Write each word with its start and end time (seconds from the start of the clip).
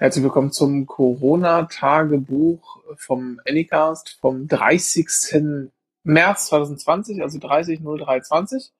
Herzlich 0.00 0.24
willkommen 0.24 0.50
zum 0.50 0.86
Corona-Tagebuch 0.86 2.78
vom 2.96 3.38
Anycast 3.46 4.16
vom 4.18 4.48
30. 4.48 5.68
März 6.04 6.46
2020, 6.46 7.20
also 7.20 7.38
30.03.20. 7.38 8.70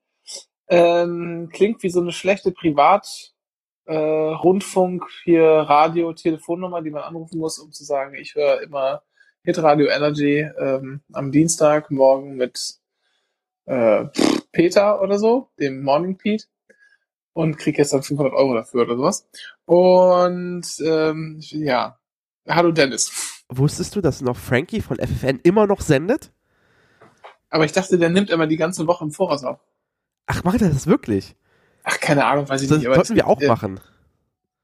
Ähm, 0.69 1.51
klingt 1.53 1.83
wie 1.83 1.91
so 1.91 2.01
eine 2.01 2.13
schlechte 2.13 2.53
Privat- 2.53 3.35
äh, 3.85 3.95
Rundfunk, 3.95 5.05
hier 5.23 5.45
Radio, 5.45 6.15
Telefonnummer, 6.15 6.81
die 6.81 6.91
man 6.91 7.03
anrufen 7.03 7.39
muss, 7.39 7.59
um 7.59 7.71
zu 7.71 7.85
sagen, 7.85 8.15
ich 8.15 8.35
höre 8.35 8.63
immer 8.63 9.03
Hit 9.43 9.63
Radio 9.63 9.89
Energy 9.89 10.49
ähm, 10.59 11.03
am 11.13 11.33
Dienstag 11.33 11.91
morgen 11.91 12.37
mit 12.37 12.79
äh, 13.67 14.07
Peter 14.53 15.03
oder 15.03 15.19
so, 15.19 15.51
dem 15.59 15.83
Morning 15.83 16.17
Pete 16.17 16.47
und 17.35 17.59
krieg 17.59 17.79
jetzt 17.79 17.93
dann 17.93 18.03
500 18.03 18.33
Euro 18.33 18.55
dafür 18.55 18.83
oder 18.83 18.97
sowas. 18.97 19.29
Und 19.71 20.67
ähm, 20.81 21.37
ja, 21.39 21.97
hallo 22.49 22.73
Dennis. 22.73 23.45
Wusstest 23.49 23.95
du, 23.95 24.01
dass 24.01 24.21
noch 24.21 24.37
Frankie 24.37 24.81
von 24.81 24.97
FFN 24.97 25.39
immer 25.45 25.69
noch 25.69 25.81
sendet? 25.81 26.33
Aber 27.51 27.65
ich 27.65 27.71
dachte, 27.71 27.97
der 27.97 28.09
nimmt 28.09 28.31
immer 28.31 28.49
die 28.49 28.57
ganze 28.57 28.89
Woche 28.89 29.05
im 29.05 29.13
Voraus 29.13 29.45
auf. 29.45 29.61
Ach, 30.27 30.43
macht 30.43 30.61
er 30.61 30.71
das 30.71 30.89
wirklich? 30.89 31.37
Ach, 31.85 32.01
keine 32.01 32.25
Ahnung, 32.25 32.49
weiß 32.49 32.63
ich 32.63 32.69
das 32.69 32.79
nicht. 32.79 32.89
Das 32.89 32.97
sollten 32.97 33.15
wir 33.15 33.29
auch 33.29 33.41
äh, 33.41 33.47
machen. 33.47 33.79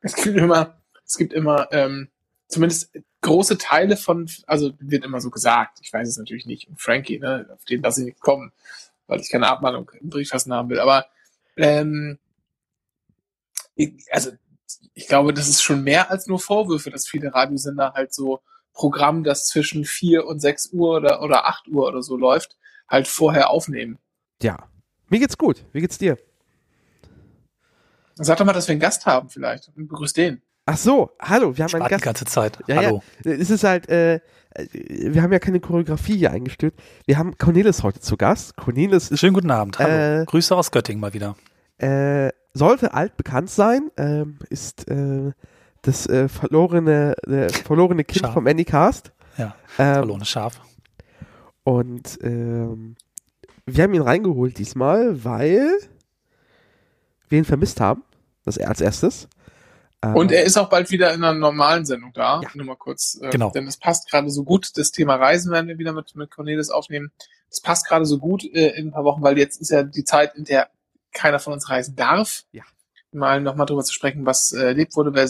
Es 0.01 0.17
gibt 0.17 0.37
immer, 0.37 0.77
es 1.05 1.17
gibt 1.17 1.33
immer, 1.33 1.69
ähm, 1.71 2.09
zumindest 2.49 2.91
große 3.21 3.59
Teile 3.59 3.97
von, 3.97 4.29
also 4.49 4.73
wird 4.81 5.05
immer 5.05 5.21
so 5.21 5.31
gesagt, 5.31 5.79
ich 5.83 5.93
weiß 5.93 6.09
es 6.09 6.17
natürlich 6.17 6.47
nicht, 6.47 6.67
und 6.67 6.81
Frankie, 6.81 7.21
ne, 7.21 7.49
auf 7.55 7.65
den 7.65 7.81
lasse 7.81 8.01
ich 8.01 8.07
nicht 8.07 8.21
kommen, 8.21 8.51
weil 9.07 9.21
ich 9.21 9.31
keine 9.31 9.47
Abmahnung 9.47 9.89
im 10.01 10.11
Briefkasten 10.11 10.53
haben 10.53 10.69
will, 10.69 10.81
aber 10.81 11.07
ähm, 11.57 12.19
also 14.11 14.33
ich 14.95 15.09
glaube, 15.09 15.33
das 15.33 15.49
ist 15.49 15.63
schon 15.63 15.83
mehr 15.83 16.11
als 16.11 16.27
nur 16.27 16.39
Vorwürfe, 16.39 16.91
dass 16.91 17.07
viele 17.07 17.35
Radiosender 17.35 17.93
halt 17.95 18.15
so 18.15 18.41
Programm, 18.73 19.25
das 19.25 19.47
zwischen 19.47 19.85
vier 19.85 20.27
und 20.27 20.41
sechs 20.41 20.71
Uhr 20.73 20.97
oder, 20.97 21.23
oder 21.23 21.47
acht 21.47 21.67
Uhr 21.69 21.87
oder 21.87 22.03
so 22.03 22.17
läuft, 22.17 22.57
halt 22.89 23.09
vorher 23.09 23.51
aufnehmen. 23.51 23.99
Ja. 24.43 24.69
Mir 25.09 25.21
geht's 25.21 25.39
gut. 25.39 25.65
Wie 25.73 25.81
geht's 25.81 25.99
dir? 25.99 26.19
Sag 28.17 28.39
doch 28.39 28.45
mal, 28.45 28.53
dass 28.53 28.67
wir 28.69 28.73
einen 28.73 28.81
Gast 28.81 29.07
haben 29.07 29.29
vielleicht 29.29 29.71
und 29.77 29.89
begrüß 29.89 30.13
den. 30.13 30.43
Ach 30.67 30.77
so, 30.77 31.13
hallo, 31.21 31.57
wir 31.57 31.65
haben 31.65 31.75
einen 31.75 31.89
Gast. 31.89 32.03
die 32.03 32.05
ganze 32.05 32.25
Zeit. 32.25 32.59
Ja, 32.67 32.77
hallo. 32.77 33.03
Ja. 33.25 33.33
Es 33.33 33.51
ist 33.51 33.63
halt, 33.63 33.89
äh, 33.89 34.21
wir 34.73 35.23
haben 35.23 35.33
ja 35.33 35.39
keine 35.39 35.61
Choreografie 35.61 36.17
hier 36.17 36.33
eingestellt. 36.33 36.75
Wir 37.07 37.19
haben 37.19 37.39
Cornelis 37.39 37.83
heute 37.83 38.01
zu 38.01 38.17
Gast. 38.17 38.57
Cornelis 38.57 39.11
ist. 39.11 39.21
Schönen 39.21 39.35
guten 39.35 39.51
Abend. 39.51 39.79
Hallo. 39.79 40.23
Äh, 40.23 40.25
Grüße 40.25 40.57
aus 40.57 40.71
Göttingen 40.71 41.01
mal 41.01 41.13
wieder. 41.13 41.37
Äh, 41.79 42.31
sollte 42.57 42.95
altbekannt 42.95 43.51
sein, 43.51 43.91
ähm, 43.97 44.39
ist 44.51 44.89
äh, 44.89 45.33
das 45.83 46.07
äh, 46.09 46.29
verlorene, 46.29 47.15
äh, 47.27 47.49
verlorene 47.53 48.05
Kind 48.05 48.25
Schaf. 48.27 48.35
vom 48.35 48.47
Anycast. 48.47 49.13
Ja, 49.39 49.55
Ähm, 49.79 49.95
verlorene 49.95 50.25
Schaf. 50.25 50.61
Und 51.65 52.19
ähm, 52.23 52.97
wir 53.67 53.85
haben 53.85 53.95
ihn 53.95 54.03
reingeholt 54.03 54.59
diesmal, 54.59 55.25
weil 55.25 55.79
wir 57.29 57.39
ihn 57.39 57.45
vermisst 57.45 57.81
haben. 57.81 58.03
Das 58.45 58.59
als 58.59 58.81
erstes. 58.81 59.29
Ähm, 60.03 60.15
Und 60.15 60.31
er 60.31 60.45
ist 60.45 60.57
auch 60.57 60.69
bald 60.69 60.91
wieder 60.93 61.13
in 61.13 61.25
einer 61.25 61.37
normalen 61.37 61.85
Sendung 61.85 62.13
da. 62.15 62.41
Ja. 62.43 62.49
Nur 62.55 62.67
mal 62.67 62.77
kurz. 62.77 63.19
Äh, 63.21 63.31
Genau. 63.31 63.51
Denn 63.51 63.67
es 63.67 63.77
passt 63.77 64.09
gerade 64.09 64.31
so 64.31 64.45
gut. 64.45 64.71
Das 64.79 64.93
Thema 64.93 65.17
Reisen 65.17 65.51
werden 65.51 65.67
wir 65.67 65.79
wieder 65.79 65.93
mit, 65.93 66.15
mit 66.15 66.31
Cornelis 66.31 66.71
aufnehmen. 66.71 67.11
Das 67.51 67.61
passt 67.61 67.87
gerade 67.89 68.07
so 68.07 68.19
gut 68.19 68.45
äh, 68.45 68.79
in 68.79 68.89
ein 68.89 68.93
paar 68.93 69.03
Wochen, 69.05 69.23
weil 69.23 69.37
jetzt 69.37 69.61
ist 69.61 69.71
ja 69.71 69.83
die 69.83 70.05
Zeit, 70.05 70.37
in 70.37 70.45
der 70.45 70.69
keiner 71.17 71.39
von 71.39 71.53
uns 71.53 71.69
reisen 71.69 71.97
darf. 71.97 72.45
Ja. 72.53 72.63
Mal 73.13 73.41
nochmal 73.41 73.67
drüber 73.67 73.83
zu 73.83 73.93
sprechen, 73.93 74.27
was 74.27 74.53
äh, 74.53 74.67
erlebt 74.67 74.95
wurde. 74.97 75.15
Wer, 75.15 75.29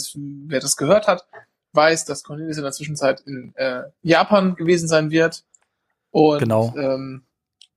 wer 0.48 0.60
das 0.60 0.76
gehört 0.76 1.06
hat, 1.06 1.26
weiß, 1.72 2.04
dass 2.04 2.22
Cornelis 2.24 2.56
in 2.56 2.64
der 2.64 2.72
Zwischenzeit 2.72 3.20
in 3.20 3.54
äh, 3.56 3.84
Japan 4.02 4.56
gewesen 4.56 4.88
sein 4.88 5.10
wird. 5.10 5.44
Und 6.10 6.38
Genau. 6.40 6.74
ähm, 6.76 7.24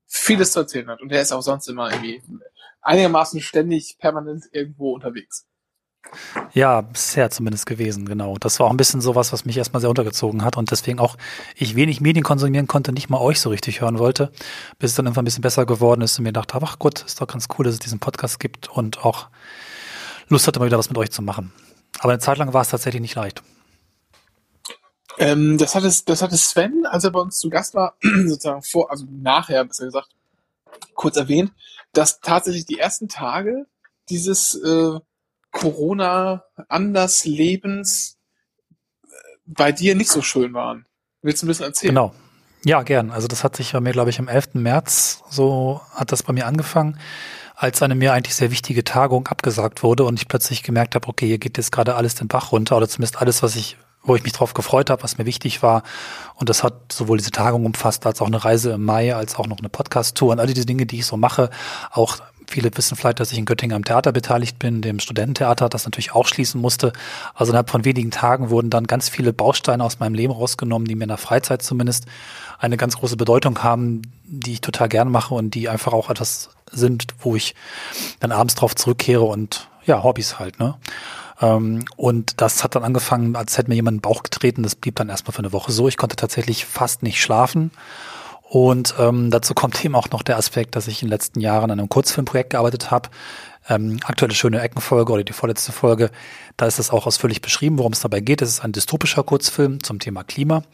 vieles 0.06 0.52
zu 0.52 0.60
erzählen 0.60 0.88
hat. 0.88 1.00
Und 1.00 1.12
er 1.12 1.20
ist 1.22 1.32
auch 1.32 1.42
sonst 1.42 1.68
immer 1.68 1.90
irgendwie 1.90 2.22
einigermaßen 2.82 3.40
ständig, 3.40 3.98
permanent 3.98 4.44
irgendwo 4.52 4.94
unterwegs. 4.94 5.46
Ja, 6.52 6.80
bisher 6.80 7.30
zumindest 7.30 7.66
gewesen, 7.66 8.06
genau. 8.06 8.36
Das 8.38 8.58
war 8.58 8.66
auch 8.66 8.70
ein 8.70 8.76
bisschen 8.76 9.00
sowas, 9.00 9.32
was 9.32 9.44
mich 9.44 9.56
erstmal 9.56 9.80
sehr 9.80 9.90
untergezogen 9.90 10.44
hat 10.44 10.56
und 10.56 10.70
deswegen 10.70 10.98
auch 10.98 11.16
ich 11.54 11.76
wenig 11.76 12.00
Medien 12.00 12.24
konsumieren 12.24 12.66
konnte, 12.66 12.92
nicht 12.92 13.10
mal 13.10 13.20
euch 13.20 13.40
so 13.40 13.50
richtig 13.50 13.80
hören 13.80 13.98
wollte, 13.98 14.32
bis 14.78 14.90
es 14.90 14.96
dann 14.96 15.06
irgendwann 15.06 15.22
ein 15.22 15.26
bisschen 15.26 15.42
besser 15.42 15.66
geworden 15.66 16.00
ist 16.02 16.18
und 16.18 16.24
mir 16.24 16.32
dachte, 16.32 16.58
ach 16.60 16.78
Gott, 16.78 17.04
ist 17.04 17.20
doch 17.20 17.28
ganz 17.28 17.46
cool, 17.56 17.64
dass 17.64 17.74
es 17.74 17.80
diesen 17.80 18.00
Podcast 18.00 18.40
gibt 18.40 18.68
und 18.68 19.04
auch 19.04 19.28
Lust 20.28 20.46
hatte 20.46 20.58
mal 20.58 20.66
wieder 20.66 20.78
was 20.78 20.88
mit 20.88 20.98
euch 20.98 21.10
zu 21.10 21.22
machen. 21.22 21.52
Aber 21.98 22.12
eine 22.12 22.20
Zeit 22.20 22.38
lang 22.38 22.52
war 22.52 22.62
es 22.62 22.70
tatsächlich 22.70 23.02
nicht 23.02 23.14
leicht. 23.14 23.42
Ähm, 25.18 25.58
das 25.58 25.74
hatte, 25.74 25.92
das 26.06 26.22
hatte 26.22 26.36
Sven, 26.36 26.86
als 26.86 27.04
er 27.04 27.10
bei 27.10 27.20
uns 27.20 27.38
zu 27.38 27.50
Gast 27.50 27.74
war, 27.74 27.94
sozusagen 28.02 28.62
vor, 28.62 28.90
also 28.90 29.06
nachher, 29.10 29.64
besser 29.64 29.84
gesagt, 29.84 30.08
kurz 30.94 31.16
erwähnt, 31.16 31.52
dass 31.92 32.20
tatsächlich 32.20 32.64
die 32.64 32.78
ersten 32.78 33.08
Tage 33.08 33.66
dieses 34.08 34.54
äh, 34.54 34.98
Corona-Anders-Lebens 35.50 38.16
äh, 39.02 39.08
bei 39.46 39.72
dir 39.72 39.94
nicht 39.94 40.10
so 40.10 40.22
schön 40.22 40.54
waren. 40.54 40.86
Willst 41.22 41.42
du 41.42 41.46
ein 41.46 41.48
bisschen 41.48 41.66
erzählen? 41.66 41.94
Genau. 41.94 42.14
Ja, 42.64 42.82
gern. 42.82 43.10
Also 43.10 43.26
das 43.26 43.42
hat 43.42 43.56
sich 43.56 43.72
bei 43.72 43.80
mir, 43.80 43.92
glaube 43.92 44.10
ich, 44.10 44.18
am 44.18 44.28
11. 44.28 44.54
März, 44.54 45.22
so 45.30 45.80
hat 45.94 46.12
das 46.12 46.22
bei 46.22 46.34
mir 46.34 46.46
angefangen, 46.46 46.98
als 47.56 47.82
eine 47.82 47.94
mir 47.94 48.12
eigentlich 48.12 48.34
sehr 48.34 48.50
wichtige 48.50 48.84
Tagung 48.84 49.28
abgesagt 49.28 49.82
wurde 49.82 50.04
und 50.04 50.18
ich 50.18 50.28
plötzlich 50.28 50.62
gemerkt 50.62 50.94
habe, 50.94 51.08
okay, 51.08 51.26
hier 51.26 51.38
geht 51.38 51.56
jetzt 51.56 51.72
gerade 51.72 51.94
alles 51.94 52.16
den 52.16 52.28
Bach 52.28 52.52
runter 52.52 52.76
oder 52.76 52.88
zumindest 52.88 53.20
alles, 53.20 53.42
was 53.42 53.56
ich, 53.56 53.78
wo 54.02 54.14
ich 54.14 54.24
mich 54.24 54.34
drauf 54.34 54.52
gefreut 54.52 54.90
habe, 54.90 55.02
was 55.02 55.16
mir 55.16 55.24
wichtig 55.24 55.62
war. 55.62 55.82
Und 56.34 56.50
das 56.50 56.62
hat 56.62 56.92
sowohl 56.92 57.16
diese 57.16 57.30
Tagung 57.30 57.64
umfasst, 57.64 58.04
als 58.04 58.20
auch 58.20 58.26
eine 58.26 58.44
Reise 58.44 58.72
im 58.72 58.84
Mai, 58.84 59.14
als 59.14 59.36
auch 59.36 59.46
noch 59.46 59.58
eine 59.58 59.70
Podcast-Tour 59.70 60.32
und 60.32 60.40
all 60.40 60.46
diese 60.46 60.66
Dinge, 60.66 60.84
die 60.84 60.98
ich 60.98 61.06
so 61.06 61.16
mache. 61.16 61.48
Auch 61.90 62.18
viele 62.50 62.70
wissen 62.76 62.96
vielleicht, 62.96 63.20
dass 63.20 63.32
ich 63.32 63.38
in 63.38 63.44
Göttingen 63.44 63.76
am 63.76 63.84
Theater 63.84 64.12
beteiligt 64.12 64.58
bin, 64.58 64.82
dem 64.82 64.98
Studententheater, 64.98 65.68
das 65.68 65.84
natürlich 65.84 66.12
auch 66.12 66.26
schließen 66.26 66.60
musste. 66.60 66.92
Also 67.34 67.52
innerhalb 67.52 67.70
von 67.70 67.84
wenigen 67.84 68.10
Tagen 68.10 68.50
wurden 68.50 68.70
dann 68.70 68.86
ganz 68.86 69.08
viele 69.08 69.32
Bausteine 69.32 69.82
aus 69.84 70.00
meinem 70.00 70.14
Leben 70.14 70.32
rausgenommen, 70.32 70.86
die 70.86 70.94
mir 70.94 71.04
in 71.04 71.08
der 71.08 71.18
Freizeit 71.18 71.62
zumindest 71.62 72.06
eine 72.58 72.76
ganz 72.76 72.96
große 72.96 73.16
Bedeutung 73.16 73.62
haben, 73.62 74.02
die 74.24 74.52
ich 74.52 74.60
total 74.60 74.88
gern 74.88 75.10
mache 75.10 75.34
und 75.34 75.54
die 75.54 75.68
einfach 75.68 75.92
auch 75.92 76.10
etwas 76.10 76.50
sind, 76.70 77.06
wo 77.20 77.36
ich 77.36 77.54
dann 78.20 78.32
abends 78.32 78.54
drauf 78.54 78.74
zurückkehre 78.74 79.24
und 79.24 79.68
ja, 79.86 80.02
Hobbys 80.02 80.38
halt, 80.38 80.60
ne? 80.60 80.76
Ähm, 81.40 81.84
und 81.96 82.40
das 82.40 82.62
hat 82.62 82.74
dann 82.74 82.84
angefangen, 82.84 83.34
als 83.34 83.56
hätte 83.56 83.70
mir 83.70 83.76
jemand 83.76 83.96
den 83.96 84.00
Bauch 84.02 84.22
getreten. 84.22 84.62
Das 84.62 84.74
blieb 84.74 84.96
dann 84.96 85.08
erstmal 85.08 85.32
für 85.32 85.40
eine 85.40 85.52
Woche 85.52 85.72
so. 85.72 85.88
Ich 85.88 85.96
konnte 85.96 86.16
tatsächlich 86.16 86.66
fast 86.66 87.02
nicht 87.02 87.20
schlafen. 87.20 87.70
Und 88.52 88.96
ähm, 88.98 89.30
dazu 89.30 89.54
kommt 89.54 89.84
eben 89.84 89.94
auch 89.94 90.10
noch 90.10 90.24
der 90.24 90.36
Aspekt, 90.36 90.74
dass 90.74 90.88
ich 90.88 91.02
in 91.02 91.06
den 91.06 91.12
letzten 91.12 91.38
Jahren 91.38 91.70
an 91.70 91.78
einem 91.78 91.88
Kurzfilmprojekt 91.88 92.50
gearbeitet 92.50 92.90
habe. 92.90 93.08
Ähm, 93.68 94.00
aktuelle 94.02 94.34
schöne 94.34 94.60
Eckenfolge 94.60 95.12
oder 95.12 95.22
die 95.22 95.32
vorletzte 95.32 95.70
Folge, 95.70 96.10
da 96.56 96.66
ist 96.66 96.80
das 96.80 96.90
auch 96.90 97.06
ausführlich 97.06 97.42
beschrieben, 97.42 97.78
worum 97.78 97.92
es 97.92 98.00
dabei 98.00 98.18
geht. 98.18 98.42
Es 98.42 98.48
ist 98.48 98.64
ein 98.64 98.72
dystopischer 98.72 99.22
Kurzfilm 99.22 99.80
zum 99.84 100.00
Thema 100.00 100.24
Klima. 100.24 100.64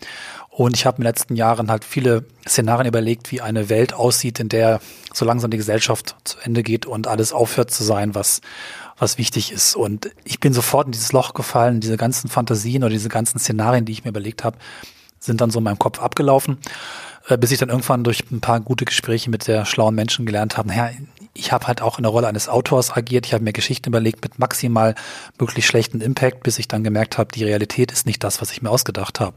Und 0.49 0.75
ich 0.75 0.87
habe 0.87 0.97
in 0.97 1.03
den 1.03 1.09
letzten 1.09 1.37
Jahren 1.37 1.71
halt 1.71 1.85
viele 1.85 2.25
Szenarien 2.49 2.89
überlegt, 2.89 3.31
wie 3.31 3.43
eine 3.43 3.69
Welt 3.69 3.93
aussieht, 3.93 4.41
in 4.41 4.49
der 4.49 4.81
so 5.13 5.27
langsam 5.27 5.51
die 5.51 5.59
Gesellschaft 5.59 6.17
zu 6.25 6.39
Ende 6.43 6.63
geht 6.63 6.87
und 6.87 7.07
alles 7.07 7.35
aufhört 7.35 7.71
zu 7.71 7.85
sein, 7.85 8.15
was, 8.15 8.41
was 8.97 9.19
wichtig 9.19 9.53
ist. 9.53 9.77
Und 9.77 10.11
ich 10.25 10.41
bin 10.41 10.55
sofort 10.55 10.87
in 10.87 10.93
dieses 10.93 11.13
Loch 11.13 11.35
gefallen, 11.35 11.81
diese 11.81 11.99
ganzen 11.99 12.31
Fantasien 12.31 12.85
oder 12.85 12.93
diese 12.93 13.11
ganzen 13.11 13.39
Szenarien, 13.39 13.85
die 13.85 13.93
ich 13.93 14.05
mir 14.05 14.11
überlegt 14.11 14.45
habe, 14.45 14.57
sind 15.19 15.43
dann 15.43 15.51
so 15.51 15.59
in 15.59 15.65
meinem 15.65 15.79
Kopf 15.79 16.01
abgelaufen, 16.01 16.57
bis 17.29 17.51
ich 17.51 17.59
dann 17.59 17.69
irgendwann 17.69 18.05
durch 18.05 18.23
ein 18.31 18.41
paar 18.41 18.61
gute 18.61 18.84
Gespräche 18.84 19.31
mit 19.31 19.43
sehr 19.43 19.65
schlauen 19.67 19.95
Menschen 19.95 20.27
gelernt 20.27 20.57
habe, 20.57 20.69
naja, 20.69 20.91
ich 21.34 21.53
habe 21.53 21.67
halt 21.67 21.83
auch 21.83 21.99
in 21.99 22.05
der 22.05 22.13
Rolle 22.13 22.28
eines 22.28 22.49
Autors 22.49 22.97
agiert, 22.97 23.27
ich 23.27 23.34
habe 23.34 23.45
mir 23.45 23.53
Geschichten 23.53 23.89
überlegt 23.89 24.23
mit 24.23 24.39
maximal 24.39 24.95
möglich 25.39 25.67
schlechten 25.67 26.01
Impact, 26.01 26.43
bis 26.43 26.59
ich 26.59 26.69
dann 26.69 26.84
gemerkt 26.84 27.19
habe, 27.19 27.33
die 27.33 27.45
Realität 27.45 27.93
ist 27.93 28.07
nicht 28.07 28.23
das, 28.25 28.41
was 28.41 28.53
ich 28.53 28.63
mir 28.63 28.71
ausgedacht 28.71 29.21
habe. 29.21 29.37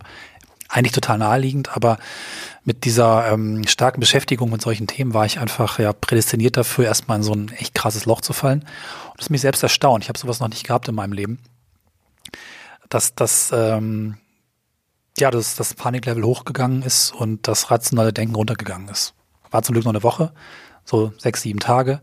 Eigentlich 0.70 0.92
total 0.92 1.18
naheliegend, 1.18 1.76
aber 1.76 1.98
mit 2.64 2.86
dieser 2.86 3.32
ähm, 3.32 3.66
starken 3.68 4.00
Beschäftigung 4.00 4.52
mit 4.52 4.62
solchen 4.62 4.86
Themen 4.86 5.16
war 5.16 5.26
ich 5.26 5.40
einfach 5.40 5.80
ja 5.80 5.92
prädestiniert 5.94 6.58
dafür, 6.58 6.86
erstmal 6.86 7.18
in 7.18 7.24
so 7.24 7.34
ein 7.34 7.52
echt 7.58 7.74
krasses 7.74 8.06
Loch 8.06 8.22
zu 8.22 8.34
fallen. 8.34 8.60
Und 8.60 9.18
das 9.18 9.26
ist 9.26 9.30
mich 9.32 9.42
selbst 9.42 9.64
erstaunt. 9.64 10.04
Ich 10.04 10.10
habe 10.10 10.20
sowas 10.20 10.40
noch 10.40 10.50
nicht 10.50 10.68
gehabt 10.68 10.88
in 10.88 10.94
meinem 10.94 11.14
Leben. 11.14 11.40
Dass 12.88 13.16
das 13.16 13.52
ähm, 13.52 14.18
ja, 15.20 15.32
dass 15.32 15.56
das 15.56 15.74
Paniklevel 15.74 16.24
hochgegangen 16.24 16.82
ist 16.82 17.14
und 17.14 17.48
das 17.48 17.72
rationale 17.72 18.14
Denken 18.14 18.36
runtergegangen 18.36 18.90
ist. 18.90 19.14
War 19.52 19.64
zum 19.64 19.74
Glück 19.74 19.86
noch 19.86 19.94
eine 19.94 20.04
Woche, 20.04 20.32
so 20.86 21.14
sechs, 21.18 21.42
sieben 21.42 21.60
Tage. 21.60 22.02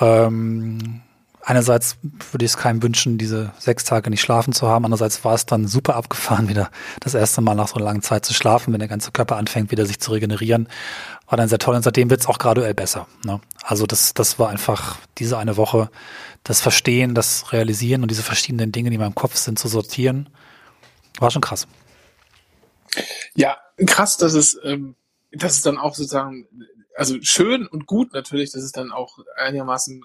Ähm, 0.00 1.02
einerseits 1.42 1.96
würde 2.02 2.44
ich 2.44 2.52
es 2.52 2.56
keinem 2.56 2.82
wünschen, 2.82 3.18
diese 3.18 3.52
sechs 3.58 3.84
Tage 3.84 4.10
nicht 4.10 4.20
schlafen 4.20 4.52
zu 4.52 4.68
haben. 4.68 4.84
Andererseits 4.84 5.24
war 5.24 5.34
es 5.34 5.46
dann 5.46 5.66
super 5.66 5.96
abgefahren, 5.96 6.48
wieder 6.50 6.70
das 7.00 7.14
erste 7.14 7.40
Mal 7.40 7.54
nach 7.54 7.68
so 7.68 7.76
einer 7.76 7.84
langen 7.84 8.02
Zeit 8.02 8.24
zu 8.24 8.34
schlafen, 8.34 8.72
wenn 8.72 8.80
der 8.80 8.88
ganze 8.88 9.12
Körper 9.12 9.36
anfängt, 9.36 9.70
wieder 9.70 9.86
sich 9.86 10.00
zu 10.00 10.12
regenerieren. 10.12 10.68
War 11.26 11.36
dann 11.36 11.48
sehr 11.48 11.58
toll 11.58 11.74
und 11.74 11.82
seitdem 11.82 12.10
wird 12.10 12.20
es 12.20 12.26
auch 12.26 12.38
graduell 12.38 12.74
besser. 12.74 13.06
Ne? 13.24 13.40
Also 13.62 13.86
das, 13.86 14.14
das 14.14 14.38
war 14.38 14.48
einfach 14.48 14.98
diese 15.18 15.38
eine 15.38 15.56
Woche, 15.56 15.90
das 16.44 16.60
Verstehen, 16.60 17.14
das 17.14 17.52
Realisieren 17.52 18.02
und 18.02 18.10
diese 18.10 18.22
verschiedenen 18.22 18.72
Dinge, 18.72 18.90
die 18.90 18.96
in 18.96 19.00
meinem 19.00 19.14
Kopf 19.14 19.36
sind, 19.36 19.58
zu 19.58 19.68
sortieren 19.68 20.28
War 21.18 21.30
schon 21.30 21.42
krass. 21.42 21.66
Ja, 23.34 23.58
krass, 23.86 24.16
dass 24.16 24.34
es, 24.34 24.58
ähm, 24.64 24.94
dass 25.32 25.54
es 25.54 25.62
dann 25.62 25.78
auch 25.78 25.94
sozusagen, 25.94 26.46
also 26.96 27.16
schön 27.22 27.66
und 27.66 27.86
gut 27.86 28.12
natürlich, 28.12 28.52
dass 28.52 28.62
es 28.62 28.72
dann 28.72 28.92
auch 28.92 29.18
einigermaßen 29.36 30.04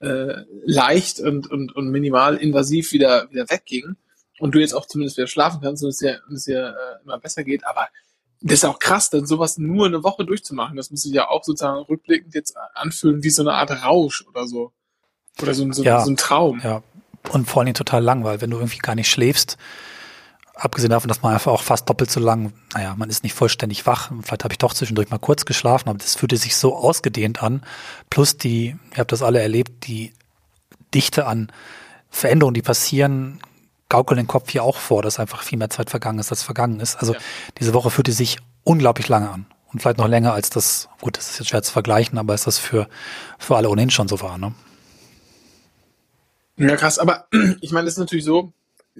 äh, 0.00 0.42
leicht 0.64 1.20
und, 1.20 1.50
und, 1.50 1.74
und 1.74 1.88
minimal 1.88 2.36
invasiv 2.36 2.92
wieder, 2.92 3.30
wieder 3.30 3.48
wegging 3.48 3.96
und 4.40 4.54
du 4.54 4.60
jetzt 4.60 4.74
auch 4.74 4.86
zumindest 4.86 5.16
wieder 5.16 5.28
schlafen 5.28 5.60
kannst 5.62 5.82
und 5.82 5.90
es 5.90 5.98
dir, 5.98 6.20
es 6.32 6.44
dir 6.44 6.76
äh, 6.76 7.02
immer 7.04 7.18
besser 7.18 7.44
geht. 7.44 7.66
Aber 7.66 7.88
das 8.40 8.58
ist 8.58 8.64
auch 8.64 8.78
krass, 8.78 9.10
dann 9.10 9.26
sowas 9.26 9.56
nur 9.58 9.86
eine 9.86 10.02
Woche 10.02 10.24
durchzumachen. 10.24 10.76
Das 10.76 10.90
muss 10.90 11.02
sich 11.02 11.12
ja 11.12 11.28
auch 11.28 11.44
sozusagen 11.44 11.78
rückblickend 11.84 12.34
jetzt 12.34 12.56
anfühlen 12.74 13.22
wie 13.22 13.30
so 13.30 13.42
eine 13.42 13.54
Art 13.54 13.70
Rausch 13.70 14.26
oder 14.28 14.46
so. 14.46 14.72
Oder 15.40 15.54
so, 15.54 15.70
so, 15.72 15.82
Ja. 15.82 16.04
so 16.04 16.10
ein 16.10 16.16
Traum. 16.16 16.60
Ja. 16.62 16.82
Und 17.32 17.48
vor 17.48 17.60
allen 17.60 17.66
Dingen 17.66 17.74
total 17.74 18.02
lang, 18.02 18.22
weil 18.22 18.40
wenn 18.40 18.50
du 18.50 18.58
irgendwie 18.58 18.78
gar 18.78 18.94
nicht 18.94 19.08
schläfst, 19.08 19.56
abgesehen 20.54 20.90
davon, 20.90 21.08
dass 21.08 21.22
man 21.22 21.34
einfach 21.34 21.52
auch 21.52 21.62
fast 21.62 21.88
doppelt 21.88 22.10
so 22.10 22.20
lang, 22.20 22.52
naja, 22.74 22.94
man 22.96 23.10
ist 23.10 23.22
nicht 23.24 23.34
vollständig 23.34 23.86
wach. 23.86 24.10
Vielleicht 24.22 24.44
habe 24.44 24.54
ich 24.54 24.58
doch 24.58 24.72
zwischendurch 24.74 25.10
mal 25.10 25.18
kurz 25.18 25.44
geschlafen, 25.44 25.88
aber 25.88 25.98
das 25.98 26.14
fühlte 26.14 26.36
sich 26.36 26.56
so 26.56 26.76
ausgedehnt 26.76 27.42
an. 27.42 27.62
Plus 28.10 28.36
die, 28.36 28.76
ihr 28.92 28.98
habt 28.98 29.12
das 29.12 29.22
alle 29.22 29.40
erlebt, 29.40 29.86
die 29.86 30.12
Dichte 30.94 31.26
an 31.26 31.50
Veränderungen, 32.10 32.54
die 32.54 32.62
passieren, 32.62 33.40
gaukeln 33.88 34.16
den 34.16 34.26
Kopf 34.28 34.50
hier 34.50 34.62
auch 34.62 34.76
vor, 34.78 35.02
dass 35.02 35.18
einfach 35.18 35.42
viel 35.42 35.58
mehr 35.58 35.70
Zeit 35.70 35.90
vergangen 35.90 36.18
ist, 36.20 36.30
als 36.30 36.42
vergangen 36.42 36.80
ist. 36.80 36.96
Also 36.96 37.14
Ja. 37.14 37.20
diese 37.58 37.74
Woche 37.74 37.90
fühlte 37.90 38.12
sich 38.12 38.38
unglaublich 38.62 39.08
lange 39.08 39.30
an. 39.30 39.46
Und 39.72 39.80
vielleicht 39.82 39.98
noch 39.98 40.06
länger 40.06 40.32
als 40.32 40.50
das, 40.50 40.88
gut, 41.00 41.16
das 41.18 41.30
ist 41.30 41.38
jetzt 41.40 41.48
schwer 41.48 41.62
zu 41.64 41.72
vergleichen, 41.72 42.16
aber 42.16 42.32
ist 42.34 42.46
das 42.46 42.58
für, 42.58 42.88
für 43.38 43.56
alle 43.56 43.68
ohnehin 43.68 43.90
schon 43.90 44.06
so 44.06 44.20
war, 44.20 44.38
ne? 44.38 44.54
Ja, 46.56 46.76
krass, 46.76 46.98
aber 47.00 47.26
ich 47.60 47.72
meine, 47.72 47.86
das 47.86 47.94
ist 47.94 47.98
natürlich 47.98 48.24
so, 48.24 48.52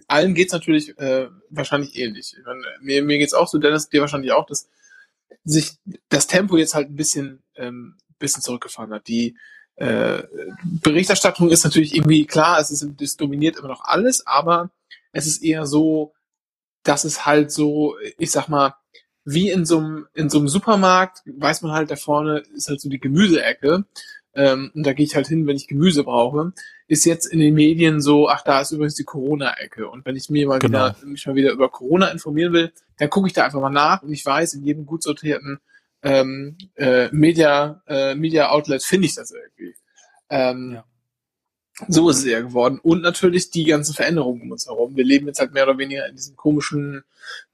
allen 0.09 0.35
geht's 0.35 0.53
natürlich 0.53 0.99
äh, 0.99 1.29
wahrscheinlich 1.51 1.97
ähnlich. 1.97 2.35
Ich 2.39 2.45
meine, 2.45 2.63
mir, 2.81 3.03
mir 3.03 3.19
geht's 3.19 3.35
auch 3.35 3.49
so, 3.49 3.59
Dennis, 3.59 3.89
dir 3.89 4.01
wahrscheinlich 4.01 4.33
auch, 4.33 4.47
dass 4.47 4.69
sich 5.45 5.79
das 6.09 6.27
Tempo 6.27 6.57
jetzt 6.57 6.75
halt 6.75 6.89
ein 6.91 6.97
bisschen, 6.97 7.43
ähm, 7.57 7.97
bisschen 8.19 8.43
zurückgefahren 8.43 8.93
hat. 8.93 9.09
Die 9.09 9.37
äh, 9.77 10.23
Berichterstattung 10.65 11.51
ist 11.51 11.65
natürlich 11.65 11.95
irgendwie 11.95 12.27
klar, 12.27 12.61
es 12.61 12.71
ist 12.71 13.01
es 13.01 13.17
dominiert 13.17 13.57
immer 13.57 13.69
noch 13.69 13.85
alles, 13.85 14.27
aber 14.27 14.71
es 15.13 15.27
ist 15.27 15.43
eher 15.43 15.67
so, 15.67 16.15
dass 16.85 17.05
es 17.05 17.27
halt 17.27 17.51
so, 17.51 17.97
ich 18.19 18.31
sag 18.31 18.49
mal, 18.49 18.75
wie 19.25 19.51
in 19.51 19.65
so 19.65 19.79
einem 19.79 20.07
in 20.15 20.31
so 20.31 20.39
einem 20.39 20.49
Supermarkt 20.49 21.23
weiß 21.27 21.63
man 21.63 21.73
halt, 21.73 21.91
da 21.91 21.97
vorne 21.97 22.43
ist 22.55 22.69
halt 22.69 22.81
so 22.81 22.89
die 22.89 23.01
Gemüseecke 23.01 23.85
ähm, 24.35 24.71
und 24.75 24.85
da 24.85 24.93
gehe 24.93 25.07
ich 25.07 25.17
halt 25.17 25.27
hin, 25.27 25.47
wenn 25.47 25.57
ich 25.57 25.67
Gemüse 25.67 26.05
brauche. 26.05 26.53
Ist 26.87 27.07
jetzt 27.07 27.27
in 27.27 27.39
den 27.39 27.55
Medien 27.55 28.01
so, 28.03 28.29
ach, 28.29 28.43
da 28.43 28.61
ist 28.61 28.71
übrigens 28.73 28.95
die 28.95 29.05
Corona-Ecke 29.05 29.89
und 29.89 30.05
wenn 30.05 30.17
ich 30.17 30.29
mir 30.29 30.47
mal 30.47 30.59
Genau. 30.59 30.91
wieder 30.91 31.07
mich 31.07 31.27
mal 31.27 31.35
wieder 31.35 31.53
über 31.53 31.71
Corona 31.71 32.09
informieren 32.09 32.53
will, 32.53 32.73
dann 32.99 33.09
gucke 33.11 33.27
ich 33.27 33.33
da 33.33 33.45
einfach 33.45 33.61
mal 33.61 33.71
nach 33.71 34.03
und 34.03 34.13
ich 34.13 34.25
weiß, 34.25 34.55
in 34.55 34.65
jedem 34.65 34.85
gut 34.85 35.03
sortierten 35.03 35.61
ähm, 36.03 36.59
äh, 36.77 37.09
Media 37.13 37.83
äh, 37.87 38.15
Media 38.15 38.51
Outlet 38.51 38.83
finde 38.83 39.07
ich 39.07 39.15
das 39.15 39.31
irgendwie. 39.31 39.75
Ähm, 40.29 40.73
Ja. 40.75 40.85
So 41.89 42.09
ist 42.09 42.19
es 42.19 42.25
eher 42.27 42.43
geworden. 42.43 42.79
Und 42.81 43.03
natürlich 43.03 43.51
die 43.51 43.65
ganzen 43.65 43.95
Veränderungen 43.95 44.43
um 44.43 44.53
uns 44.53 44.67
herum. 44.67 44.95
Wir 44.95 45.05
leben 45.05 45.27
jetzt 45.27 45.41
halt 45.41 45.55
mehr 45.55 45.65
oder 45.69 45.77
weniger 45.77 46.07
in 46.07 46.15
diesem 46.15 46.37
komischen, 46.37 47.03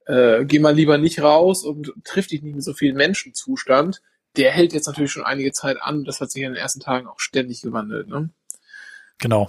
äh, 0.06 0.44
geh 0.44 0.58
mal 0.58 0.74
lieber 0.74 0.98
nicht 0.98 1.22
raus 1.22 1.64
und 1.64 1.94
triff 2.04 2.26
dich 2.26 2.42
nicht 2.42 2.54
mit 2.54 2.64
so 2.64 2.74
vielen 2.74 2.96
Menschen 2.96 3.32
Zustand. 3.32 4.02
Der 4.36 4.50
hält 4.50 4.74
jetzt 4.74 4.86
natürlich 4.86 5.10
schon 5.10 5.24
einige 5.24 5.52
Zeit 5.52 5.80
an. 5.80 6.04
Das 6.04 6.20
hat 6.20 6.30
sich 6.30 6.42
in 6.42 6.52
den 6.52 6.60
ersten 6.60 6.80
Tagen 6.80 7.06
auch 7.06 7.18
ständig 7.18 7.62
gewandelt. 7.62 8.08
Ne? 8.08 8.28
Genau. 9.20 9.48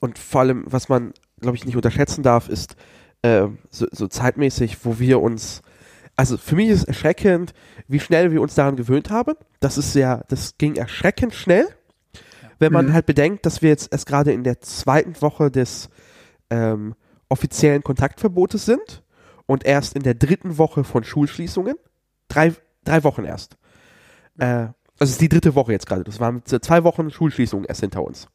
Und 0.00 0.18
vor 0.18 0.42
allem, 0.42 0.64
was 0.66 0.88
man, 0.88 1.12
glaube 1.40 1.56
ich, 1.56 1.64
nicht 1.64 1.76
unterschätzen 1.76 2.22
darf, 2.22 2.48
ist 2.48 2.76
äh, 3.22 3.46
so, 3.70 3.86
so 3.90 4.06
zeitmäßig, 4.06 4.84
wo 4.84 4.98
wir 4.98 5.20
uns, 5.20 5.62
also 6.16 6.36
für 6.36 6.56
mich 6.56 6.68
ist 6.68 6.84
erschreckend, 6.84 7.54
wie 7.88 8.00
schnell 8.00 8.30
wir 8.32 8.42
uns 8.42 8.54
daran 8.54 8.76
gewöhnt 8.76 9.10
haben. 9.10 9.34
Das 9.60 9.78
ist 9.78 9.94
ja, 9.94 10.22
das 10.28 10.58
ging 10.58 10.76
erschreckend 10.76 11.34
schnell, 11.34 11.66
wenn 12.58 12.72
man 12.72 12.86
Mhm. 12.88 12.92
halt 12.92 13.06
bedenkt, 13.06 13.46
dass 13.46 13.62
wir 13.62 13.70
jetzt 13.70 13.90
erst 13.92 14.06
gerade 14.06 14.32
in 14.32 14.44
der 14.44 14.60
zweiten 14.60 15.20
Woche 15.22 15.50
des 15.50 15.88
ähm, 16.50 16.94
offiziellen 17.30 17.82
Kontaktverbotes 17.82 18.66
sind 18.66 19.02
und 19.46 19.64
erst 19.64 19.96
in 19.96 20.02
der 20.02 20.14
dritten 20.14 20.58
Woche 20.58 20.84
von 20.84 21.02
Schulschließungen. 21.04 21.76
Drei, 22.28 22.52
drei 22.84 23.02
Wochen 23.04 23.24
erst. 23.24 23.56
Äh, 24.38 24.68
also 24.98 25.10
es 25.10 25.10
ist 25.12 25.20
die 25.22 25.28
dritte 25.28 25.54
Woche 25.54 25.72
jetzt 25.72 25.86
gerade. 25.86 26.04
Das 26.04 26.20
waren 26.20 26.42
zwei 26.44 26.84
Wochen 26.84 27.10
Schulschließungen 27.10 27.64
erst 27.64 27.80
hinter 27.80 28.04
uns. 28.04 28.28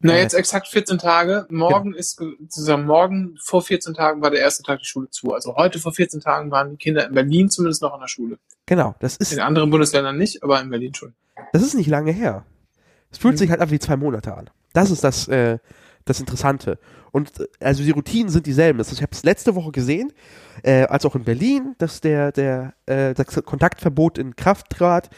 Na, 0.00 0.12
Äh, 0.14 0.20
jetzt 0.22 0.34
exakt 0.34 0.68
14 0.68 0.98
Tage. 0.98 1.46
Morgen 1.48 1.94
ist 1.94 2.18
ge- 2.18 2.34
zusammen 2.48 2.86
morgen 2.86 3.36
vor 3.42 3.62
14 3.62 3.94
Tagen 3.94 4.20
war 4.20 4.30
der 4.30 4.40
erste 4.40 4.62
Tag 4.62 4.80
die 4.80 4.84
Schule 4.84 5.08
zu. 5.10 5.32
Also 5.32 5.56
heute 5.56 5.78
vor 5.78 5.92
14 5.92 6.20
Tagen 6.20 6.50
waren 6.50 6.70
die 6.70 6.76
Kinder 6.76 7.06
in 7.06 7.14
Berlin 7.14 7.48
zumindest 7.48 7.82
noch 7.82 7.94
an 7.94 8.00
der 8.00 8.08
Schule. 8.08 8.38
Genau, 8.66 8.94
das 9.00 9.16
ist 9.16 9.32
In 9.32 9.40
anderen 9.40 9.70
Bundesländern 9.70 10.16
nicht, 10.18 10.42
aber 10.42 10.60
in 10.60 10.68
Berlin 10.70 10.94
schon. 10.94 11.14
Das 11.52 11.62
ist 11.62 11.74
nicht 11.74 11.88
lange 11.88 12.12
her. 12.12 12.44
Es 13.10 13.18
fühlt 13.18 13.34
Mhm. 13.34 13.38
sich 13.38 13.50
halt 13.50 13.60
einfach 13.60 13.72
wie 13.72 13.78
zwei 13.78 13.96
Monate 13.96 14.36
an. 14.36 14.50
Das 14.74 14.90
ist 14.90 15.02
das, 15.02 15.28
äh, 15.28 15.58
das 16.04 16.20
Interessante. 16.20 16.78
Und 17.12 17.40
äh, 17.40 17.46
also 17.60 17.82
die 17.82 17.90
Routinen 17.92 18.28
sind 18.28 18.46
dieselben. 18.46 18.78
Das, 18.78 18.92
ich 18.92 19.00
habe 19.00 19.12
es 19.12 19.22
letzte 19.22 19.54
Woche 19.54 19.72
gesehen, 19.72 20.12
äh, 20.62 20.82
als 20.84 21.06
auch 21.06 21.14
in 21.16 21.24
Berlin, 21.24 21.74
dass 21.78 22.02
der, 22.02 22.32
der 22.32 22.74
äh, 22.84 23.14
das 23.14 23.28
Kontaktverbot 23.44 24.18
in 24.18 24.36
Kraft 24.36 24.68
trat. 24.70 25.08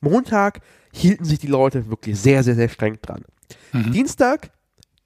Montag 0.00 0.60
hielten 0.92 1.24
sich 1.24 1.40
die 1.40 1.48
Leute 1.48 1.90
wirklich 1.90 2.20
sehr, 2.20 2.44
sehr, 2.44 2.54
sehr 2.54 2.68
streng 2.68 2.98
dran. 3.02 3.24
Mhm. 3.72 3.92
Dienstag, 3.92 4.50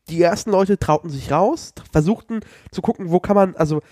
die 0.09 0.21
ersten 0.23 0.51
Leute 0.51 0.79
trauten 0.79 1.11
sich 1.11 1.31
raus, 1.31 1.73
versuchten 1.93 2.41
zu 2.71 2.83
gucken, 2.83 3.11
wo 3.11 3.21
kann 3.21 3.37
man, 3.37 3.57
also, 3.57 3.83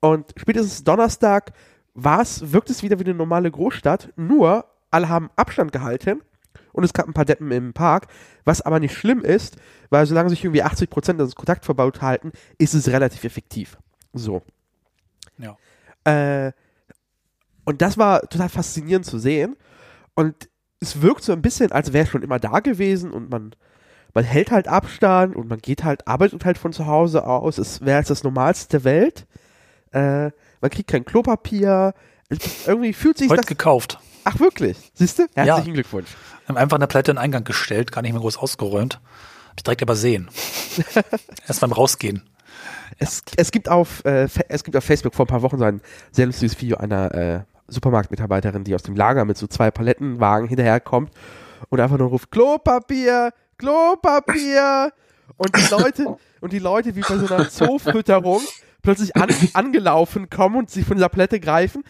und 0.00 0.32
spätestens 0.36 0.84
Donnerstag 0.84 1.52
war 1.94 2.20
es, 2.20 2.52
wirkt 2.52 2.70
es 2.70 2.82
wieder 2.82 2.98
wie 2.98 3.04
eine 3.04 3.14
normale 3.14 3.50
Großstadt, 3.50 4.12
nur 4.16 4.66
alle 4.90 5.08
haben 5.08 5.30
Abstand 5.36 5.72
gehalten 5.72 6.22
und 6.72 6.84
es 6.84 6.92
gab 6.92 7.06
ein 7.06 7.14
paar 7.14 7.24
Deppen 7.24 7.50
im 7.50 7.72
Park, 7.72 8.06
was 8.44 8.60
aber 8.62 8.80
nicht 8.80 8.94
schlimm 8.94 9.22
ist, 9.22 9.56
weil 9.90 10.06
solange 10.06 10.30
sich 10.30 10.44
irgendwie 10.44 10.62
80% 10.62 11.14
des 11.14 11.34
Kontaktverbots 11.34 12.02
halten, 12.02 12.32
ist 12.58 12.74
es 12.74 12.88
relativ 12.88 13.24
effektiv. 13.24 13.78
So. 14.12 14.42
Ja. 15.38 15.56
Äh, 16.04 16.52
und 17.64 17.82
das 17.82 17.98
war 17.98 18.20
total 18.22 18.48
faszinierend 18.48 19.06
zu 19.06 19.18
sehen. 19.18 19.56
Und 20.14 20.48
es 20.80 21.02
wirkt 21.02 21.24
so 21.24 21.32
ein 21.32 21.42
bisschen, 21.42 21.72
als 21.72 21.92
wäre 21.92 22.04
es 22.04 22.10
schon 22.10 22.22
immer 22.22 22.38
da 22.38 22.60
gewesen 22.60 23.10
und 23.10 23.30
man, 23.30 23.54
man 24.16 24.24
hält 24.24 24.50
halt 24.50 24.66
Abstand 24.66 25.36
und 25.36 25.46
man 25.46 25.58
geht 25.58 25.84
halt, 25.84 26.08
arbeitet 26.08 26.46
halt 26.46 26.56
von 26.56 26.72
zu 26.72 26.86
Hause 26.86 27.26
aus. 27.26 27.58
Es 27.58 27.82
wäre 27.82 27.98
als 27.98 28.08
das 28.08 28.24
Normalste 28.24 28.78
der 28.78 28.84
Welt. 28.84 29.26
Äh, 29.92 30.30
man 30.62 30.70
kriegt 30.70 30.88
kein 30.88 31.04
Klopapier. 31.04 31.92
Irgendwie 32.66 32.94
fühlt 32.94 33.18
sich 33.18 33.28
Heute 33.28 33.42
das. 33.42 33.46
gekauft. 33.46 33.98
Ach 34.24 34.40
wirklich? 34.40 34.78
Siehst 34.94 35.18
du? 35.18 35.26
Herzlichen 35.34 35.74
Glückwunsch. 35.74 36.08
Haben 36.48 36.56
einfach 36.56 36.78
eine 36.78 36.86
Pleite 36.86 37.10
in 37.10 37.16
den 37.16 37.22
Eingang 37.22 37.44
gestellt, 37.44 37.92
gar 37.92 38.00
nicht 38.00 38.12
mehr 38.12 38.22
groß 38.22 38.38
ausgeräumt. 38.38 39.02
Hab 39.50 39.58
ich 39.58 39.64
direkt 39.64 39.82
übersehen. 39.82 40.30
Erst 41.46 41.60
beim 41.60 41.72
Rausgehen. 41.72 42.22
Es, 42.98 43.22
es, 43.36 43.50
gibt 43.50 43.68
auf, 43.68 44.02
äh, 44.06 44.28
es 44.48 44.64
gibt 44.64 44.78
auf 44.78 44.84
Facebook 44.84 45.14
vor 45.14 45.26
ein 45.26 45.28
paar 45.28 45.42
Wochen 45.42 45.58
so 45.58 45.64
ein 45.64 45.82
sehr 46.10 46.24
lustiges 46.24 46.58
Video 46.58 46.78
einer 46.78 47.14
äh, 47.14 47.40
Supermarktmitarbeiterin, 47.68 48.64
die 48.64 48.74
aus 48.74 48.82
dem 48.82 48.96
Lager 48.96 49.26
mit 49.26 49.36
so 49.36 49.46
zwei 49.46 49.70
Palettenwagen 49.70 50.48
hinterherkommt 50.48 51.10
und 51.68 51.80
einfach 51.80 51.98
nur 51.98 52.08
ruft, 52.08 52.30
Klopapier, 52.30 53.34
Klopapier! 53.58 54.92
Und 55.36 55.56
die 55.56 55.70
Leute, 55.70 56.16
und 56.40 56.52
die 56.52 56.58
Leute 56.58 56.94
wie 56.94 57.00
bei 57.00 57.16
so 57.18 57.32
einer 57.34 57.48
Zoofütterung 57.48 58.40
plötzlich 58.82 59.16
an, 59.16 59.28
angelaufen 59.54 60.30
kommen 60.30 60.56
und 60.56 60.70
sich 60.70 60.86
von 60.86 60.96
dieser 60.96 61.08
Palette 61.08 61.40
greifen. 61.40 61.82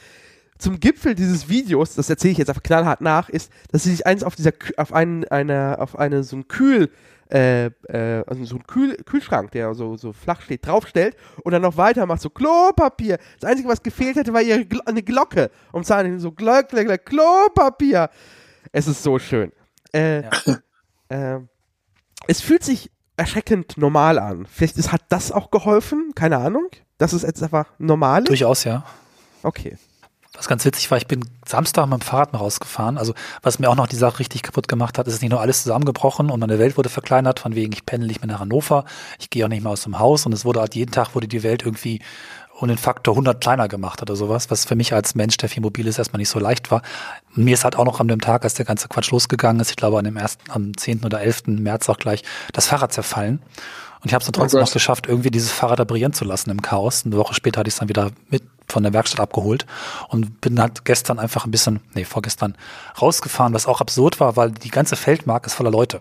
Zum 0.58 0.80
Gipfel 0.80 1.14
dieses 1.14 1.48
Videos, 1.50 1.94
das 1.94 2.08
erzähle 2.08 2.32
ich 2.32 2.38
jetzt 2.38 2.48
einfach 2.48 2.62
knallhart 2.62 3.02
nach, 3.02 3.28
ist, 3.28 3.52
dass 3.70 3.82
sie 3.84 3.90
sich 3.90 4.06
eins 4.06 4.22
auf 4.24 4.34
dieser, 4.36 4.52
auf 4.78 4.92
einen, 4.94 5.24
eine, 5.28 5.78
auf 5.78 5.98
eine, 5.98 6.24
so 6.24 6.36
ein 6.36 6.48
Kühl, 6.48 6.90
äh, 7.30 7.66
äh, 7.66 8.24
also 8.26 8.42
so 8.44 8.56
ein 8.56 8.66
Kühl, 8.66 8.96
Kühlschrank, 9.04 9.50
der 9.50 9.74
so, 9.74 9.98
so 9.98 10.14
flach 10.14 10.40
steht, 10.40 10.66
draufstellt 10.66 11.14
und 11.44 11.52
dann 11.52 11.60
noch 11.60 11.76
weitermacht, 11.76 12.22
so 12.22 12.30
Klopapier. 12.30 13.18
Das 13.38 13.50
Einzige, 13.50 13.68
was 13.68 13.82
gefehlt 13.82 14.16
hätte, 14.16 14.32
war 14.32 14.40
ihre 14.40 14.64
Glo 14.64 14.80
eine 14.86 15.02
Glocke. 15.02 15.50
Und 15.72 15.84
sagen 15.86 16.18
so 16.20 16.32
Glock, 16.32 16.68
Glock, 16.70 16.86
Glock, 16.86 17.04
Klopapier. 17.04 18.08
Es 18.72 18.86
ist 18.88 19.02
so 19.02 19.18
schön. 19.18 19.52
Äh, 19.92 20.22
Ja. 20.22 20.30
äh, 21.36 21.40
es 22.26 22.40
fühlt 22.40 22.64
sich 22.64 22.90
erschreckend 23.16 23.78
normal 23.78 24.18
an. 24.18 24.46
Vielleicht 24.46 24.76
ist, 24.76 24.92
hat 24.92 25.02
das 25.08 25.32
auch 25.32 25.50
geholfen, 25.50 26.12
keine 26.14 26.38
Ahnung. 26.38 26.68
Das 26.98 27.12
ist 27.12 27.22
jetzt 27.22 27.42
einfach 27.42 27.66
normal. 27.78 28.24
Durchaus, 28.24 28.64
ja. 28.64 28.84
Okay. 29.42 29.76
Was 30.34 30.48
ganz 30.48 30.64
witzig 30.66 30.90
war, 30.90 30.98
ich 30.98 31.06
bin 31.06 31.24
Samstag 31.46 31.86
mit 31.86 32.00
dem 32.00 32.02
Fahrrad 32.02 32.34
mal 32.34 32.40
rausgefahren. 32.40 32.98
Also, 32.98 33.14
was 33.42 33.58
mir 33.58 33.70
auch 33.70 33.74
noch 33.74 33.86
die 33.86 33.96
Sache 33.96 34.18
richtig 34.18 34.42
kaputt 34.42 34.68
gemacht 34.68 34.98
hat, 34.98 35.06
ist 35.08 35.22
nicht 35.22 35.30
nur 35.30 35.40
alles 35.40 35.62
zusammengebrochen 35.62 36.30
und 36.30 36.40
meine 36.40 36.58
Welt 36.58 36.76
wurde 36.76 36.90
verkleinert, 36.90 37.40
von 37.40 37.54
wegen, 37.54 37.72
ich 37.72 37.86
pendel 37.86 38.06
nicht 38.06 38.20
mehr 38.20 38.34
nach 38.34 38.40
Hannover, 38.40 38.84
ich 39.18 39.30
gehe 39.30 39.44
auch 39.44 39.48
nicht 39.48 39.62
mehr 39.62 39.72
aus 39.72 39.84
dem 39.84 39.98
Haus 39.98 40.26
und 40.26 40.32
es 40.32 40.44
wurde 40.44 40.60
halt 40.60 40.74
jeden 40.74 40.92
Tag 40.92 41.14
wurde 41.14 41.26
die 41.26 41.42
Welt 41.42 41.62
irgendwie 41.64 42.02
um 42.58 42.68
den 42.68 42.78
Faktor 42.78 43.12
100 43.14 43.40
kleiner 43.40 43.68
gemacht 43.68 44.00
oder 44.02 44.16
sowas, 44.16 44.50
was 44.50 44.64
für 44.64 44.76
mich 44.76 44.94
als 44.94 45.14
Mensch, 45.14 45.36
der 45.36 45.48
viel 45.48 45.62
mobil 45.62 45.86
ist, 45.86 45.98
erstmal 45.98 46.18
nicht 46.18 46.30
so 46.30 46.38
leicht 46.38 46.70
war. 46.70 46.82
Mir 47.34 47.54
ist 47.54 47.64
halt 47.64 47.76
auch 47.76 47.84
noch 47.84 48.00
an 48.00 48.08
dem 48.08 48.20
Tag, 48.20 48.44
als 48.44 48.54
der 48.54 48.64
ganze 48.64 48.88
Quatsch 48.88 49.10
losgegangen 49.10 49.60
ist, 49.60 49.70
ich 49.70 49.76
glaube 49.76 49.98
an 49.98 50.04
dem 50.04 50.16
ersten, 50.16 50.50
am 50.50 50.76
10. 50.76 51.04
oder 51.04 51.20
11. 51.20 51.48
März 51.48 51.88
auch 51.88 51.98
gleich, 51.98 52.22
das 52.52 52.66
Fahrrad 52.66 52.92
zerfallen. 52.92 53.40
Und 54.00 54.06
ich 54.06 54.14
habe 54.14 54.22
es 54.22 54.26
dann 54.26 54.34
trotzdem 54.34 54.60
noch 54.60 54.72
geschafft, 54.72 55.06
irgendwie 55.06 55.30
dieses 55.30 55.50
Fahrrad 55.50 55.80
reparieren 55.80 56.12
zu 56.12 56.24
lassen 56.24 56.50
im 56.50 56.62
Chaos. 56.62 57.04
Eine 57.04 57.16
Woche 57.16 57.34
später 57.34 57.60
hatte 57.60 57.68
ich 57.68 57.74
es 57.74 57.80
dann 57.80 57.88
wieder 57.88 58.10
mit 58.28 58.42
von 58.68 58.82
der 58.82 58.92
Werkstatt 58.92 59.20
abgeholt 59.20 59.64
und 60.08 60.40
bin 60.40 60.60
halt 60.60 60.84
gestern 60.84 61.18
einfach 61.18 61.44
ein 61.44 61.50
bisschen, 61.50 61.80
nee, 61.94 62.04
vorgestern 62.04 62.56
rausgefahren, 63.00 63.54
was 63.54 63.66
auch 63.66 63.80
absurd 63.80 64.18
war, 64.18 64.36
weil 64.36 64.50
die 64.50 64.70
ganze 64.70 64.96
Feldmark 64.96 65.46
ist 65.46 65.54
voller 65.54 65.70
Leute. 65.70 66.00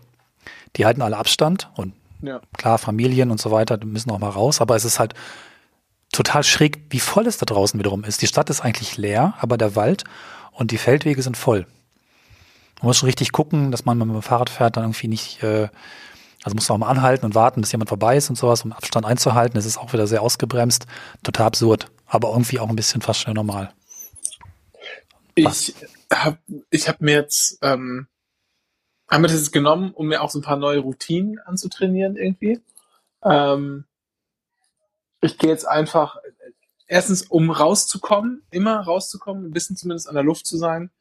Die 0.75 0.85
halten 0.85 1.01
alle 1.01 1.17
Abstand 1.17 1.69
und 1.75 1.93
ja. 2.21 2.41
klar, 2.57 2.77
Familien 2.77 3.29
und 3.29 3.39
so 3.39 3.51
weiter 3.51 3.77
die 3.77 3.85
müssen 3.85 4.09
auch 4.09 4.19
mal 4.19 4.29
raus, 4.29 4.61
aber 4.61 4.75
es 4.75 4.83
ist 4.83 4.99
halt 4.99 5.13
total 6.15 6.43
schräg, 6.43 6.85
wie 6.89 6.99
voll 6.99 7.27
es 7.27 7.37
da 7.37 7.45
draußen 7.45 7.79
wiederum 7.79 8.03
ist. 8.03 8.21
Die 8.21 8.27
Stadt 8.27 8.49
ist 8.49 8.61
eigentlich 8.61 8.97
leer, 8.97 9.35
aber 9.39 9.57
der 9.57 9.75
Wald 9.75 10.03
und 10.51 10.71
die 10.71 10.77
Feldwege 10.77 11.21
sind 11.21 11.37
voll. 11.37 11.67
Man 12.79 12.87
muss 12.87 12.97
schon 12.97 13.07
richtig 13.07 13.31
gucken, 13.31 13.71
dass 13.71 13.85
man, 13.85 13.99
wenn 13.99 14.07
man 14.07 14.17
mit 14.17 14.23
dem 14.23 14.27
Fahrrad 14.27 14.49
fährt, 14.49 14.77
dann 14.77 14.83
irgendwie 14.83 15.07
nicht, 15.07 15.41
äh, 15.43 15.69
also 16.43 16.55
muss 16.55 16.69
man 16.69 16.75
auch 16.75 16.79
mal 16.79 16.89
anhalten 16.89 17.25
und 17.25 17.35
warten, 17.35 17.61
bis 17.61 17.71
jemand 17.71 17.89
vorbei 17.89 18.17
ist 18.17 18.29
und 18.29 18.35
sowas, 18.35 18.63
um 18.63 18.71
Abstand 18.71 19.05
einzuhalten. 19.05 19.57
Es 19.57 19.65
ist 19.65 19.77
auch 19.77 19.93
wieder 19.93 20.07
sehr 20.07 20.21
ausgebremst. 20.21 20.85
Total 21.23 21.47
absurd, 21.47 21.91
aber 22.05 22.29
irgendwie 22.29 22.59
auch 22.59 22.69
ein 22.69 22.75
bisschen 22.75 23.01
fast 23.01 23.21
schnell 23.21 23.35
normal. 23.35 23.73
Ich 25.35 25.73
habe 26.13 26.37
ich 26.69 26.87
hab 26.87 27.01
mir 27.01 27.13
jetzt 27.13 27.57
ähm, 27.61 28.07
haben 29.09 29.23
wir 29.23 29.27
das 29.27 29.37
jetzt 29.37 29.51
genommen, 29.51 29.91
um 29.93 30.07
mir 30.07 30.21
auch 30.21 30.29
so 30.29 30.39
ein 30.39 30.43
paar 30.43 30.57
neue 30.57 30.79
Routinen 30.79 31.39
anzutrainieren 31.39 32.15
irgendwie. 32.15 32.59
Ähm, 33.23 33.85
ich 35.25 35.37
gehe 35.37 35.49
jetzt 35.49 35.67
einfach 35.67 36.17
erstens, 36.87 37.23
um 37.23 37.51
rauszukommen, 37.51 38.43
immer 38.51 38.79
rauszukommen, 38.81 39.45
ein 39.45 39.51
bisschen 39.51 39.75
zumindest 39.75 40.07
an 40.07 40.15
der 40.15 40.23
Luft 40.23 40.45
zu 40.45 40.57
sein, 40.57 40.91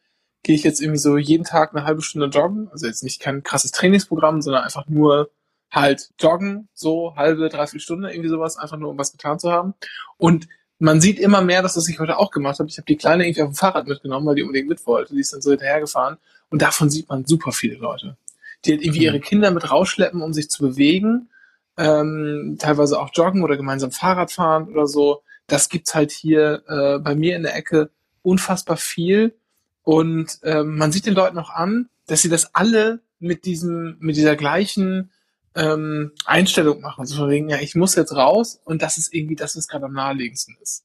gehe 0.42 0.54
ich 0.54 0.62
jetzt 0.62 0.80
irgendwie 0.80 0.98
so 0.98 1.16
jeden 1.16 1.44
Tag 1.44 1.74
eine 1.74 1.84
halbe 1.84 2.02
Stunde 2.02 2.26
joggen. 2.26 2.68
Also 2.70 2.86
jetzt 2.86 3.02
nicht 3.02 3.20
kein 3.20 3.42
krasses 3.42 3.70
Trainingsprogramm, 3.70 4.42
sondern 4.42 4.64
einfach 4.64 4.86
nur 4.86 5.30
halt 5.70 6.10
joggen, 6.20 6.68
so 6.74 7.16
halbe, 7.16 7.48
dreiviertel 7.48 7.80
Stunde, 7.80 8.10
irgendwie 8.12 8.28
sowas, 8.28 8.56
einfach 8.56 8.76
nur 8.76 8.90
um 8.90 8.98
was 8.98 9.12
getan 9.12 9.38
zu 9.38 9.50
haben. 9.50 9.74
Und 10.18 10.46
man 10.78 11.00
sieht 11.00 11.18
immer 11.18 11.40
mehr, 11.40 11.62
dass 11.62 11.74
das 11.74 11.88
ich 11.88 11.98
heute 11.98 12.18
auch 12.18 12.30
gemacht 12.30 12.58
habe. 12.58 12.68
Ich 12.68 12.76
habe 12.76 12.86
die 12.86 12.96
Kleine 12.96 13.26
irgendwie 13.26 13.42
auf 13.42 13.50
dem 13.50 13.54
Fahrrad 13.54 13.86
mitgenommen, 13.86 14.26
weil 14.26 14.34
die 14.34 14.42
unbedingt 14.42 14.68
mit 14.68 14.86
wollte. 14.86 15.14
Die 15.14 15.20
ist 15.20 15.32
dann 15.32 15.40
so 15.40 15.50
hinterhergefahren. 15.50 16.18
Und 16.50 16.62
davon 16.62 16.90
sieht 16.90 17.08
man 17.08 17.24
super 17.24 17.52
viele 17.52 17.76
Leute, 17.76 18.16
die 18.64 18.72
halt 18.72 18.82
irgendwie 18.82 19.04
ihre 19.04 19.20
Kinder 19.20 19.50
mit 19.50 19.70
rausschleppen, 19.70 20.20
um 20.20 20.32
sich 20.32 20.50
zu 20.50 20.62
bewegen. 20.62 21.30
Ähm, 21.76 22.56
teilweise 22.58 23.00
auch 23.00 23.10
joggen 23.12 23.42
oder 23.42 23.56
gemeinsam 23.56 23.90
Fahrrad 23.90 24.30
fahren 24.32 24.68
oder 24.68 24.86
so. 24.86 25.22
Das 25.46 25.68
gibt's 25.68 25.94
halt 25.94 26.12
hier 26.12 26.62
äh, 26.68 26.98
bei 26.98 27.14
mir 27.14 27.36
in 27.36 27.42
der 27.42 27.56
Ecke 27.56 27.90
unfassbar 28.22 28.76
viel. 28.76 29.34
Und 29.82 30.38
ähm, 30.42 30.76
man 30.76 30.92
sieht 30.92 31.06
den 31.06 31.14
Leuten 31.14 31.38
auch 31.38 31.50
an, 31.50 31.88
dass 32.06 32.22
sie 32.22 32.28
das 32.28 32.54
alle 32.54 33.00
mit 33.18 33.44
diesem, 33.44 33.96
mit 34.00 34.16
dieser 34.16 34.36
gleichen 34.36 35.10
ähm, 35.54 36.12
Einstellung 36.24 36.80
machen. 36.80 37.00
Also 37.00 37.16
von 37.16 37.30
wegen, 37.30 37.48
ja, 37.48 37.58
ich 37.58 37.74
muss 37.74 37.94
jetzt 37.94 38.14
raus 38.14 38.60
und 38.64 38.82
das 38.82 38.98
ist 38.98 39.12
irgendwie 39.12 39.36
das, 39.36 39.56
was 39.56 39.68
gerade 39.68 39.86
am 39.86 39.92
naheliegendsten 39.92 40.56
ist. 40.60 40.84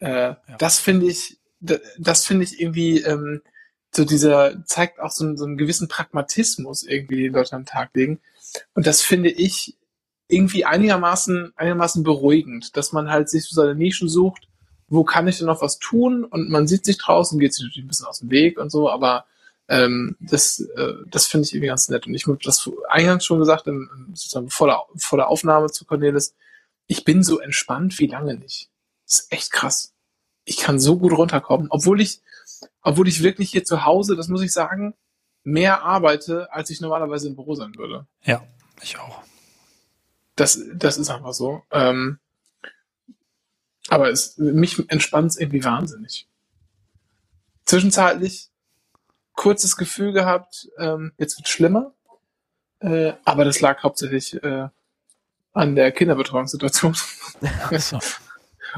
Äh, 0.00 0.10
ja. 0.10 0.36
Das 0.58 0.78
finde 0.78 1.06
ich, 1.06 1.38
das 1.60 2.26
finde 2.26 2.44
ich 2.44 2.60
irgendwie, 2.60 3.00
ähm, 3.02 3.42
so 3.92 4.04
dieser, 4.04 4.64
zeigt 4.64 5.00
auch 5.00 5.10
so, 5.10 5.36
so 5.36 5.44
einen 5.44 5.56
gewissen 5.56 5.88
Pragmatismus 5.88 6.84
irgendwie, 6.84 7.24
den 7.24 7.32
Leute 7.32 7.56
am 7.56 7.66
Tag 7.66 7.90
legen. 7.94 8.20
Und 8.74 8.86
das 8.86 9.02
finde 9.02 9.30
ich 9.30 9.76
irgendwie 10.30 10.64
einigermaßen, 10.64 11.52
einigermaßen 11.56 12.02
beruhigend, 12.02 12.76
dass 12.76 12.92
man 12.92 13.10
halt 13.10 13.28
sich 13.28 13.44
so 13.44 13.54
seine 13.54 13.74
Nischen 13.74 14.08
sucht 14.08 14.48
wo 14.90 15.04
kann 15.04 15.28
ich 15.28 15.38
denn 15.38 15.46
noch 15.46 15.62
was 15.62 15.78
tun? 15.78 16.24
Und 16.24 16.50
man 16.50 16.66
sieht 16.66 16.84
sich 16.84 16.98
draußen, 16.98 17.38
geht 17.38 17.54
sich 17.54 17.64
natürlich 17.64 17.84
ein 17.84 17.88
bisschen 17.88 18.06
aus 18.06 18.18
dem 18.18 18.30
Weg 18.30 18.58
und 18.58 18.70
so, 18.70 18.90
aber 18.90 19.24
ähm, 19.68 20.16
das, 20.18 20.60
äh, 20.60 20.94
das 21.06 21.26
finde 21.26 21.46
ich 21.46 21.54
irgendwie 21.54 21.68
ganz 21.68 21.88
nett. 21.88 22.08
Und 22.08 22.14
ich 22.14 22.26
habe 22.26 22.38
das 22.42 22.68
eingangs 22.88 23.24
schon 23.24 23.38
gesagt, 23.38 23.68
in, 23.68 23.88
sozusagen 24.08 24.50
vor 24.50 24.66
der, 24.66 24.82
vor 24.96 25.16
der 25.16 25.28
Aufnahme 25.28 25.68
zu 25.70 25.84
Cornelis, 25.84 26.34
ich 26.88 27.04
bin 27.04 27.22
so 27.22 27.38
entspannt 27.38 28.00
wie 28.00 28.08
lange 28.08 28.34
nicht. 28.34 28.68
Das 29.06 29.20
ist 29.20 29.32
echt 29.32 29.52
krass. 29.52 29.94
Ich 30.44 30.56
kann 30.56 30.80
so 30.80 30.98
gut 30.98 31.12
runterkommen, 31.12 31.68
obwohl 31.70 32.00
ich, 32.00 32.20
obwohl 32.82 33.06
ich 33.06 33.22
wirklich 33.22 33.50
hier 33.50 33.64
zu 33.64 33.84
Hause, 33.84 34.16
das 34.16 34.26
muss 34.26 34.42
ich 34.42 34.52
sagen, 34.52 34.94
mehr 35.44 35.82
arbeite, 35.82 36.52
als 36.52 36.68
ich 36.70 36.80
normalerweise 36.80 37.28
im 37.28 37.36
Büro 37.36 37.54
sein 37.54 37.76
würde. 37.76 38.08
Ja, 38.24 38.42
ich 38.82 38.98
auch. 38.98 39.22
Das, 40.36 40.60
das 40.74 40.96
ist 40.96 41.10
einfach 41.10 41.32
so. 41.32 41.62
Ähm, 41.70 42.18
aber 43.88 44.10
es, 44.10 44.38
mich 44.38 44.78
entspannt 44.88 45.32
es 45.32 45.36
irgendwie 45.36 45.64
wahnsinnig. 45.64 46.28
Zwischenzeitlich 47.64 48.50
kurzes 49.34 49.76
Gefühl 49.76 50.12
gehabt, 50.12 50.68
ähm, 50.78 51.12
jetzt 51.18 51.38
wird 51.38 51.48
schlimmer. 51.48 51.94
Äh, 52.80 53.14
aber 53.24 53.44
das 53.44 53.60
lag 53.60 53.82
hauptsächlich 53.82 54.42
äh, 54.42 54.68
an 55.52 55.74
der 55.74 55.92
Kinderbetreuungssituation 55.92 56.96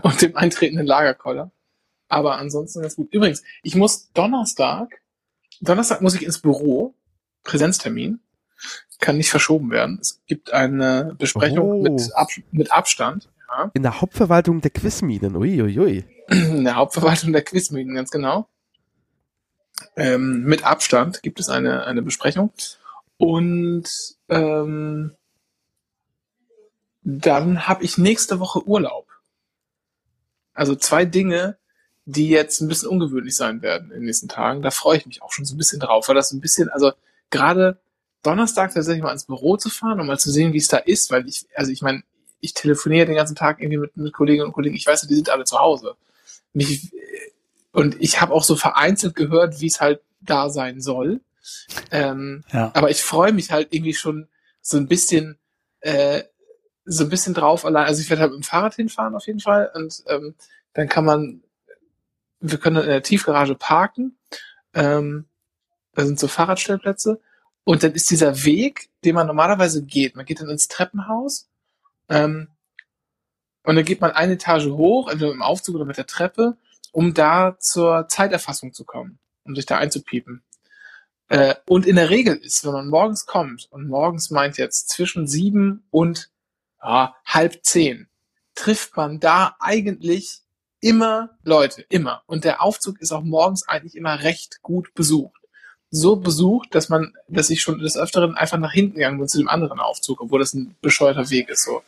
und 0.02 0.22
dem 0.22 0.36
eintretenden 0.36 0.86
Lagerkoller. 0.86 1.50
Aber 2.08 2.36
ansonsten 2.36 2.84
ist 2.84 2.96
gut. 2.96 3.12
Übrigens, 3.12 3.42
ich 3.62 3.74
muss 3.74 4.12
Donnerstag, 4.12 5.00
Donnerstag 5.60 6.00
muss 6.00 6.14
ich 6.14 6.22
ins 6.22 6.40
Büro, 6.40 6.94
Präsenztermin, 7.42 8.20
kann 9.02 9.18
nicht 9.18 9.30
verschoben 9.30 9.70
werden. 9.70 9.98
Es 10.00 10.22
gibt 10.26 10.52
eine 10.52 11.14
Besprechung 11.18 11.70
oh. 11.70 11.82
mit, 11.82 12.10
Ab 12.14 12.28
mit 12.52 12.72
Abstand. 12.72 13.28
In 13.74 13.82
der 13.82 14.00
Hauptverwaltung 14.00 14.62
der 14.62 14.70
Quizminen, 14.70 15.36
uiuiui. 15.36 16.06
In 16.30 16.64
der 16.64 16.76
Hauptverwaltung 16.76 17.32
der 17.34 17.42
Quizminen, 17.42 17.94
ganz 17.94 18.10
genau. 18.10 18.48
Ähm, 19.96 20.44
mit 20.44 20.64
Abstand 20.64 21.22
gibt 21.22 21.40
es 21.40 21.50
eine, 21.50 21.84
eine 21.84 22.00
Besprechung. 22.00 22.52
Und 23.18 23.90
ähm, 24.30 25.14
dann 27.02 27.68
habe 27.68 27.84
ich 27.84 27.98
nächste 27.98 28.40
Woche 28.40 28.66
Urlaub. 28.66 29.08
Also 30.54 30.76
zwei 30.76 31.04
Dinge, 31.04 31.58
die 32.04 32.28
jetzt 32.28 32.60
ein 32.60 32.68
bisschen 32.68 32.88
ungewöhnlich 32.88 33.36
sein 33.36 33.62
werden 33.62 33.90
in 33.90 33.98
den 33.98 34.04
nächsten 34.06 34.28
Tagen. 34.28 34.62
Da 34.62 34.70
freue 34.70 34.98
ich 34.98 35.06
mich 35.06 35.22
auch 35.22 35.32
schon 35.32 35.44
so 35.44 35.54
ein 35.54 35.58
bisschen 35.58 35.80
drauf, 35.80 36.08
weil 36.08 36.14
das 36.14 36.32
ein 36.32 36.40
bisschen, 36.40 36.68
also 36.68 36.92
gerade 37.30 37.80
Donnerstag 38.22 38.72
tatsächlich 38.72 39.02
mal 39.02 39.12
ins 39.12 39.24
Büro 39.24 39.56
zu 39.56 39.68
fahren, 39.68 40.00
um 40.00 40.06
mal 40.06 40.18
zu 40.18 40.30
sehen, 40.30 40.52
wie 40.52 40.58
es 40.58 40.68
da 40.68 40.76
ist, 40.78 41.10
weil 41.10 41.28
ich, 41.28 41.46
also 41.54 41.72
ich 41.72 41.82
meine, 41.82 42.02
ich 42.40 42.54
telefoniere 42.54 43.06
den 43.06 43.14
ganzen 43.14 43.36
Tag 43.36 43.60
irgendwie 43.60 43.78
mit, 43.78 43.96
mit 43.96 44.12
Kolleginnen 44.12 44.46
und 44.46 44.52
Kollegen. 44.52 44.76
Ich 44.76 44.86
weiß, 44.86 45.02
die 45.02 45.14
sind 45.14 45.30
alle 45.30 45.44
zu 45.44 45.58
Hause. 45.58 45.94
Mich, 46.52 46.92
und 47.72 48.00
ich 48.00 48.20
habe 48.20 48.32
auch 48.32 48.44
so 48.44 48.56
vereinzelt 48.56 49.14
gehört, 49.14 49.60
wie 49.60 49.66
es 49.66 49.80
halt 49.80 50.00
da 50.20 50.50
sein 50.50 50.80
soll. 50.80 51.20
Ähm, 51.90 52.44
ja. 52.52 52.70
Aber 52.74 52.90
ich 52.90 53.02
freue 53.02 53.32
mich 53.32 53.50
halt 53.50 53.68
irgendwie 53.72 53.94
schon 53.94 54.28
so 54.60 54.76
ein 54.76 54.88
bisschen, 54.88 55.38
äh, 55.80 56.24
so 56.84 57.04
ein 57.04 57.10
bisschen 57.10 57.34
drauf 57.34 57.64
allein. 57.64 57.86
Also 57.86 58.02
ich 58.02 58.10
werde 58.10 58.22
halt 58.22 58.32
mit 58.32 58.42
dem 58.42 58.44
Fahrrad 58.44 58.74
hinfahren 58.74 59.14
auf 59.14 59.26
jeden 59.26 59.40
Fall 59.40 59.70
und 59.74 60.02
ähm, 60.06 60.34
dann 60.74 60.88
kann 60.88 61.04
man, 61.04 61.42
wir 62.40 62.58
können 62.58 62.76
dann 62.76 62.84
in 62.84 62.90
der 62.90 63.02
Tiefgarage 63.02 63.54
parken. 63.54 64.16
Ähm, 64.74 65.26
da 65.94 66.04
sind 66.04 66.18
so 66.18 66.28
Fahrradstellplätze 66.28 67.20
und 67.64 67.82
dann 67.82 67.92
ist 67.92 68.10
dieser 68.10 68.44
Weg, 68.44 68.90
den 69.04 69.14
man 69.14 69.26
normalerweise 69.26 69.84
geht. 69.84 70.16
Man 70.16 70.26
geht 70.26 70.40
dann 70.40 70.48
ins 70.48 70.68
Treppenhaus 70.68 71.48
ähm, 72.08 72.48
und 73.64 73.76
dann 73.76 73.84
geht 73.84 74.00
man 74.00 74.10
eine 74.10 74.34
Etage 74.34 74.66
hoch, 74.66 75.08
entweder 75.08 75.32
im 75.32 75.42
Aufzug 75.42 75.76
oder 75.76 75.84
mit 75.84 75.96
der 75.96 76.06
Treppe, 76.06 76.56
um 76.90 77.14
da 77.14 77.56
zur 77.58 78.08
Zeiterfassung 78.08 78.72
zu 78.72 78.84
kommen, 78.84 79.18
um 79.44 79.54
sich 79.54 79.66
da 79.66 79.78
einzupiepen. 79.78 80.42
Äh, 81.28 81.54
und 81.66 81.86
in 81.86 81.96
der 81.96 82.10
Regel 82.10 82.36
ist, 82.36 82.64
wenn 82.64 82.72
man 82.72 82.88
morgens 82.88 83.26
kommt, 83.26 83.68
und 83.70 83.88
morgens 83.88 84.30
meint 84.30 84.58
jetzt 84.58 84.90
zwischen 84.90 85.26
sieben 85.26 85.84
und 85.90 86.30
ja, 86.82 87.14
halb 87.24 87.64
zehn, 87.64 88.08
trifft 88.54 88.96
man 88.96 89.20
da 89.20 89.56
eigentlich 89.60 90.42
immer 90.80 91.30
Leute, 91.44 91.82
immer. 91.88 92.22
Und 92.26 92.44
der 92.44 92.60
Aufzug 92.60 93.00
ist 93.00 93.12
auch 93.12 93.22
morgens 93.22 93.66
eigentlich 93.66 93.94
immer 93.96 94.22
recht 94.22 94.60
gut 94.62 94.92
besucht. 94.94 95.41
So 95.94 96.16
besucht, 96.16 96.74
dass 96.74 96.88
man, 96.88 97.12
dass 97.28 97.50
ich 97.50 97.60
schon 97.60 97.78
des 97.78 97.98
Öfteren 97.98 98.34
einfach 98.34 98.58
nach 98.58 98.72
hinten 98.72 98.94
gegangen 98.94 99.18
bin 99.18 99.28
zu 99.28 99.38
dem 99.38 99.48
anderen 99.48 99.78
Aufzug, 99.78 100.22
obwohl 100.22 100.40
das 100.40 100.54
ein 100.54 100.74
bescheuerter 100.80 101.28
Weg 101.28 101.50
ist, 101.50 101.64
so. 101.64 101.82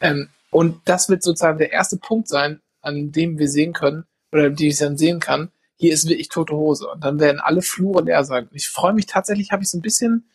Ähm, 0.00 0.30
und 0.50 0.80
das 0.86 1.08
wird 1.10 1.22
sozusagen 1.22 1.58
der 1.58 1.70
erste 1.70 1.98
Punkt 1.98 2.28
sein, 2.28 2.60
an 2.80 3.12
dem 3.12 3.38
wir 3.38 3.48
sehen 3.48 3.74
können, 3.74 4.04
oder 4.32 4.48
die 4.48 4.68
ich 4.68 4.78
dann 4.78 4.96
sehen 4.96 5.20
kann, 5.20 5.50
hier 5.76 5.92
ist 5.92 6.08
wirklich 6.08 6.28
tote 6.28 6.54
Hose. 6.54 6.88
Und 6.88 7.04
dann 7.04 7.20
werden 7.20 7.40
alle 7.40 7.60
Flure 7.60 8.02
leer 8.04 8.24
sein. 8.24 8.48
Ich 8.52 8.68
freue 8.68 8.94
mich 8.94 9.06
tatsächlich, 9.06 9.52
habe 9.52 9.62
ich 9.62 9.68
so 9.68 9.78
ein 9.78 9.82
bisschen, 9.82 10.28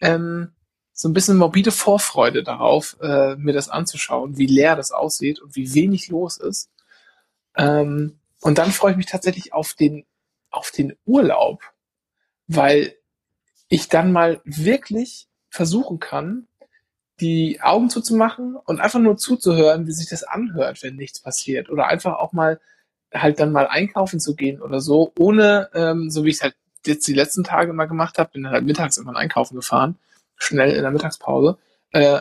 ähm, 0.00 0.52
so 0.92 1.08
ein 1.08 1.12
bisschen 1.12 1.36
morbide 1.36 1.72
Vorfreude 1.72 2.44
darauf, 2.44 2.96
äh, 3.00 3.34
mir 3.36 3.52
das 3.52 3.68
anzuschauen, 3.68 4.38
wie 4.38 4.46
leer 4.46 4.76
das 4.76 4.92
aussieht 4.92 5.40
und 5.40 5.56
wie 5.56 5.74
wenig 5.74 6.08
los 6.08 6.36
ist. 6.36 6.70
Ähm, 7.56 8.18
und 8.40 8.58
dann 8.58 8.70
freue 8.70 8.92
ich 8.92 8.96
mich 8.96 9.06
tatsächlich 9.06 9.52
auf 9.52 9.74
den, 9.74 10.04
auf 10.50 10.70
den 10.70 10.94
Urlaub, 11.04 11.62
weil 12.46 12.94
ich 13.68 13.88
dann 13.88 14.12
mal 14.12 14.40
wirklich 14.44 15.28
versuchen 15.50 15.98
kann, 15.98 16.46
die 17.20 17.60
Augen 17.62 17.90
zuzumachen 17.90 18.56
und 18.56 18.80
einfach 18.80 18.98
nur 18.98 19.16
zuzuhören, 19.16 19.86
wie 19.86 19.92
sich 19.92 20.08
das 20.08 20.24
anhört, 20.24 20.82
wenn 20.82 20.96
nichts 20.96 21.20
passiert. 21.20 21.70
Oder 21.70 21.86
einfach 21.86 22.14
auch 22.18 22.32
mal 22.32 22.60
halt 23.12 23.38
dann 23.38 23.52
mal 23.52 23.68
einkaufen 23.68 24.18
zu 24.20 24.34
gehen 24.34 24.60
oder 24.60 24.80
so, 24.80 25.12
ohne, 25.18 25.70
ähm, 25.74 26.10
so 26.10 26.24
wie 26.24 26.30
ich 26.30 26.36
es 26.36 26.42
halt 26.42 26.56
jetzt 26.84 27.06
die 27.06 27.14
letzten 27.14 27.44
Tage 27.44 27.72
mal 27.72 27.86
gemacht 27.86 28.18
habe, 28.18 28.30
bin 28.32 28.48
halt 28.48 28.64
mittags 28.64 28.96
irgendwann 28.96 29.16
einkaufen 29.16 29.54
gefahren, 29.54 29.96
schnell 30.36 30.72
in 30.72 30.82
der 30.82 30.90
Mittagspause, 30.90 31.56
äh, 31.92 32.20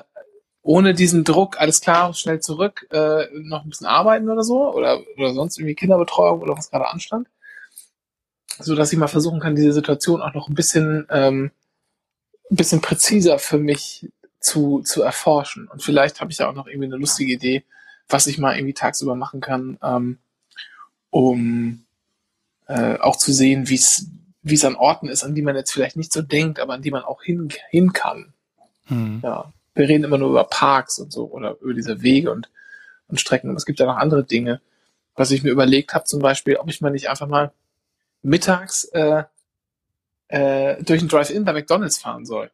ohne 0.61 0.93
diesen 0.93 1.23
Druck, 1.23 1.59
alles 1.59 1.81
klar, 1.81 2.13
schnell 2.13 2.39
zurück, 2.39 2.87
äh, 2.91 3.25
noch 3.33 3.63
ein 3.63 3.69
bisschen 3.69 3.87
arbeiten 3.87 4.29
oder 4.29 4.43
so 4.43 4.73
oder, 4.73 5.01
oder 5.17 5.33
sonst 5.33 5.57
irgendwie 5.57 5.75
Kinderbetreuung 5.75 6.41
oder 6.41 6.55
was 6.55 6.69
gerade 6.69 6.87
anstand. 6.87 7.27
So 8.59 8.75
dass 8.75 8.91
ich 8.93 8.99
mal 8.99 9.07
versuchen 9.07 9.39
kann, 9.39 9.55
diese 9.55 9.73
Situation 9.73 10.21
auch 10.21 10.33
noch 10.33 10.47
ein 10.47 10.55
bisschen, 10.55 11.07
ähm, 11.09 11.51
ein 12.49 12.55
bisschen 12.55 12.81
präziser 12.81 13.39
für 13.39 13.57
mich 13.57 14.09
zu, 14.39 14.81
zu 14.81 15.01
erforschen. 15.01 15.67
Und 15.67 15.81
vielleicht 15.81 16.21
habe 16.21 16.31
ich 16.31 16.37
ja 16.37 16.49
auch 16.49 16.53
noch 16.53 16.67
irgendwie 16.67 16.87
eine 16.87 16.97
lustige 16.97 17.33
Idee, 17.33 17.63
was 18.07 18.27
ich 18.27 18.37
mal 18.37 18.55
irgendwie 18.55 18.73
tagsüber 18.73 19.15
machen 19.15 19.41
kann, 19.41 19.77
ähm, 19.81 20.19
um 21.09 21.85
äh, 22.67 22.97
auch 22.99 23.15
zu 23.15 23.31
sehen, 23.31 23.69
wie 23.69 23.75
es 23.75 24.07
wie 24.43 24.55
es 24.55 24.65
an 24.65 24.75
Orten 24.75 25.07
ist, 25.07 25.23
an 25.23 25.33
die 25.33 25.41
man 25.41 25.55
jetzt 25.55 25.71
vielleicht 25.71 25.95
nicht 25.95 26.11
so 26.11 26.21
denkt, 26.21 26.59
aber 26.59 26.73
an 26.73 26.81
die 26.81 26.91
man 26.91 27.03
auch 27.03 27.23
hin, 27.23 27.47
hin 27.69 27.93
kann. 27.93 28.33
Hm. 28.87 29.21
Ja, 29.23 29.51
wir 29.73 29.87
reden 29.87 30.03
immer 30.03 30.17
nur 30.17 30.29
über 30.29 30.43
Parks 30.43 30.99
und 30.99 31.11
so 31.13 31.31
oder 31.31 31.57
über 31.61 31.73
diese 31.73 32.01
Wege 32.01 32.29
und, 32.29 32.49
und 33.07 33.21
Strecken. 33.21 33.49
Aber 33.49 33.57
es 33.57 33.65
gibt 33.65 33.79
ja 33.79 33.85
noch 33.85 33.95
andere 33.95 34.25
Dinge. 34.25 34.59
Was 35.15 35.31
ich 35.31 35.43
mir 35.43 35.51
überlegt 35.51 35.93
habe, 35.93 36.03
zum 36.03 36.19
Beispiel, 36.19 36.57
ob 36.57 36.69
ich 36.69 36.81
mal 36.81 36.91
nicht 36.91 37.09
einfach 37.09 37.27
mal 37.27 37.53
mittags 38.23 38.85
äh, 38.85 39.23
äh, 40.29 40.81
durch 40.83 41.01
ein 41.01 41.07
Drive-In 41.07 41.45
bei 41.45 41.53
McDonalds 41.53 41.99
fahren 41.99 42.25
soll. 42.25 42.51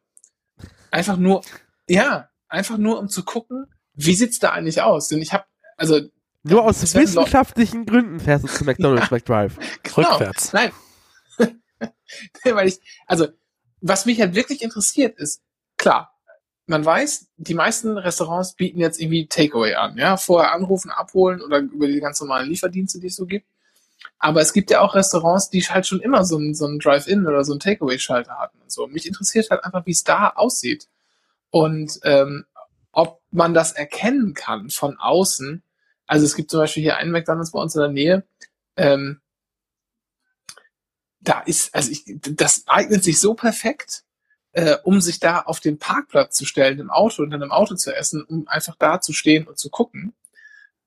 Einfach 0.90 1.16
nur, 1.16 1.42
ja, 1.88 2.28
einfach 2.48 2.76
nur 2.76 2.98
um 2.98 3.08
zu 3.08 3.24
gucken, 3.24 3.66
wie 3.94 4.14
sieht's 4.14 4.38
da 4.38 4.50
eigentlich 4.50 4.82
aus? 4.82 5.08
Denn 5.08 5.22
ich 5.22 5.32
habe, 5.32 5.44
also 5.76 6.00
nur 6.42 6.64
aus 6.64 6.94
wissenschaftlichen 6.94 7.86
Gründen 7.86 8.20
fährst 8.20 8.44
du 8.44 8.48
zu 8.48 8.64
McDonald's 8.66 9.10
ja, 9.10 9.16
McDrive. 9.16 9.56
Genau. 9.82 10.10
Rückwärts. 10.10 10.52
Nein. 10.52 10.72
Weil 12.44 12.68
ich, 12.68 12.80
also, 13.06 13.28
was 13.80 14.06
mich 14.06 14.20
halt 14.20 14.34
wirklich 14.34 14.62
interessiert 14.62 15.18
ist, 15.18 15.42
klar, 15.76 16.18
man 16.66 16.84
weiß, 16.84 17.28
die 17.36 17.54
meisten 17.54 17.98
Restaurants 17.98 18.54
bieten 18.54 18.78
jetzt 18.78 19.00
irgendwie 19.00 19.26
Takeaway 19.26 19.74
an, 19.74 19.96
ja, 19.96 20.16
vorher 20.16 20.52
anrufen, 20.52 20.90
abholen 20.90 21.42
oder 21.42 21.58
über 21.58 21.86
die 21.86 22.00
ganz 22.00 22.20
normalen 22.20 22.48
Lieferdienste, 22.48 23.00
die 23.00 23.08
es 23.08 23.16
so 23.16 23.26
gibt. 23.26 23.46
Aber 24.18 24.40
es 24.40 24.52
gibt 24.52 24.70
ja 24.70 24.80
auch 24.80 24.94
Restaurants, 24.94 25.50
die 25.50 25.62
halt 25.62 25.86
schon 25.86 26.00
immer 26.00 26.24
so 26.24 26.36
einen, 26.36 26.54
so 26.54 26.66
einen 26.66 26.78
Drive-In 26.78 27.26
oder 27.26 27.44
so 27.44 27.52
einen 27.52 27.60
Takeaway-Schalter 27.60 28.38
hatten 28.38 28.58
und 28.60 28.70
so. 28.70 28.86
Mich 28.86 29.06
interessiert 29.06 29.50
halt 29.50 29.64
einfach, 29.64 29.86
wie 29.86 29.92
es 29.92 30.04
da 30.04 30.28
aussieht. 30.28 30.88
Und 31.50 31.98
ähm, 32.04 32.44
ob 32.92 33.20
man 33.30 33.54
das 33.54 33.72
erkennen 33.72 34.34
kann 34.34 34.70
von 34.70 34.98
außen. 34.98 35.62
Also 36.06 36.26
es 36.26 36.34
gibt 36.34 36.50
zum 36.50 36.60
Beispiel 36.60 36.82
hier 36.82 36.96
einen 36.96 37.12
McDonalds 37.12 37.52
bei 37.52 37.60
uns 37.60 37.74
in 37.74 37.80
der 37.80 37.90
Nähe. 37.90 38.24
Ähm, 38.76 39.20
da 41.20 41.40
ist, 41.40 41.74
also 41.74 41.90
ich, 41.90 42.04
das 42.06 42.64
eignet 42.66 43.04
sich 43.04 43.20
so 43.20 43.34
perfekt, 43.34 44.04
äh, 44.52 44.76
um 44.84 45.00
sich 45.00 45.20
da 45.20 45.40
auf 45.40 45.60
den 45.60 45.78
Parkplatz 45.78 46.36
zu 46.36 46.44
stellen 46.46 46.80
im 46.80 46.90
Auto 46.90 47.22
und 47.22 47.30
dann 47.30 47.42
im 47.42 47.52
Auto 47.52 47.74
zu 47.74 47.94
essen, 47.94 48.24
um 48.24 48.48
einfach 48.48 48.74
da 48.76 49.00
zu 49.00 49.12
stehen 49.12 49.46
und 49.46 49.58
zu 49.58 49.70
gucken. 49.70 50.14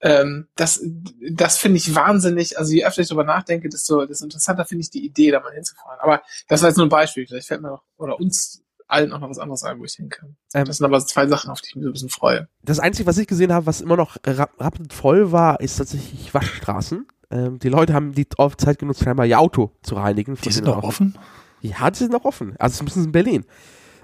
Ähm, 0.04 0.48
das 0.56 0.86
das 1.32 1.58
finde 1.58 1.78
ich 1.78 1.96
wahnsinnig, 1.96 2.60
also 2.60 2.74
je 2.74 2.86
öfter 2.86 3.02
ich 3.02 3.08
darüber 3.08 3.24
nachdenke, 3.24 3.70
desto, 3.70 4.06
desto 4.06 4.26
interessanter 4.26 4.66
finde 4.66 4.82
ich 4.82 4.90
die 4.90 5.06
Idee, 5.06 5.32
da 5.32 5.40
mal 5.40 5.54
hinzufahren. 5.54 5.98
Aber 6.02 6.22
das 6.50 6.62
war 6.62 6.70
jetzt 6.70 6.78
nur 6.78 6.86
ein 6.86 6.90
Beispiel, 6.90 7.26
vielleicht 7.26 7.48
fällt 7.48 7.62
mir 7.62 7.70
noch, 7.70 7.84
oder 7.98 8.20
uns 8.20 8.62
allen 8.88 9.14
auch 9.14 9.20
noch 9.20 9.30
was 9.30 9.40
anderes 9.40 9.64
ein, 9.64 9.80
wo 9.80 9.86
ich 9.86 9.94
hin 9.94 10.10
kann. 10.10 10.36
Ähm, 10.54 10.66
das 10.66 10.78
sind 10.78 10.86
aber 10.86 11.00
zwei 11.06 11.26
Sachen, 11.28 11.50
auf 11.50 11.62
die 11.62 11.70
ich 11.70 11.76
mich 11.76 11.84
so 11.84 11.90
ein 11.90 11.94
bisschen 11.94 12.10
freue. 12.10 12.50
Das 12.64 12.80
Einzige, 12.80 13.08
was 13.08 13.18
ich 13.18 13.28
gesehen 13.28 13.54
habe, 13.54 13.66
was 13.66 13.80
immer 13.80 13.96
noch 13.96 14.18
rappend 14.26 14.92
voll 14.92 15.32
war, 15.32 15.62
ist 15.62 15.78
tatsächlich 15.78 16.34
Waschstraßen. 16.34 17.08
Ähm, 17.32 17.60
die 17.60 17.70
Leute 17.70 17.94
haben 17.94 18.12
die 18.12 18.28
Zeit 18.58 18.80
genutzt, 18.80 19.04
scheinbar 19.04 19.26
ihr 19.26 19.40
Auto 19.40 19.72
zu 19.84 19.96
reinigen. 19.96 20.36
Die 20.36 20.52
sind 20.52 20.66
noch 20.66 20.84
offen? 20.84 21.18
Ja, 21.62 21.90
die 21.90 22.00
sind 22.00 22.12
noch 22.12 22.26
offen. 22.26 22.56
Also 22.60 22.78
zumindest 22.78 23.06
in 23.06 23.12
Berlin. 23.14 23.46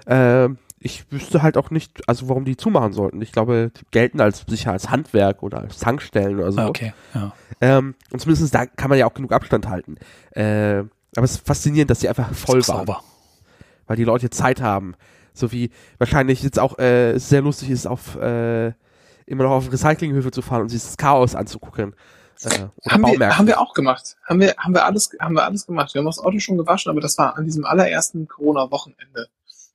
Ähm, 0.06 0.56
ich 0.82 1.12
wüsste 1.12 1.42
halt 1.42 1.58
auch 1.58 1.70
nicht, 1.70 2.08
also 2.08 2.28
warum 2.28 2.46
die 2.46 2.56
zumachen 2.56 2.94
sollten. 2.94 3.20
Ich 3.20 3.32
glaube, 3.32 3.70
die 3.76 3.84
gelten 3.90 4.20
als 4.20 4.44
sicher 4.48 4.72
als 4.72 4.90
Handwerk 4.90 5.42
oder 5.42 5.58
als 5.58 5.78
Tankstellen 5.78 6.38
oder 6.38 6.52
so. 6.52 6.60
Ah, 6.60 6.68
okay, 6.68 6.94
ja. 7.14 7.32
Ähm, 7.60 7.94
und 8.10 8.20
zumindest 8.20 8.54
da 8.54 8.64
kann 8.64 8.88
man 8.88 8.98
ja 8.98 9.06
auch 9.06 9.12
genug 9.12 9.32
Abstand 9.32 9.68
halten. 9.68 9.96
Äh, 10.30 10.84
aber 11.16 11.24
es 11.24 11.32
ist 11.32 11.46
faszinierend, 11.46 11.90
dass 11.90 12.00
sie 12.00 12.08
einfach 12.08 12.32
voll 12.32 12.66
waren. 12.66 12.78
Sauber. 12.78 13.02
Weil 13.86 13.96
die 13.96 14.04
Leute 14.04 14.30
Zeit 14.30 14.62
haben. 14.62 14.94
So 15.34 15.52
wie 15.52 15.70
wahrscheinlich 15.98 16.42
jetzt 16.42 16.58
auch 16.58 16.78
äh, 16.78 17.18
sehr 17.18 17.42
lustig 17.42 17.70
ist, 17.70 17.86
auf 17.86 18.16
äh, 18.16 18.68
immer 19.26 19.44
noch 19.44 19.50
auf 19.50 19.70
Recyclinghöfe 19.70 20.30
zu 20.30 20.40
fahren 20.40 20.62
und 20.62 20.68
sich 20.70 20.82
das 20.82 20.96
Chaos 20.96 21.34
anzugucken. 21.34 21.94
Äh, 22.42 22.68
haben, 22.88 23.02
wir, 23.02 23.36
haben 23.36 23.46
wir 23.46 23.60
auch 23.60 23.74
gemacht. 23.74 24.16
Haben 24.24 24.40
wir, 24.40 24.54
haben 24.56 24.74
wir 24.74 24.86
alles, 24.86 25.10
haben 25.20 25.34
wir 25.34 25.44
alles 25.44 25.66
gemacht. 25.66 25.92
Wir 25.92 25.98
haben 25.98 26.06
das 26.06 26.18
Auto 26.18 26.38
schon 26.38 26.56
gewaschen, 26.56 26.90
aber 26.90 27.02
das 27.02 27.18
war 27.18 27.36
an 27.36 27.44
diesem 27.44 27.66
allerersten 27.66 28.26
Corona-Wochenende. 28.28 29.28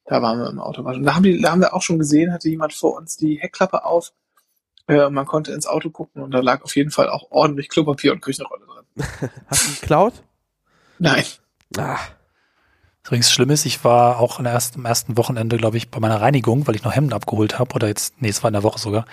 Da 0.05 0.21
waren 0.21 0.39
wir 0.39 0.49
im 0.49 0.59
Auto. 0.59 0.83
Da 0.83 1.15
haben, 1.15 1.23
die, 1.23 1.41
da 1.41 1.51
haben 1.51 1.61
wir 1.61 1.73
auch 1.73 1.81
schon 1.81 1.97
gesehen, 1.97 2.31
hatte 2.31 2.49
jemand 2.49 2.73
vor 2.73 2.95
uns 2.95 3.17
die 3.17 3.39
Heckklappe 3.39 3.85
auf. 3.85 4.13
Äh, 4.87 5.09
man 5.09 5.25
konnte 5.25 5.51
ins 5.51 5.65
Auto 5.65 5.89
gucken 5.89 6.21
und 6.21 6.31
da 6.31 6.39
lag 6.39 6.63
auf 6.63 6.75
jeden 6.75 6.91
Fall 6.91 7.09
auch 7.09 7.31
ordentlich 7.31 7.69
Klopapier 7.69 8.11
und 8.11 8.21
Küchenrolle 8.21 8.65
drin. 8.65 9.29
Hast 9.47 9.67
du 9.67 9.81
geklaut? 9.81 10.13
Nein. 10.99 11.23
Ah. 11.77 11.97
Übrigens 13.03 13.31
schlimm 13.31 13.49
ist, 13.51 13.65
ich 13.65 13.83
war 13.83 14.19
auch 14.19 14.39
am 14.39 14.45
ersten, 14.45 14.79
am 14.79 14.85
ersten 14.85 15.17
Wochenende, 15.17 15.57
glaube 15.57 15.77
ich, 15.77 15.89
bei 15.89 15.99
meiner 15.99 16.21
Reinigung, 16.21 16.67
weil 16.67 16.75
ich 16.75 16.83
noch 16.83 16.95
Hemden 16.95 17.13
abgeholt 17.13 17.59
habe 17.59 17.75
oder 17.75 17.87
jetzt, 17.87 18.19
nee, 18.19 18.29
es 18.29 18.41
war 18.41 18.49
in 18.49 18.53
der 18.53 18.63
Woche 18.63 18.79
sogar. 18.79 19.05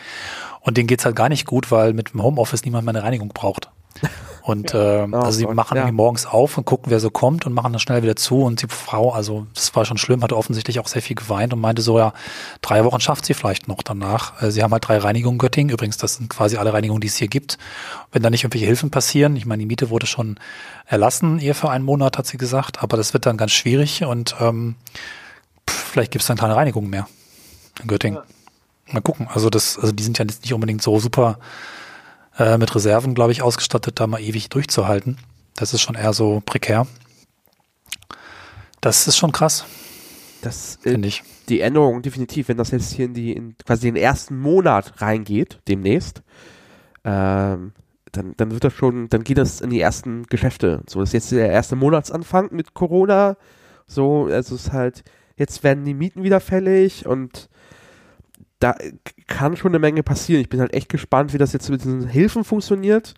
Und 0.61 0.77
denen 0.77 0.87
geht's 0.87 1.05
halt 1.05 1.17
gar 1.17 1.29
nicht 1.29 1.47
gut, 1.47 1.71
weil 1.71 1.93
mit 1.93 2.13
dem 2.13 2.23
Homeoffice 2.23 2.65
niemand 2.65 2.87
meine 2.87 3.03
Reinigung 3.03 3.29
braucht. 3.29 3.71
Und 4.43 4.73
ja. 4.73 5.05
äh, 5.05 5.09
oh, 5.11 5.17
also 5.17 5.39
sie 5.39 5.45
Gott, 5.45 5.55
machen 5.55 5.77
ja. 5.77 5.91
morgens 5.93 6.27
auf 6.27 6.59
und 6.59 6.65
gucken, 6.65 6.91
wer 6.91 6.99
so 6.99 7.11
kommt 7.11 7.47
und 7.47 7.53
machen 7.53 7.73
dann 7.73 7.79
schnell 7.79 8.03
wieder 8.03 8.17
zu. 8.17 8.43
Und 8.43 8.61
die 8.61 8.67
Frau, 8.69 9.13
also 9.13 9.47
das 9.55 9.75
war 9.77 9.85
schon 9.85 9.99
schlimm, 9.99 10.23
hatte 10.23 10.37
offensichtlich 10.37 10.81
auch 10.81 10.89
sehr 10.89 11.01
viel 11.01 11.15
geweint 11.15 11.53
und 11.53 11.61
meinte 11.61 11.81
so, 11.81 11.97
ja, 11.97 12.13
drei 12.61 12.85
Wochen 12.85 13.01
schafft 13.01 13.25
sie 13.25 13.35
vielleicht 13.35 13.69
noch 13.69 13.83
danach. 13.83 14.43
Äh, 14.43 14.51
sie 14.51 14.65
haben 14.65 14.73
halt 14.73 14.87
drei 14.87 14.99
Reinigungen 14.99 15.39
Göttingen. 15.39 15.73
Übrigens, 15.73 15.97
das 15.97 16.15
sind 16.15 16.29
quasi 16.29 16.57
alle 16.57 16.73
Reinigungen, 16.73 17.01
die 17.01 17.07
es 17.07 17.17
hier 17.17 17.29
gibt. 17.29 17.57
Wenn 18.11 18.23
da 18.23 18.31
nicht 18.31 18.43
irgendwelche 18.43 18.67
Hilfen 18.67 18.91
passieren, 18.91 19.37
ich 19.37 19.47
meine, 19.47 19.61
die 19.61 19.67
Miete 19.67 19.91
wurde 19.91 20.07
schon 20.07 20.41
erlassen, 20.87 21.39
ihr 21.39 21.55
für 21.55 21.71
einen 21.71 21.85
Monat, 21.85 22.19
hat 22.19 22.27
sie 22.27 22.37
gesagt, 22.37 22.83
aber 22.83 22.97
das 22.97 23.13
wird 23.13 23.27
dann 23.27 23.37
ganz 23.37 23.53
schwierig 23.53 24.05
und 24.05 24.35
ähm, 24.41 24.75
pff, 25.71 25.91
vielleicht 25.93 26.11
gibt 26.11 26.23
es 26.23 26.27
dann 26.27 26.37
keine 26.37 26.57
Reinigung 26.57 26.91
mehr 26.91 27.07
in 27.81 27.87
Göttingen. 27.87 28.19
Ja. 28.19 28.95
Mal 28.95 29.01
gucken. 29.03 29.29
Also 29.33 29.51
das, 29.51 29.79
also 29.79 29.93
die 29.93 30.03
sind 30.03 30.19
ja 30.19 30.25
jetzt 30.25 30.43
nicht 30.43 30.53
unbedingt 30.53 30.83
so 30.83 30.99
super 30.99 31.39
äh, 32.39 32.59
mit 32.59 32.75
Reserven, 32.75 33.15
glaube 33.15 33.33
ich, 33.33 33.43
ausgestattet, 33.43 34.01
da 34.01 34.07
mal 34.07 34.21
ewig 34.21 34.49
durchzuhalten. 34.49 35.19
Das 35.55 35.75
ist 35.75 35.83
schon 35.83 35.95
eher 35.95 36.13
so 36.13 36.43
prekär. 36.45 36.87
Das 38.81 39.07
ist 39.07 39.17
schon 39.17 39.33
krass. 39.33 39.65
Das 40.43 40.79
äh, 40.85 40.91
finde 40.91 41.09
ich. 41.09 41.23
Die 41.49 41.61
Änderung 41.61 42.03
definitiv, 42.03 42.49
wenn 42.49 42.57
das 42.57 42.71
jetzt 42.71 42.93
hier 42.93 43.07
in 43.07 43.15
die 43.15 43.33
in 43.33 43.57
quasi 43.65 43.89
den 43.89 43.97
ersten 43.97 44.39
Monat 44.39 45.01
reingeht, 45.01 45.61
demnächst, 45.69 46.23
ähm, 47.05 47.73
dann, 48.13 48.35
dann 48.37 48.51
wird 48.53 48.65
das 48.65 48.75
schon, 48.75 49.09
dann 49.09 49.25
geht 49.25 49.39
das 49.39 49.61
in 49.61 49.71
die 49.71 49.81
ersten 49.81 50.25
Geschäfte. 50.27 50.83
So 50.89 51.01
das 51.01 51.11
ist 51.11 51.15
jetzt 51.15 51.33
der 51.33 51.51
erste 51.51 51.77
Monatsanfang 51.77 52.49
mit 52.53 52.75
Corona. 52.75 53.37
So, 53.87 54.27
also 54.27 54.55
es 54.55 54.67
ist 54.67 54.73
halt, 54.73 55.03
jetzt 55.37 55.65
werden 55.65 55.85
die 55.85 55.95
Mieten 55.95 56.23
wieder 56.23 56.41
fällig 56.41 57.07
und 57.07 57.49
da 58.63 58.77
kann 59.27 59.57
schon 59.57 59.73
eine 59.73 59.79
Menge 59.79 60.03
passieren. 60.03 60.41
Ich 60.41 60.49
bin 60.49 60.61
halt 60.61 60.73
echt 60.73 60.89
gespannt, 60.89 61.33
wie 61.33 61.39
das 61.39 61.53
jetzt 61.53 61.69
mit 61.69 61.83
diesen 61.83 62.07
Hilfen 62.07 62.45
funktioniert. 62.45 63.15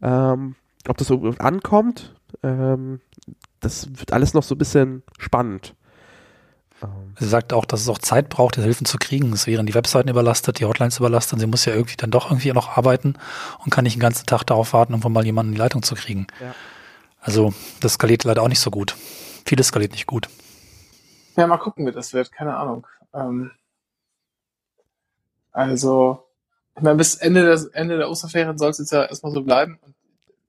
Ähm, 0.00 0.54
ob 0.86 0.96
das 0.96 1.08
so 1.08 1.20
ankommt. 1.38 2.14
Ähm, 2.42 3.00
das 3.60 3.88
wird 3.98 4.12
alles 4.12 4.34
noch 4.34 4.44
so 4.44 4.54
ein 4.54 4.58
bisschen 4.58 5.02
spannend. 5.18 5.74
Ähm. 6.82 7.14
Sie 7.18 7.26
sagt 7.26 7.52
auch, 7.52 7.64
dass 7.64 7.80
es 7.80 7.88
auch 7.88 7.98
Zeit 7.98 8.28
braucht, 8.28 8.56
die 8.56 8.62
Hilfen 8.62 8.86
zu 8.86 8.98
kriegen. 8.98 9.32
Es 9.32 9.48
wären 9.48 9.66
die 9.66 9.74
Webseiten 9.74 10.08
überlastet, 10.08 10.60
die 10.60 10.66
Hotlines 10.66 10.98
überlastet. 10.98 11.40
Sie 11.40 11.46
muss 11.46 11.64
ja 11.64 11.74
irgendwie 11.74 11.96
dann 11.96 12.12
doch 12.12 12.30
irgendwie 12.30 12.52
noch 12.52 12.76
arbeiten 12.76 13.14
und 13.64 13.70
kann 13.70 13.84
nicht 13.84 13.96
den 13.96 14.00
ganzen 14.00 14.26
Tag 14.26 14.44
darauf 14.44 14.72
warten, 14.72 14.94
um 14.94 15.12
mal 15.12 15.24
jemanden 15.24 15.52
in 15.52 15.54
die 15.56 15.60
Leitung 15.60 15.82
zu 15.82 15.96
kriegen. 15.96 16.28
Ja. 16.40 16.54
Also 17.20 17.52
das 17.80 17.94
skaliert 17.94 18.22
leider 18.22 18.42
auch 18.42 18.48
nicht 18.48 18.60
so 18.60 18.70
gut. 18.70 18.94
Vieles 19.44 19.68
skaliert 19.68 19.92
nicht 19.92 20.06
gut. 20.06 20.28
Ja, 21.36 21.48
mal 21.48 21.56
gucken, 21.56 21.86
wie 21.86 21.92
das 21.92 22.12
wird. 22.12 22.30
Keine 22.30 22.56
Ahnung. 22.56 22.86
Ähm, 23.12 23.50
also, 25.56 26.22
ich 26.76 26.82
meine, 26.82 26.96
bis 26.96 27.14
Ende 27.14 27.42
der, 27.42 27.58
Ende 27.72 27.96
der 27.96 28.10
Osterferien 28.10 28.58
soll 28.58 28.68
es 28.68 28.78
jetzt 28.78 28.92
ja 28.92 29.06
erstmal 29.06 29.32
so 29.32 29.40
bleiben. 29.42 29.78
Und 29.80 29.94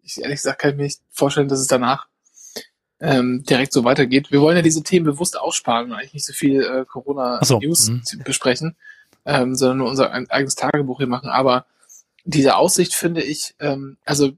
ich 0.03 0.21
ehrlich 0.21 0.39
gesagt 0.39 0.59
kann 0.59 0.71
ich 0.71 0.75
mir 0.75 0.83
nicht 0.83 0.99
vorstellen, 1.11 1.47
dass 1.47 1.61
es 1.61 1.67
danach 1.67 2.07
ähm, 2.99 3.41
direkt 3.43 3.71
so 3.71 3.85
weitergeht. 3.85 4.33
Wir 4.33 4.41
wollen 4.41 4.57
ja 4.57 4.61
diese 4.61 4.83
Themen 4.83 5.05
bewusst 5.05 5.39
aussparen 5.39 5.91
und 5.91 5.97
eigentlich 5.97 6.13
nicht 6.13 6.25
so 6.25 6.33
viel 6.33 6.61
äh, 6.61 6.83
Corona-News 6.83 7.85
so. 7.85 8.17
Mhm. 8.17 8.23
besprechen, 8.25 8.75
ähm, 9.23 9.55
sondern 9.55 9.77
nur 9.77 9.89
unser 9.89 10.11
eigenes 10.11 10.55
Tagebuch 10.55 10.97
hier 10.97 11.07
machen. 11.07 11.29
Aber 11.29 11.65
diese 12.25 12.57
Aussicht 12.57 12.93
finde 12.93 13.23
ich, 13.23 13.55
ähm, 13.59 13.95
also 14.03 14.33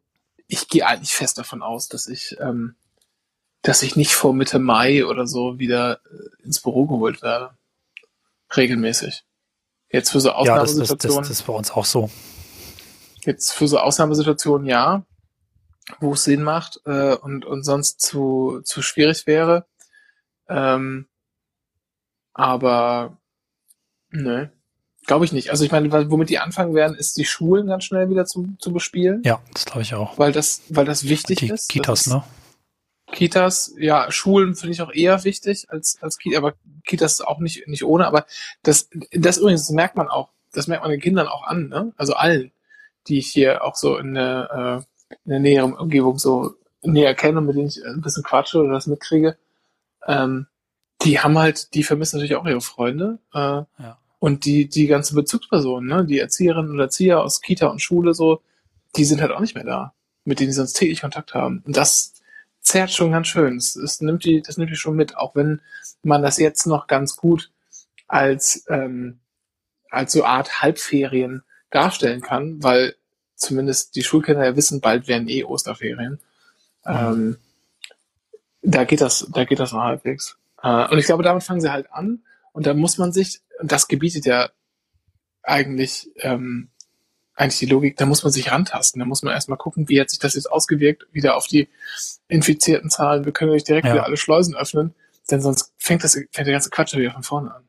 ich 0.47 0.67
gehe 0.67 0.86
eigentlich 0.86 1.15
fest 1.15 1.39
davon 1.39 1.63
aus, 1.63 1.88
dass 1.88 2.08
ich, 2.08 2.38
ähm, 2.39 2.75
dass 3.63 3.82
ich 3.82 3.95
nicht 3.95 4.13
vor 4.13 4.36
Mitte 4.36 4.60
Mai 4.60 5.03
oder 5.03 5.25
so 5.25 5.58
wieder 5.58 5.99
äh, 6.12 6.45
ins 6.45 6.60
Büro 6.60 6.86
geholt 6.86 7.23
werde. 7.23 7.58
Regelmäßig. 8.55 9.23
Jetzt 9.91 10.12
für 10.12 10.19
so 10.19 10.32
Ausnahmesituationen. 10.32 10.88
Ja, 10.88 10.89
das, 10.89 11.15
das, 11.15 11.30
das, 11.30 11.39
ist 11.39 11.47
bei 11.47 11.54
uns 11.54 11.71
auch 11.71 11.86
so. 11.86 12.10
Jetzt 13.21 13.54
für 13.54 13.67
so 13.67 13.80
Ausnahmesituationen 13.80 14.67
ja, 14.67 15.04
wo 15.99 16.13
es 16.13 16.23
Sinn 16.23 16.43
macht 16.43 16.82
äh, 16.86 17.15
und, 17.15 17.45
und 17.45 17.63
sonst 17.63 18.02
zu, 18.02 18.62
zu 18.63 18.82
schwierig 18.82 19.28
wäre. 19.28 19.65
Ähm, 20.47 21.08
aber 22.34 23.17
ne, 24.12 24.52
Glaube 25.10 25.25
ich 25.25 25.32
nicht. 25.32 25.49
Also 25.49 25.65
ich 25.65 25.71
meine, 25.71 25.91
womit 26.12 26.30
die 26.30 26.38
anfangen 26.38 26.75
werden, 26.75 26.95
ist 26.95 27.17
die 27.17 27.25
Schulen 27.25 27.65
ganz 27.65 27.84
schnell 27.84 28.12
wieder 28.12 28.28
zu, 28.28 28.47
zu 28.60 28.71
bespielen. 28.71 29.23
Ja, 29.25 29.41
das 29.54 29.65
glaube 29.65 29.82
ich 29.82 29.95
auch. 29.95 30.19
Weil 30.19 30.32
das, 30.32 30.62
weil 30.69 30.86
das 30.86 31.06
wichtig 31.06 31.39
die 31.39 31.49
ist. 31.49 31.67
Kitas, 31.67 32.02
ist, 32.02 32.13
ne? 32.13 32.23
Kitas, 33.12 33.74
ja, 33.78 34.12
Schulen 34.12 34.56
finde 34.56 34.74
ich 34.74 34.82
auch 34.82 34.91
eher 34.91 35.24
wichtig 35.24 35.67
als, 35.69 35.98
als 36.02 36.17
Kitas, 36.17 36.38
aber 36.38 36.54
Kitas 36.86 37.22
auch 37.22 37.39
nicht, 37.39 37.67
nicht 37.67 37.84
ohne, 37.84 38.08
aber 38.08 38.26
das, 38.63 38.89
das 39.12 39.38
übrigens, 39.38 39.67
das 39.67 39.72
merkt 39.76 39.95
man 39.95 40.08
auch, 40.08 40.30
das 40.54 40.67
merkt 40.67 40.84
man 40.84 40.91
den 40.91 41.02
Kindern 41.02 41.28
auch 41.28 41.43
an, 41.43 41.69
ne? 41.69 41.91
Also 41.98 42.13
allen, 42.13 42.52
die 43.08 43.17
ich 43.19 43.28
hier 43.28 43.63
auch 43.63 43.76
so 43.76 43.98
in 43.98 44.13
der, 44.13 44.86
äh, 45.10 45.15
in 45.26 45.32
der 45.32 45.39
näheren 45.39 45.74
Umgebung 45.74 46.19
so 46.19 46.54
näher 46.84 47.15
kenne 47.15 47.39
und 47.39 47.45
mit 47.45 47.56
denen 47.56 47.67
ich 47.67 47.84
ein 47.84 48.02
bisschen 48.02 48.24
quatsche 48.24 48.60
oder 48.60 48.74
das 48.74 48.88
mitkriege, 48.88 49.38
ähm, 50.08 50.48
die 51.04 51.19
haben 51.19 51.38
halt, 51.38 51.74
die 51.74 51.84
vermissen 51.84 52.17
natürlich 52.17 52.36
auch 52.36 52.45
ihre 52.45 52.62
Freunde. 52.62 53.19
Äh, 53.34 53.38
Ja. 53.38 53.98
und 54.19 54.45
die, 54.45 54.67
die 54.67 54.88
ganze 54.88 55.15
Bezugspersonen, 55.15 55.88
ne, 55.89 56.06
die 56.06 56.19
Erzieherinnen 56.19 56.72
und 56.72 56.80
Erzieher 56.80 57.22
aus 57.24 57.41
Kita 57.41 57.67
und 57.67 57.82
Schule 57.82 58.13
so, 58.13 58.41
die 58.95 59.06
sind 59.06 59.22
halt 59.22 59.32
auch 59.32 59.39
nicht 59.39 59.56
mehr 59.56 59.63
da, 59.63 59.93
mit 60.26 60.39
denen 60.39 60.52
sie 60.52 60.58
sonst 60.58 60.74
täglich 60.74 61.02
Kontakt 61.02 61.34
haben. 61.34 61.63
Und 61.65 61.78
das 61.78 62.13
zerrt 62.62 62.91
schon 62.91 63.12
ganz 63.12 63.28
schön. 63.28 63.56
Das, 63.56 63.74
das 63.74 64.02
nimmt 64.02 64.26
die, 64.26 64.41
das 64.41 64.58
nimmt 64.58 64.72
die 64.72 64.76
schon 64.76 64.95
mit, 64.95 65.17
auch 65.17 65.36
wenn 65.36 65.62
man 66.04 66.22
das 66.22 66.38
jetzt 66.38 66.65
noch 66.65 66.88
ganz 66.88 67.15
gut 67.15 67.52
als, 68.08 68.65
ähm, 68.69 69.19
als 69.89 70.13
so 70.13 70.24
Art 70.24 70.62
Halbferien 70.62 71.43
darstellen 71.72 72.22
kann, 72.22 72.62
weil 72.63 72.95
zumindest 73.36 73.95
die 73.95 74.04
Schulkinder 74.04 74.45
ja 74.45 74.56
wissen, 74.56 74.82
bald 74.82 75.08
werden 75.08 75.30
eh 75.30 75.43
Osterferien. 75.43 76.19
Ähm, 76.86 77.38
da 78.62 78.84
geht 78.84 79.02
das, 79.02 79.28
da 79.34 79.45
geht 79.45 79.60
das 79.60 79.72
noch 79.72 79.82
halbwegs. 79.82 80.38
Äh, 80.62 80.88
und 80.89 80.98
ich 80.98 81.06
glaube, 81.06 81.24
damit 81.24 81.43
fangen 81.43 81.62
sie 81.62 81.72
halt 81.72 81.91
an. 81.91 82.24
Und 82.52 82.65
da 82.65 82.74
muss 82.74 82.98
man 82.98 83.13
sich, 83.13 83.41
und 83.60 83.72
das 83.72 83.88
gebietet 83.88 84.26
ja 84.26 84.50
eigentlich, 85.43 86.10
ähm, 86.17 86.69
eigentlich 87.39 87.60
die 87.60 87.65
Logik, 87.67 87.95
da 87.97 88.06
muss 88.06 88.23
man 88.23 88.32
sich 88.34 88.52
rantasten. 88.52 88.99
Da 88.99 89.06
muss 89.06 89.23
man 89.23 89.34
erstmal 89.34 89.58
gucken, 89.58 89.88
wie 89.88 89.99
hat 90.02 90.10
sich 90.10 90.19
das 90.19 90.36
jetzt 90.36 90.52
ausgewirkt, 90.52 91.08
wieder 91.13 91.38
auf 91.38 91.47
die 91.47 91.69
infizierten 92.28 92.89
Zahlen. 92.89 93.23
Wir 93.25 93.32
können 93.32 93.52
nicht 93.54 93.67
direkt 93.67 93.86
Ja. 93.88 93.93
wieder 93.93 94.04
alle 94.06 94.17
Schleusen 94.17 94.56
öffnen, 94.56 94.93
denn 95.32 95.41
sonst 95.41 95.73
fängt 95.78 96.04
das, 96.04 96.13
fängt 96.13 96.36
der 96.47 96.52
ganze 96.52 96.69
Quatsch 96.69 96.95
wieder 96.95 97.12
von 97.12 97.23
vorne 97.23 97.54
an. 97.56 97.63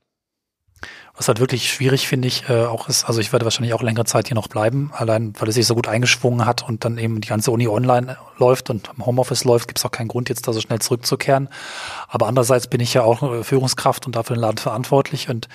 Was 1.20 1.28
halt 1.28 1.38
wirklich 1.38 1.70
schwierig 1.70 2.08
finde 2.08 2.28
ich 2.28 2.48
äh, 2.48 2.64
auch 2.64 2.88
ist, 2.88 3.04
also 3.04 3.20
ich 3.20 3.30
werde 3.30 3.44
wahrscheinlich 3.44 3.74
auch 3.74 3.82
längere 3.82 4.06
Zeit 4.06 4.28
hier 4.28 4.36
noch 4.36 4.48
bleiben, 4.48 4.90
allein 4.94 5.34
weil 5.38 5.50
es 5.50 5.54
sich 5.54 5.66
so 5.66 5.74
gut 5.74 5.86
eingeschwungen 5.86 6.46
hat 6.46 6.66
und 6.66 6.86
dann 6.86 6.96
eben 6.96 7.20
die 7.20 7.28
ganze 7.28 7.50
Uni 7.50 7.68
online 7.68 8.16
läuft 8.38 8.70
und 8.70 8.88
im 8.96 9.04
Homeoffice 9.04 9.44
läuft, 9.44 9.68
gibt 9.68 9.78
es 9.78 9.84
auch 9.84 9.90
keinen 9.90 10.08
Grund, 10.08 10.30
jetzt 10.30 10.48
da 10.48 10.54
so 10.54 10.62
schnell 10.62 10.78
zurückzukehren. 10.78 11.50
Aber 12.08 12.26
andererseits 12.26 12.68
bin 12.68 12.80
ich 12.80 12.94
ja 12.94 13.02
auch 13.02 13.22
äh, 13.22 13.44
Führungskraft 13.44 14.06
und 14.06 14.16
dafür 14.16 14.34
den 14.34 14.40
Laden 14.40 14.56
verantwortlich 14.56 15.28
und 15.28 15.48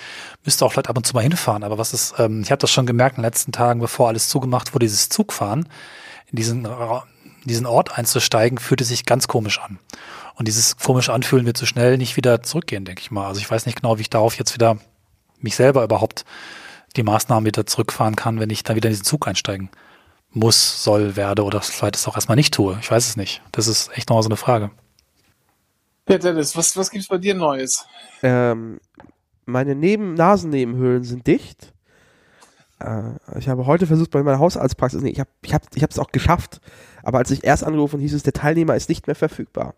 müsste 0.43 0.63
auch 0.67 0.71
vielleicht 0.71 0.87
ab 0.87 0.97
und 0.97 1.07
zu 1.07 1.15
mal 1.15 1.23
hinfahren. 1.23 1.63
Aber 1.63 1.79
was 1.79 1.93
ist, 1.93 2.13
ähm, 2.19 2.43
ich 2.43 2.51
habe 2.51 2.59
das 2.59 2.69
schon 2.69 2.85
gemerkt 2.85 3.17
in 3.17 3.23
den 3.23 3.27
letzten 3.27 3.51
Tagen, 3.51 3.79
bevor 3.79 4.09
alles 4.09 4.29
zugemacht 4.29 4.75
wurde, 4.75 4.85
dieses 4.85 5.09
Zugfahren, 5.09 5.67
in 6.27 6.35
diesen, 6.35 6.65
in 6.65 7.47
diesen 7.47 7.65
Ort 7.65 7.97
einzusteigen, 7.97 8.59
fühlte 8.59 8.83
sich 8.83 9.07
ganz 9.07 9.27
komisch 9.27 9.59
an. 9.59 9.79
Und 10.35 10.47
dieses 10.47 10.77
komische 10.77 11.11
Anfühlen 11.11 11.47
wird 11.47 11.57
so 11.57 11.65
schnell 11.65 11.97
nicht 11.97 12.17
wieder 12.17 12.43
zurückgehen, 12.43 12.85
denke 12.85 13.01
ich 13.01 13.09
mal. 13.09 13.25
Also 13.25 13.39
ich 13.39 13.49
weiß 13.49 13.65
nicht 13.65 13.81
genau, 13.81 13.97
wie 13.97 14.01
ich 14.01 14.11
darauf 14.11 14.37
jetzt 14.37 14.53
wieder 14.53 14.77
mich 15.45 15.55
selber 15.55 15.83
überhaupt 15.83 16.25
die 16.97 17.03
Maßnahmen 17.03 17.45
wieder 17.45 17.65
zurückfahren 17.65 18.15
kann, 18.15 18.39
wenn 18.39 18.49
ich 18.49 18.63
da 18.63 18.75
wieder 18.75 18.89
in 18.89 18.93
diesen 18.93 19.05
Zug 19.05 19.27
einsteigen 19.27 19.69
muss, 20.31 20.83
soll, 20.83 21.15
werde 21.15 21.43
oder 21.43 21.61
vielleicht 21.61 21.95
es 21.95 22.07
auch 22.07 22.15
erstmal 22.15 22.35
nicht 22.35 22.53
tue. 22.53 22.77
Ich 22.81 22.91
weiß 22.91 23.07
es 23.07 23.15
nicht. 23.15 23.41
Das 23.51 23.67
ist 23.67 23.89
echt 23.97 24.09
nochmal 24.09 24.23
so 24.23 24.29
eine 24.29 24.37
Frage. 24.37 24.71
Ja, 26.09 26.17
Dennis, 26.17 26.55
was, 26.55 26.75
was 26.77 26.91
gibt's 26.91 27.07
bei 27.07 27.17
dir 27.17 27.33
Neues? 27.33 27.85
Ähm, 28.21 28.79
meine 29.45 29.75
Neben 29.75 30.13
Nasennebenhöhlen 30.13 31.03
sind 31.03 31.25
dicht. 31.25 31.73
Äh, 32.79 33.13
ich 33.39 33.47
habe 33.47 33.65
heute 33.65 33.87
versucht 33.87 34.11
bei 34.11 34.21
meiner 34.21 34.39
Hausarztpraxis, 34.39 35.01
nee, 35.01 35.09
ich 35.09 35.19
habe 35.19 35.29
ich 35.41 35.53
hab, 35.53 35.63
ich 35.73 35.81
es 35.81 35.99
auch 35.99 36.11
geschafft, 36.11 36.59
aber 37.01 37.19
als 37.19 37.31
ich 37.31 37.43
erst 37.43 37.63
angerufen 37.63 37.99
hieß 37.99 38.13
es, 38.13 38.23
der 38.23 38.33
Teilnehmer 38.33 38.75
ist 38.75 38.89
nicht 38.89 39.07
mehr 39.07 39.15
verfügbar. 39.15 39.75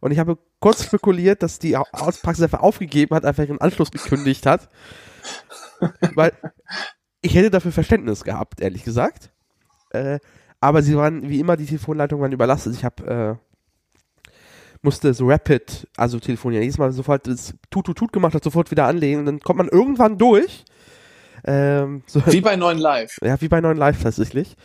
Und 0.00 0.10
ich 0.12 0.18
habe 0.18 0.38
kurz 0.60 0.84
spekuliert, 0.84 1.42
dass 1.42 1.58
die 1.58 1.76
Arztpraxis 1.76 2.44
einfach 2.44 2.60
aufgegeben 2.60 3.14
hat, 3.14 3.24
einfach 3.24 3.44
ihren 3.44 3.60
Anschluss 3.60 3.90
gekündigt 3.90 4.46
hat. 4.46 4.68
Weil 6.14 6.32
ich 7.20 7.34
hätte 7.34 7.50
dafür 7.50 7.72
Verständnis 7.72 8.24
gehabt, 8.24 8.60
ehrlich 8.60 8.84
gesagt. 8.84 9.30
Äh, 9.90 10.18
aber 10.60 10.82
sie 10.82 10.96
waren, 10.96 11.28
wie 11.28 11.40
immer, 11.40 11.56
die 11.56 11.66
Telefonleitungen 11.66 12.22
waren 12.22 12.32
überlastet. 12.32 12.74
Ich 12.74 12.84
habe 12.84 13.38
äh, 13.40 13.48
musste 14.82 15.12
so 15.14 15.28
rapid, 15.28 15.88
also 15.96 16.18
telefonieren. 16.18 16.62
Jedes 16.62 16.78
Mal 16.78 16.92
sofort 16.92 17.26
das 17.26 17.54
Tut, 17.70 17.86
Tut, 17.86 17.98
Tut 17.98 18.12
gemacht 18.12 18.34
hat, 18.34 18.44
sofort 18.44 18.70
wieder 18.70 18.86
anlegen 18.86 19.20
und 19.20 19.26
dann 19.26 19.40
kommt 19.40 19.58
man 19.58 19.68
irgendwann 19.68 20.18
durch. 20.18 20.64
Ähm, 21.44 22.02
so, 22.06 22.24
Wie 22.26 22.40
bei 22.40 22.56
neuen 22.56 22.78
Live. 22.78 23.18
ja, 23.22 23.40
wie 23.40 23.48
bei 23.48 23.60
neuen 23.60 23.76
Live 23.76 24.02
tatsächlich. 24.02 24.56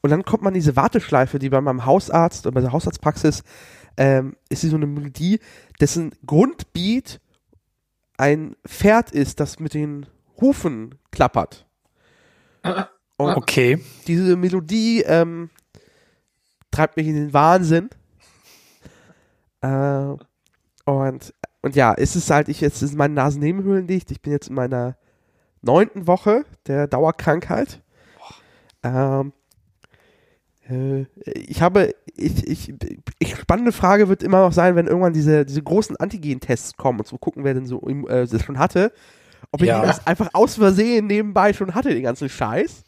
Und 0.00 0.10
dann 0.10 0.24
kommt 0.24 0.42
man 0.42 0.54
diese 0.54 0.76
Warteschleife, 0.76 1.38
die 1.38 1.48
bei 1.48 1.60
meinem 1.60 1.84
Hausarzt 1.84 2.46
oder 2.46 2.54
bei 2.54 2.60
der 2.60 2.72
Hausarztpraxis 2.72 3.42
ähm, 3.96 4.36
ist 4.48 4.60
sie 4.62 4.68
so 4.68 4.76
eine 4.76 4.86
Melodie, 4.86 5.40
dessen 5.80 6.12
Grundbeat 6.26 7.20
ein 8.18 8.56
Pferd 8.66 9.10
ist, 9.12 9.40
das 9.40 9.58
mit 9.60 9.74
den 9.74 10.06
Hufen 10.40 10.94
klappert. 11.10 11.66
Und 13.18 13.36
Okay. 13.36 13.82
diese 14.06 14.36
Melodie 14.36 15.02
ähm, 15.02 15.50
treibt 16.70 16.96
mich 16.96 17.06
in 17.06 17.14
den 17.14 17.32
Wahnsinn. 17.32 17.88
Äh, 19.62 20.14
und, 20.84 21.34
und 21.62 21.74
ja, 21.74 21.94
es 21.96 22.14
ist 22.14 22.30
halt, 22.30 22.48
ich 22.48 22.60
jetzt 22.60 22.82
ist 22.82 22.94
meine 22.94 23.14
Nasennebenhöhlen 23.14 23.86
dicht. 23.86 24.10
Ich 24.10 24.20
bin 24.20 24.32
jetzt 24.32 24.48
in 24.48 24.54
meiner 24.54 24.96
neunten 25.62 26.06
Woche 26.06 26.44
der 26.66 26.86
Dauerkrankheit. 26.86 27.82
Ähm, 28.82 29.32
äh, 29.32 29.35
ich 31.24 31.62
habe, 31.62 31.94
ich, 32.16 32.46
ich, 32.46 32.74
ich, 33.18 33.36
spannende 33.36 33.72
Frage 33.72 34.08
wird 34.08 34.22
immer 34.22 34.40
noch 34.42 34.52
sein, 34.52 34.74
wenn 34.76 34.86
irgendwann 34.86 35.12
diese, 35.12 35.44
diese 35.46 35.62
großen 35.62 35.96
Antigen-Tests 35.96 36.76
kommen 36.76 36.98
und 37.00 37.06
so 37.06 37.18
gucken, 37.18 37.44
wer 37.44 37.54
denn 37.54 37.66
so 37.66 37.80
äh, 37.88 38.26
das 38.26 38.42
schon 38.42 38.58
hatte. 38.58 38.92
Ob 39.52 39.62
ich 39.62 39.68
Ja. 39.68 39.84
das 39.84 40.06
einfach 40.06 40.30
aus 40.32 40.56
Versehen 40.56 41.06
nebenbei 41.06 41.52
schon 41.52 41.74
hatte, 41.74 41.90
den 41.90 42.02
ganzen 42.02 42.28
Scheiß. 42.28 42.82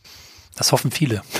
Das 0.56 0.72
hoffen 0.72 0.90
viele. 0.90 1.22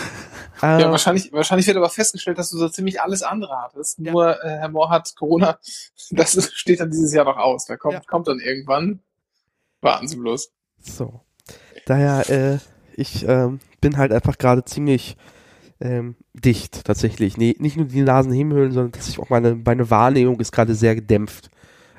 Äh, 0.60 0.80
Ja, 0.80 0.90
wahrscheinlich, 0.90 1.32
wahrscheinlich 1.32 1.68
wird 1.68 1.76
aber 1.76 1.88
festgestellt, 1.88 2.36
dass 2.36 2.50
du 2.50 2.58
so 2.58 2.68
ziemlich 2.68 3.00
alles 3.00 3.22
andere 3.22 3.60
hattest. 3.62 4.00
Nur 4.00 4.42
äh, 4.42 4.48
Herr 4.58 4.68
Mohr 4.68 4.90
hat 4.90 5.14
Corona, 5.14 5.56
das 6.10 6.34
ist- 6.34 6.58
steht 6.58 6.80
dann 6.80 6.90
dieses 6.90 7.14
Jahr 7.14 7.24
noch 7.26 7.36
aus. 7.36 7.66
Da 7.66 7.76
kommt, 7.76 7.94
Ja. 7.94 8.00
kommt 8.00 8.26
dann 8.26 8.40
irgendwann. 8.40 8.98
Warten 9.82 10.08
Sie 10.08 10.16
bloß. 10.16 10.50
So. 10.80 11.20
Daher, 11.86 12.28
äh, 12.28 12.58
ich 12.96 13.24
ähm, 13.28 13.60
bin 13.80 13.98
halt 13.98 14.10
einfach 14.12 14.36
gerade 14.36 14.64
ziemlich 14.64 15.16
ähm, 15.80 16.16
dicht, 16.34 16.84
tatsächlich. 16.84 17.36
Nee, 17.36 17.56
nicht 17.58 17.76
nur 17.76 17.86
die 17.86 18.02
Nasennebenhöhlen, 18.02 18.72
sondern 18.72 18.92
tatsächlich 18.92 19.24
auch 19.24 19.30
meine, 19.30 19.54
meine 19.54 19.90
Wahrnehmung 19.90 20.40
ist 20.40 20.52
gerade 20.52 20.74
sehr 20.74 20.94
gedämpft 20.94 21.50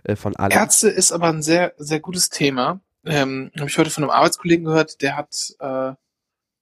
äh, 0.04 0.15
von 0.15 0.36
allem. 0.36 0.52
Ärzte 0.52 0.89
ist 0.89 1.12
aber 1.12 1.28
ein 1.28 1.42
sehr, 1.42 1.74
sehr 1.78 2.00
gutes 2.00 2.30
Thema. 2.30 2.82
Ähm, 3.06 3.52
Habe 3.58 3.70
ich 3.70 3.78
heute 3.78 3.89
von 3.89 4.04
einem 4.04 4.12
Arbeitskollegen 4.12 4.65
gehört, 4.65 5.02
der 5.02 5.15
hat 5.15 5.56
äh, 5.60 5.94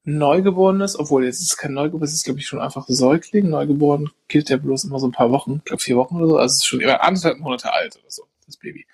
Neugeborenes, 0.03 0.97
obwohl 0.97 1.25
jetzt 1.25 1.41
ist 1.41 1.49
es 1.49 1.57
kein 1.57 1.73
Neugeborenes, 1.73 2.11
es 2.11 2.17
ist 2.19 2.23
glaube 2.25 2.39
ich 2.39 2.47
schon 2.47 2.61
einfach 2.61 2.85
Säugling. 2.87 3.49
Neugeboren 3.49 4.09
gilt 4.27 4.49
ja 4.49 4.57
bloß 4.57 4.85
immer 4.85 4.99
so 4.99 5.07
ein 5.07 5.11
paar 5.11 5.31
Wochen, 5.31 5.57
ich 5.57 5.65
glaube 5.65 5.81
vier 5.81 5.97
Wochen 5.97 6.17
oder 6.17 6.27
so, 6.27 6.37
also 6.37 6.53
es 6.53 6.57
ist 6.57 6.65
schon 6.65 6.79
über 6.79 7.03
anderthalb 7.03 7.39
Monate 7.39 7.73
alt 7.73 7.97
oder 7.97 8.09
so, 8.09 8.23
das 8.45 8.57
Baby. 8.57 8.85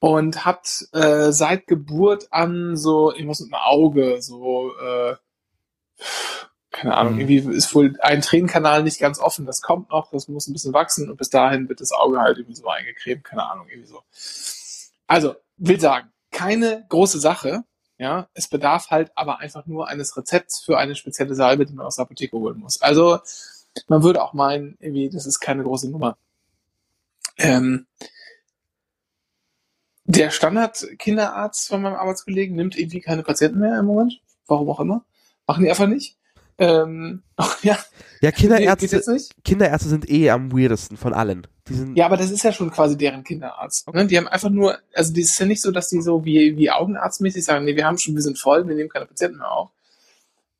Und 0.00 0.44
hat 0.44 0.86
äh, 0.92 1.30
seit 1.30 1.66
Geburt 1.66 2.28
an 2.32 2.76
so 2.76 3.12
irgendwas 3.12 3.40
mit 3.40 3.50
dem 3.50 3.54
Auge, 3.54 4.20
so 4.20 4.72
äh, 4.76 5.14
keine 6.70 6.96
Ahnung, 6.96 7.14
Mhm. 7.14 7.20
irgendwie 7.20 7.56
ist 7.56 7.74
wohl 7.74 7.98
ein 8.00 8.22
Tränenkanal 8.22 8.82
nicht 8.82 9.00
ganz 9.00 9.18
offen. 9.18 9.46
Das 9.46 9.60
kommt 9.62 9.90
noch, 9.90 10.10
das 10.10 10.28
muss 10.28 10.46
ein 10.48 10.52
bisschen 10.52 10.72
wachsen 10.72 11.10
und 11.10 11.16
bis 11.16 11.30
dahin 11.30 11.68
wird 11.68 11.80
das 11.80 11.92
Auge 11.92 12.20
halt 12.20 12.38
irgendwie 12.38 12.56
so 12.56 12.68
eingecremt, 12.68 13.24
keine 13.24 13.50
Ahnung, 13.50 13.66
irgendwie 13.68 13.88
so. 13.88 14.02
Also, 15.06 15.34
will 15.56 15.80
sagen, 15.80 16.10
keine 16.30 16.86
große 16.88 17.18
Sache, 17.18 17.64
ja. 17.98 18.28
Es 18.34 18.48
bedarf 18.48 18.90
halt 18.90 19.10
aber 19.16 19.40
einfach 19.40 19.66
nur 19.66 19.88
eines 19.88 20.16
Rezepts 20.16 20.60
für 20.60 20.78
eine 20.78 20.94
spezielle 20.94 21.34
Salbe, 21.34 21.66
die 21.66 21.74
man 21.74 21.86
aus 21.86 21.96
der 21.96 22.04
Apotheke 22.04 22.36
holen 22.36 22.58
muss. 22.58 22.80
Also, 22.80 23.18
man 23.88 24.02
würde 24.02 24.22
auch 24.22 24.32
meinen, 24.32 24.76
irgendwie, 24.80 25.10
das 25.10 25.26
ist 25.26 25.40
keine 25.40 25.62
große 25.64 25.90
Nummer. 25.90 26.16
Ähm, 27.36 27.86
der 30.04 30.30
Standard-Kinderarzt 30.30 31.68
von 31.68 31.82
meinem 31.82 31.94
Arbeitskollegen 31.94 32.56
nimmt 32.56 32.76
irgendwie 32.78 33.00
keine 33.00 33.22
Patienten 33.22 33.60
mehr 33.60 33.78
im 33.78 33.86
Moment. 33.86 34.20
Warum 34.46 34.68
auch 34.70 34.80
immer. 34.80 35.04
Machen 35.46 35.62
die 35.64 35.70
einfach 35.70 35.86
nicht. 35.86 36.16
Ähm, 36.60 37.22
ja, 37.62 37.78
Ja, 38.20 38.30
Kinderärzte. 38.30 39.02
Kinderärzte 39.44 39.88
sind 39.88 40.10
eh 40.10 40.30
am 40.30 40.52
weirdesten 40.52 40.98
von 40.98 41.14
allen. 41.14 41.46
Die 41.68 41.74
sind, 41.74 41.96
Ja, 41.96 42.04
aber 42.04 42.18
das 42.18 42.30
ist 42.30 42.42
ja 42.42 42.52
schon 42.52 42.70
quasi 42.70 42.98
deren 42.98 43.24
Kinderarzt. 43.24 43.92
Ne? 43.92 44.06
Die 44.06 44.16
haben 44.18 44.28
einfach 44.28 44.50
nur, 44.50 44.78
also 44.94 45.12
die 45.12 45.22
ist 45.22 45.38
ja 45.38 45.46
nicht 45.46 45.62
so, 45.62 45.72
dass 45.72 45.88
die 45.88 46.02
so 46.02 46.24
wie, 46.24 46.56
wie 46.58 46.70
Augenarztmäßig 46.70 47.44
sagen, 47.44 47.64
nee, 47.64 47.74
wir 47.76 47.86
haben 47.86 47.96
schon, 47.96 48.14
wir 48.14 48.22
sind 48.22 48.38
voll, 48.38 48.68
wir 48.68 48.76
nehmen 48.76 48.90
keine 48.90 49.06
Patienten 49.06 49.38
mehr 49.38 49.50
auf. 49.50 49.70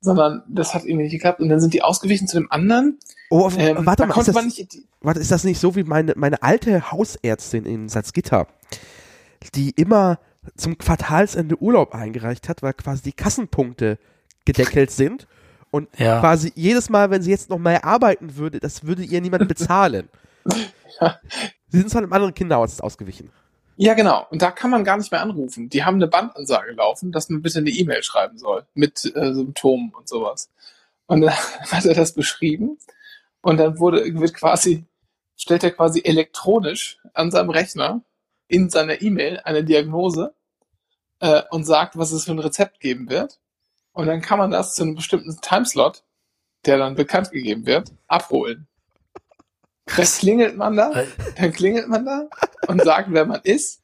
Sondern 0.01 0.41
das 0.47 0.73
hat 0.73 0.85
irgendwie 0.85 1.03
nicht 1.03 1.11
geklappt. 1.11 1.39
Und 1.39 1.49
dann 1.49 1.59
sind 1.59 1.75
die 1.75 1.83
ausgewichen 1.83 2.27
zu 2.27 2.37
dem 2.37 2.51
anderen. 2.51 2.97
oh, 3.29 3.51
Ähm, 3.55 3.85
warte 3.85 4.07
mal, 4.07 4.17
ist 4.17 4.27
das, 4.27 4.43
nicht, 4.43 4.77
warte, 5.01 5.19
ist 5.19 5.31
das 5.31 5.43
nicht 5.43 5.59
so 5.59 5.75
wie 5.75 5.83
meine, 5.83 6.13
meine 6.15 6.41
alte 6.41 6.91
Hausärztin 6.91 7.65
in 7.65 7.87
Salzgitter, 7.89 8.47
die 9.53 9.69
immer 9.69 10.17
zum 10.55 10.79
Quartalsende 10.79 11.61
Urlaub 11.61 11.93
eingereicht 11.93 12.49
hat, 12.49 12.63
weil 12.63 12.73
quasi 12.73 13.03
die 13.03 13.13
Kassenpunkte 13.13 13.99
gedeckelt 14.45 14.89
sind. 14.89 15.27
Und 15.71 15.87
Ja. 15.97 16.19
quasi 16.19 16.51
jedes 16.55 16.89
Mal, 16.89 17.09
wenn 17.09 17.21
sie 17.21 17.31
jetzt 17.31 17.49
noch 17.49 17.57
mehr 17.57 17.85
arbeiten 17.85 18.35
würde, 18.35 18.59
das 18.59 18.85
würde 18.85 19.03
ihr 19.03 19.21
niemand 19.21 19.47
bezahlen. 19.47 20.09
Ja. 20.99 21.19
Sie 21.69 21.79
sind 21.79 21.89
zwar 21.89 22.01
einem 22.03 22.13
anderen 22.13 22.33
Kinderarzt 22.33 22.83
ausgewichen. 22.83 23.31
Ja, 23.77 23.95
genau. 23.95 24.27
Und 24.29 24.41
da 24.43 24.51
kann 24.51 24.69
man 24.69 24.83
gar 24.83 24.97
nicht 24.97 25.11
mehr 25.11 25.21
anrufen. 25.21 25.69
Die 25.69 25.83
haben 25.83 25.95
eine 25.95 26.07
Bandansage 26.07 26.73
laufen, 26.73 27.11
dass 27.11 27.29
man 27.29 27.41
bitte 27.41 27.59
eine 27.59 27.69
E-Mail 27.71 28.03
schreiben 28.03 28.37
soll 28.37 28.65
mit 28.75 29.03
äh, 29.15 29.33
Symptomen 29.33 29.91
und 29.95 30.07
sowas. 30.07 30.51
Und 31.07 31.21
dann 31.21 31.33
hat 31.71 31.85
er 31.85 31.95
das 31.95 32.13
beschrieben 32.13 32.77
und 33.41 33.57
dann 33.57 33.79
wurde 33.79 34.03
wird 34.19 34.33
quasi 34.35 34.85
stellt 35.37 35.63
er 35.63 35.71
quasi 35.71 36.01
elektronisch 36.03 36.99
an 37.13 37.31
seinem 37.31 37.49
Rechner 37.49 38.01
in 38.47 38.69
seiner 38.69 39.01
E-Mail 39.01 39.39
eine 39.43 39.63
Diagnose 39.63 40.35
äh, 41.19 41.41
und 41.49 41.63
sagt, 41.63 41.97
was 41.97 42.11
es 42.11 42.25
für 42.25 42.31
ein 42.31 42.39
Rezept 42.39 42.79
geben 42.79 43.09
wird. 43.09 43.39
Und 43.93 44.07
dann 44.07 44.21
kann 44.21 44.39
man 44.39 44.51
das 44.51 44.73
zu 44.75 44.83
einem 44.83 44.95
bestimmten 44.95 45.37
Timeslot, 45.41 46.03
der 46.65 46.77
dann 46.77 46.95
bekannt 46.95 47.31
gegeben 47.31 47.65
wird, 47.65 47.91
abholen. 48.07 48.67
Dann 49.85 50.05
klingelt 50.05 50.55
man 50.55 50.75
da 50.75 50.91
dann 51.37 51.51
klingelt 51.51 51.87
man 51.87 52.05
da 52.05 52.27
und 52.67 52.83
sagt, 52.83 53.09
wer 53.11 53.25
man 53.25 53.41
ist. 53.43 53.81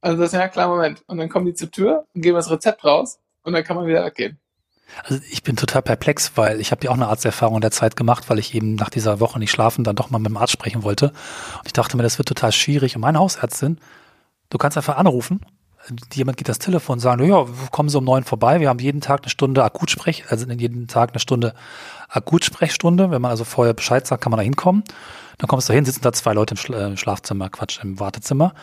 Also 0.00 0.18
das 0.18 0.32
ist 0.32 0.38
ja 0.38 0.48
klar, 0.48 0.68
Moment. 0.68 1.02
Und 1.06 1.18
dann 1.18 1.28
kommen 1.28 1.46
die 1.46 1.54
zur 1.54 1.70
Tür 1.70 2.06
und 2.14 2.22
geben 2.22 2.36
das 2.36 2.50
Rezept 2.50 2.84
raus 2.84 3.18
und 3.42 3.52
dann 3.52 3.64
kann 3.64 3.76
man 3.76 3.86
wieder 3.86 4.04
weggehen. 4.04 4.38
Also 5.02 5.20
ich 5.30 5.42
bin 5.42 5.56
total 5.56 5.82
perplex, 5.82 6.32
weil 6.36 6.60
ich 6.60 6.70
habe 6.70 6.84
ja 6.84 6.90
auch 6.90 6.94
eine 6.94 7.08
Arzterfahrung 7.08 7.56
in 7.56 7.60
der 7.62 7.70
Zeit 7.70 7.96
gemacht, 7.96 8.28
weil 8.28 8.38
ich 8.38 8.54
eben 8.54 8.74
nach 8.74 8.90
dieser 8.90 9.18
Woche 9.18 9.38
nicht 9.38 9.50
schlafen 9.50 9.82
dann 9.82 9.96
doch 9.96 10.10
mal 10.10 10.18
mit 10.18 10.28
dem 10.28 10.36
Arzt 10.36 10.52
sprechen 10.52 10.82
wollte. 10.82 11.08
Und 11.08 11.66
ich 11.66 11.72
dachte 11.72 11.96
mir, 11.96 12.02
das 12.02 12.18
wird 12.18 12.28
total 12.28 12.52
schwierig. 12.52 12.94
Und 12.94 13.00
meine 13.00 13.18
Hausärztin, 13.18 13.78
du 14.50 14.58
kannst 14.58 14.76
einfach 14.76 14.96
anrufen. 14.96 15.40
Jemand 16.12 16.38
geht 16.38 16.48
das 16.48 16.58
Telefon 16.58 16.94
und 16.94 17.00
sagen, 17.00 17.24
ja, 17.24 17.44
kommen 17.70 17.88
Sie 17.88 17.98
um 17.98 18.04
neun 18.04 18.24
vorbei. 18.24 18.60
Wir 18.60 18.68
haben 18.68 18.78
jeden 18.78 19.00
Tag 19.00 19.22
eine 19.22 19.30
Stunde 19.30 19.62
Akutsprech, 19.62 20.24
also 20.30 20.46
jeden 20.50 20.88
Tag 20.88 21.10
eine 21.10 21.20
Stunde 21.20 21.54
Akutsprechstunde. 22.08 23.10
Wenn 23.10 23.20
man 23.20 23.30
also 23.30 23.44
vorher 23.44 23.74
Bescheid 23.74 24.06
sagt, 24.06 24.22
kann 24.22 24.30
man 24.30 24.38
da 24.38 24.44
hinkommen. 24.44 24.84
Dann 25.38 25.48
kommst 25.48 25.68
du 25.68 25.72
hin, 25.72 25.84
sitzen 25.84 26.02
da 26.02 26.12
zwei 26.12 26.32
Leute 26.32 26.54
im 26.54 26.74
äh, 26.74 26.96
Schlafzimmer, 26.96 27.50
Quatsch, 27.50 27.80
im 27.82 28.00
Wartezimmer. 28.00 28.54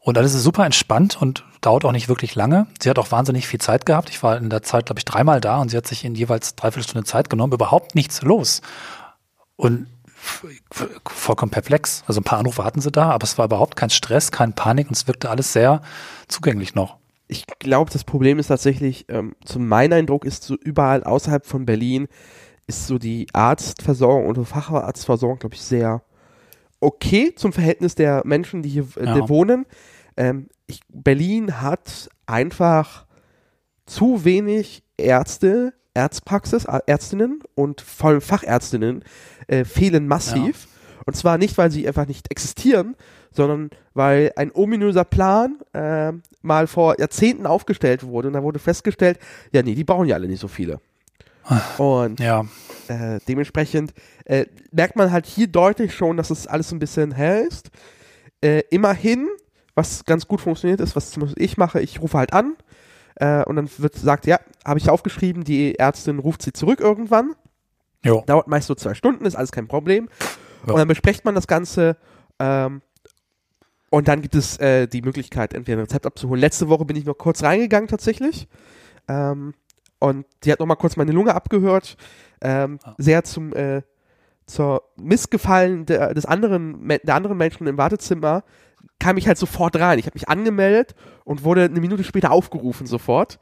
Und 0.00 0.16
alles 0.16 0.34
ist 0.34 0.42
super 0.42 0.64
entspannt 0.64 1.20
und 1.20 1.44
dauert 1.60 1.84
auch 1.84 1.92
nicht 1.92 2.08
wirklich 2.08 2.34
lange. 2.34 2.66
Sie 2.80 2.88
hat 2.88 2.98
auch 2.98 3.10
wahnsinnig 3.10 3.46
viel 3.46 3.60
Zeit 3.60 3.84
gehabt. 3.84 4.08
Ich 4.08 4.22
war 4.22 4.36
in 4.38 4.48
der 4.48 4.62
Zeit, 4.62 4.86
glaube 4.86 5.00
ich, 5.00 5.04
dreimal 5.04 5.40
da 5.40 5.58
und 5.58 5.70
sie 5.70 5.76
hat 5.76 5.86
sich 5.86 6.04
in 6.04 6.14
jeweils 6.14 6.54
dreiviertel 6.54 6.88
Stunde 6.88 7.04
Zeit 7.04 7.28
genommen. 7.28 7.52
Überhaupt 7.52 7.94
nichts 7.94 8.22
los. 8.22 8.62
Und 9.56 9.88
vollkommen 10.20 11.50
perplex. 11.50 12.02
Also 12.06 12.20
ein 12.20 12.24
paar 12.24 12.38
Anrufe 12.38 12.64
hatten 12.64 12.80
sie 12.80 12.90
da, 12.90 13.10
aber 13.10 13.24
es 13.24 13.38
war 13.38 13.46
überhaupt 13.46 13.76
kein 13.76 13.90
Stress, 13.90 14.30
kein 14.30 14.52
Panik 14.54 14.88
und 14.88 14.96
es 14.96 15.06
wirkte 15.06 15.30
alles 15.30 15.52
sehr 15.52 15.80
zugänglich 16.28 16.74
noch. 16.74 16.98
Ich 17.28 17.46
glaube, 17.58 17.90
das 17.92 18.04
Problem 18.04 18.38
ist 18.38 18.48
tatsächlich, 18.48 19.06
ähm, 19.08 19.36
zu 19.44 19.58
meinem 19.60 19.92
Eindruck 20.00 20.24
ist 20.24 20.42
so 20.42 20.56
überall 20.56 21.04
außerhalb 21.04 21.46
von 21.46 21.64
Berlin 21.64 22.08
ist 22.66 22.86
so 22.86 22.98
die 22.98 23.26
Arztversorgung 23.32 24.26
und 24.26 24.44
Facharztversorgung, 24.44 25.38
glaube 25.38 25.54
ich, 25.54 25.62
sehr 25.62 26.02
okay 26.80 27.34
zum 27.34 27.52
Verhältnis 27.52 27.94
der 27.94 28.22
Menschen, 28.24 28.62
die 28.62 28.68
hier 28.68 28.86
äh, 28.96 29.04
Ja. 29.06 29.28
wohnen. 29.28 29.66
Ähm, 30.16 30.48
ich, 30.66 30.80
Berlin 30.88 31.60
hat 31.60 32.08
einfach 32.26 33.06
zu 33.86 34.24
wenig 34.24 34.82
Ärzte, 34.96 35.74
Arztpraxis, 35.94 36.68
Ä- 36.68 36.82
Ärztinnen 36.86 37.40
und 37.54 37.80
vor 37.80 38.10
allem 38.10 38.20
Fachärztinnen 38.20 39.02
äh, 39.50 39.64
fehlen 39.64 40.06
massiv. 40.06 40.68
Und 41.06 41.16
zwar 41.16 41.38
nicht, 41.38 41.58
weil 41.58 41.70
sie 41.70 41.88
einfach 41.88 42.06
nicht 42.06 42.30
existieren, 42.30 42.94
sondern 43.32 43.70
weil 43.94 44.32
ein 44.36 44.50
ominöser 44.52 45.04
Plan 45.04 45.58
äh, 45.72 46.12
mal 46.42 46.66
vor 46.66 46.98
Jahrzehnten 47.00 47.46
aufgestellt 47.46 48.04
wurde 48.04 48.28
und 48.28 48.34
da 48.34 48.42
wurde 48.42 48.58
festgestellt, 48.58 49.18
ja 49.52 49.62
nee, 49.62 49.74
die 49.74 49.84
brauchen 49.84 50.06
ja 50.06 50.14
alle 50.14 50.28
nicht 50.28 50.40
so 50.40 50.48
viele. 50.48 50.80
Und 51.78 52.20
Ja, 52.20 52.44
äh, 52.88 53.18
dementsprechend 53.26 53.92
äh, 54.24 54.46
merkt 54.70 54.94
man 54.96 55.10
halt 55.10 55.26
hier 55.26 55.48
deutlich 55.48 55.94
schon, 55.94 56.16
dass 56.16 56.30
es 56.30 56.46
alles 56.46 56.68
so 56.68 56.76
ein 56.76 56.78
bisschen 56.78 57.12
hell 57.12 57.46
ist. 57.46 57.70
Äh, 58.40 58.62
immerhin, 58.70 59.26
was 59.74 60.04
ganz 60.04 60.28
gut 60.28 60.40
funktioniert 60.40 60.80
ist, 60.80 60.94
was 60.94 61.16
ich 61.36 61.56
mache, 61.56 61.80
ich 61.80 62.00
rufe 62.00 62.18
halt 62.18 62.32
an 62.32 62.56
äh, 63.16 63.42
und 63.44 63.56
dann 63.56 63.68
wird 63.78 63.94
gesagt, 63.94 64.26
ja, 64.26 64.38
habe 64.64 64.78
ich 64.78 64.90
aufgeschrieben, 64.90 65.42
die 65.42 65.78
Ärztin 65.78 66.18
ruft 66.20 66.42
sie 66.42 66.52
zurück 66.52 66.80
irgendwann. 66.80 67.34
Jo. 68.04 68.22
Dauert 68.26 68.48
meist 68.48 68.66
so 68.66 68.74
zwei 68.74 68.94
Stunden, 68.94 69.24
ist 69.24 69.36
alles 69.36 69.52
kein 69.52 69.68
Problem. 69.68 70.08
Ja. 70.66 70.72
Und 70.72 70.78
dann 70.78 70.88
bespricht 70.88 71.24
man 71.24 71.34
das 71.34 71.46
Ganze 71.46 71.96
ähm, 72.38 72.82
und 73.90 74.08
dann 74.08 74.22
gibt 74.22 74.34
es 74.34 74.58
äh, 74.58 74.86
die 74.86 75.02
Möglichkeit, 75.02 75.54
entweder 75.54 75.78
ein 75.78 75.84
Rezept 75.84 76.06
abzuholen. 76.06 76.40
Letzte 76.40 76.68
Woche 76.68 76.84
bin 76.84 76.96
ich 76.96 77.04
noch 77.04 77.18
kurz 77.18 77.42
reingegangen 77.42 77.88
tatsächlich. 77.88 78.48
Ähm, 79.08 79.54
und 79.98 80.26
die 80.44 80.52
hat 80.52 80.60
noch 80.60 80.66
mal 80.66 80.76
kurz 80.76 80.96
meine 80.96 81.12
Lunge 81.12 81.34
abgehört. 81.34 81.96
Ähm, 82.40 82.78
Ah. 82.84 82.94
Sehr 82.98 83.22
zum 83.24 83.52
äh, 83.54 83.82
zur 84.46 84.82
Missgefallen 84.96 85.86
der, 85.86 86.12
des 86.12 86.26
anderen, 86.26 86.88
der 86.88 87.14
anderen 87.14 87.36
Menschen 87.36 87.66
im 87.66 87.78
Wartezimmer 87.78 88.42
kam 88.98 89.16
ich 89.16 89.28
halt 89.28 89.38
sofort 89.38 89.76
rein. 89.76 89.98
Ich 89.98 90.06
habe 90.06 90.16
mich 90.16 90.28
angemeldet 90.28 90.94
und 91.24 91.44
wurde 91.44 91.64
eine 91.64 91.80
Minute 91.80 92.02
später 92.04 92.32
aufgerufen 92.32 92.86
sofort. 92.86 93.38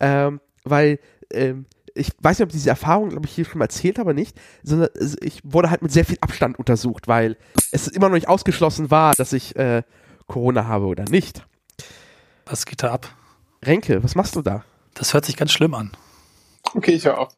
Ähm, 0.00 0.40
weil 0.64 0.98
ähm, 1.32 1.66
ich 1.94 2.10
weiß 2.20 2.38
nicht, 2.38 2.46
ob 2.46 2.52
diese 2.52 2.70
Erfahrung, 2.70 3.10
glaube 3.10 3.26
ich, 3.26 3.32
hier 3.32 3.44
schon 3.44 3.58
mal 3.58 3.66
erzählt, 3.66 3.98
aber 3.98 4.14
nicht, 4.14 4.36
sondern 4.62 4.90
ich 5.20 5.40
wurde 5.44 5.70
halt 5.70 5.82
mit 5.82 5.92
sehr 5.92 6.04
viel 6.04 6.18
Abstand 6.20 6.58
untersucht, 6.58 7.06
weil 7.08 7.36
es 7.70 7.88
immer 7.88 8.08
noch 8.08 8.14
nicht 8.14 8.28
ausgeschlossen 8.28 8.90
war, 8.90 9.14
dass 9.16 9.32
ich 9.32 9.54
äh, 9.56 9.82
Corona 10.26 10.66
habe 10.66 10.86
oder 10.86 11.04
nicht. 11.04 11.46
Was 12.46 12.66
geht 12.66 12.82
da 12.82 12.92
ab? 12.92 13.14
Renke, 13.64 14.02
was 14.02 14.14
machst 14.14 14.36
du 14.36 14.42
da? 14.42 14.64
Das 14.94 15.14
hört 15.14 15.24
sich 15.24 15.36
ganz 15.36 15.52
schlimm 15.52 15.74
an. 15.74 15.92
Okay, 16.74 16.92
ich 16.92 17.04
höre 17.04 17.18
auf. 17.18 17.34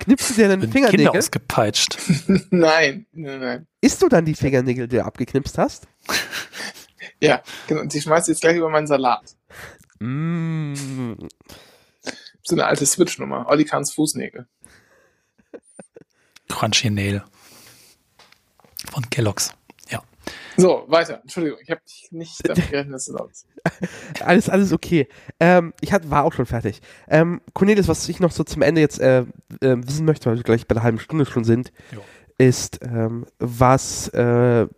Knippst 0.00 0.30
du 0.30 0.34
dir 0.34 0.48
Bin 0.48 0.60
den 0.60 0.70
Kinder 0.70 0.88
Fingernägel? 0.88 1.18
ausgepeitscht. 1.18 1.98
nein, 2.50 3.06
nein, 3.12 3.40
nein. 3.40 3.66
Isst 3.80 4.02
du 4.02 4.08
dann 4.08 4.24
die 4.24 4.34
Fingernägel, 4.34 4.88
die 4.88 4.96
du 4.96 5.04
abgeknipst 5.04 5.58
hast? 5.58 5.88
Ja, 7.20 7.42
genau. 7.66 7.80
Und 7.82 7.92
die 7.92 8.00
schmeißt 8.00 8.28
jetzt 8.28 8.40
gleich 8.40 8.56
über 8.56 8.68
meinen 8.68 8.86
Salat. 8.86 9.36
Mm. 9.98 11.14
So 12.46 12.54
eine 12.54 12.66
alte 12.66 12.86
Switch-Nummer. 12.86 13.46
Olli 13.48 13.64
Kahns 13.64 13.92
Fußnägel. 13.92 14.46
Crunchy 16.48 16.90
Nail. 16.90 17.24
Von 18.92 19.10
Kellogg's. 19.10 19.52
Ja. 19.90 20.00
So, 20.56 20.84
weiter. 20.86 21.18
Entschuldigung, 21.22 21.58
ich 21.60 21.70
habe 21.70 21.80
nicht 22.12 22.48
damit 22.48 22.70
gerechnet, 22.70 22.94
dass 22.94 23.06
du 23.06 23.14
laut 23.14 23.30
bist. 23.30 23.46
Alles, 24.20 24.48
alles 24.48 24.72
okay. 24.72 25.08
Ähm, 25.40 25.74
ich 25.80 25.92
hat, 25.92 26.08
war 26.08 26.22
auch 26.22 26.32
schon 26.32 26.46
fertig. 26.46 26.80
Ähm, 27.08 27.40
Cornelis, 27.52 27.88
was 27.88 28.08
ich 28.08 28.20
noch 28.20 28.30
so 28.30 28.44
zum 28.44 28.62
Ende 28.62 28.80
jetzt 28.80 29.00
äh, 29.00 29.22
äh, 29.60 29.76
wissen 29.78 30.06
möchte, 30.06 30.30
weil 30.30 30.36
wir 30.36 30.44
gleich 30.44 30.68
bei 30.68 30.74
der 30.74 30.84
halben 30.84 31.00
Stunde 31.00 31.26
schon 31.26 31.42
sind, 31.42 31.72
Jo. 31.90 32.00
ist, 32.38 32.78
ähm, 32.84 33.26
was, 33.40 34.06
äh, 34.10 34.68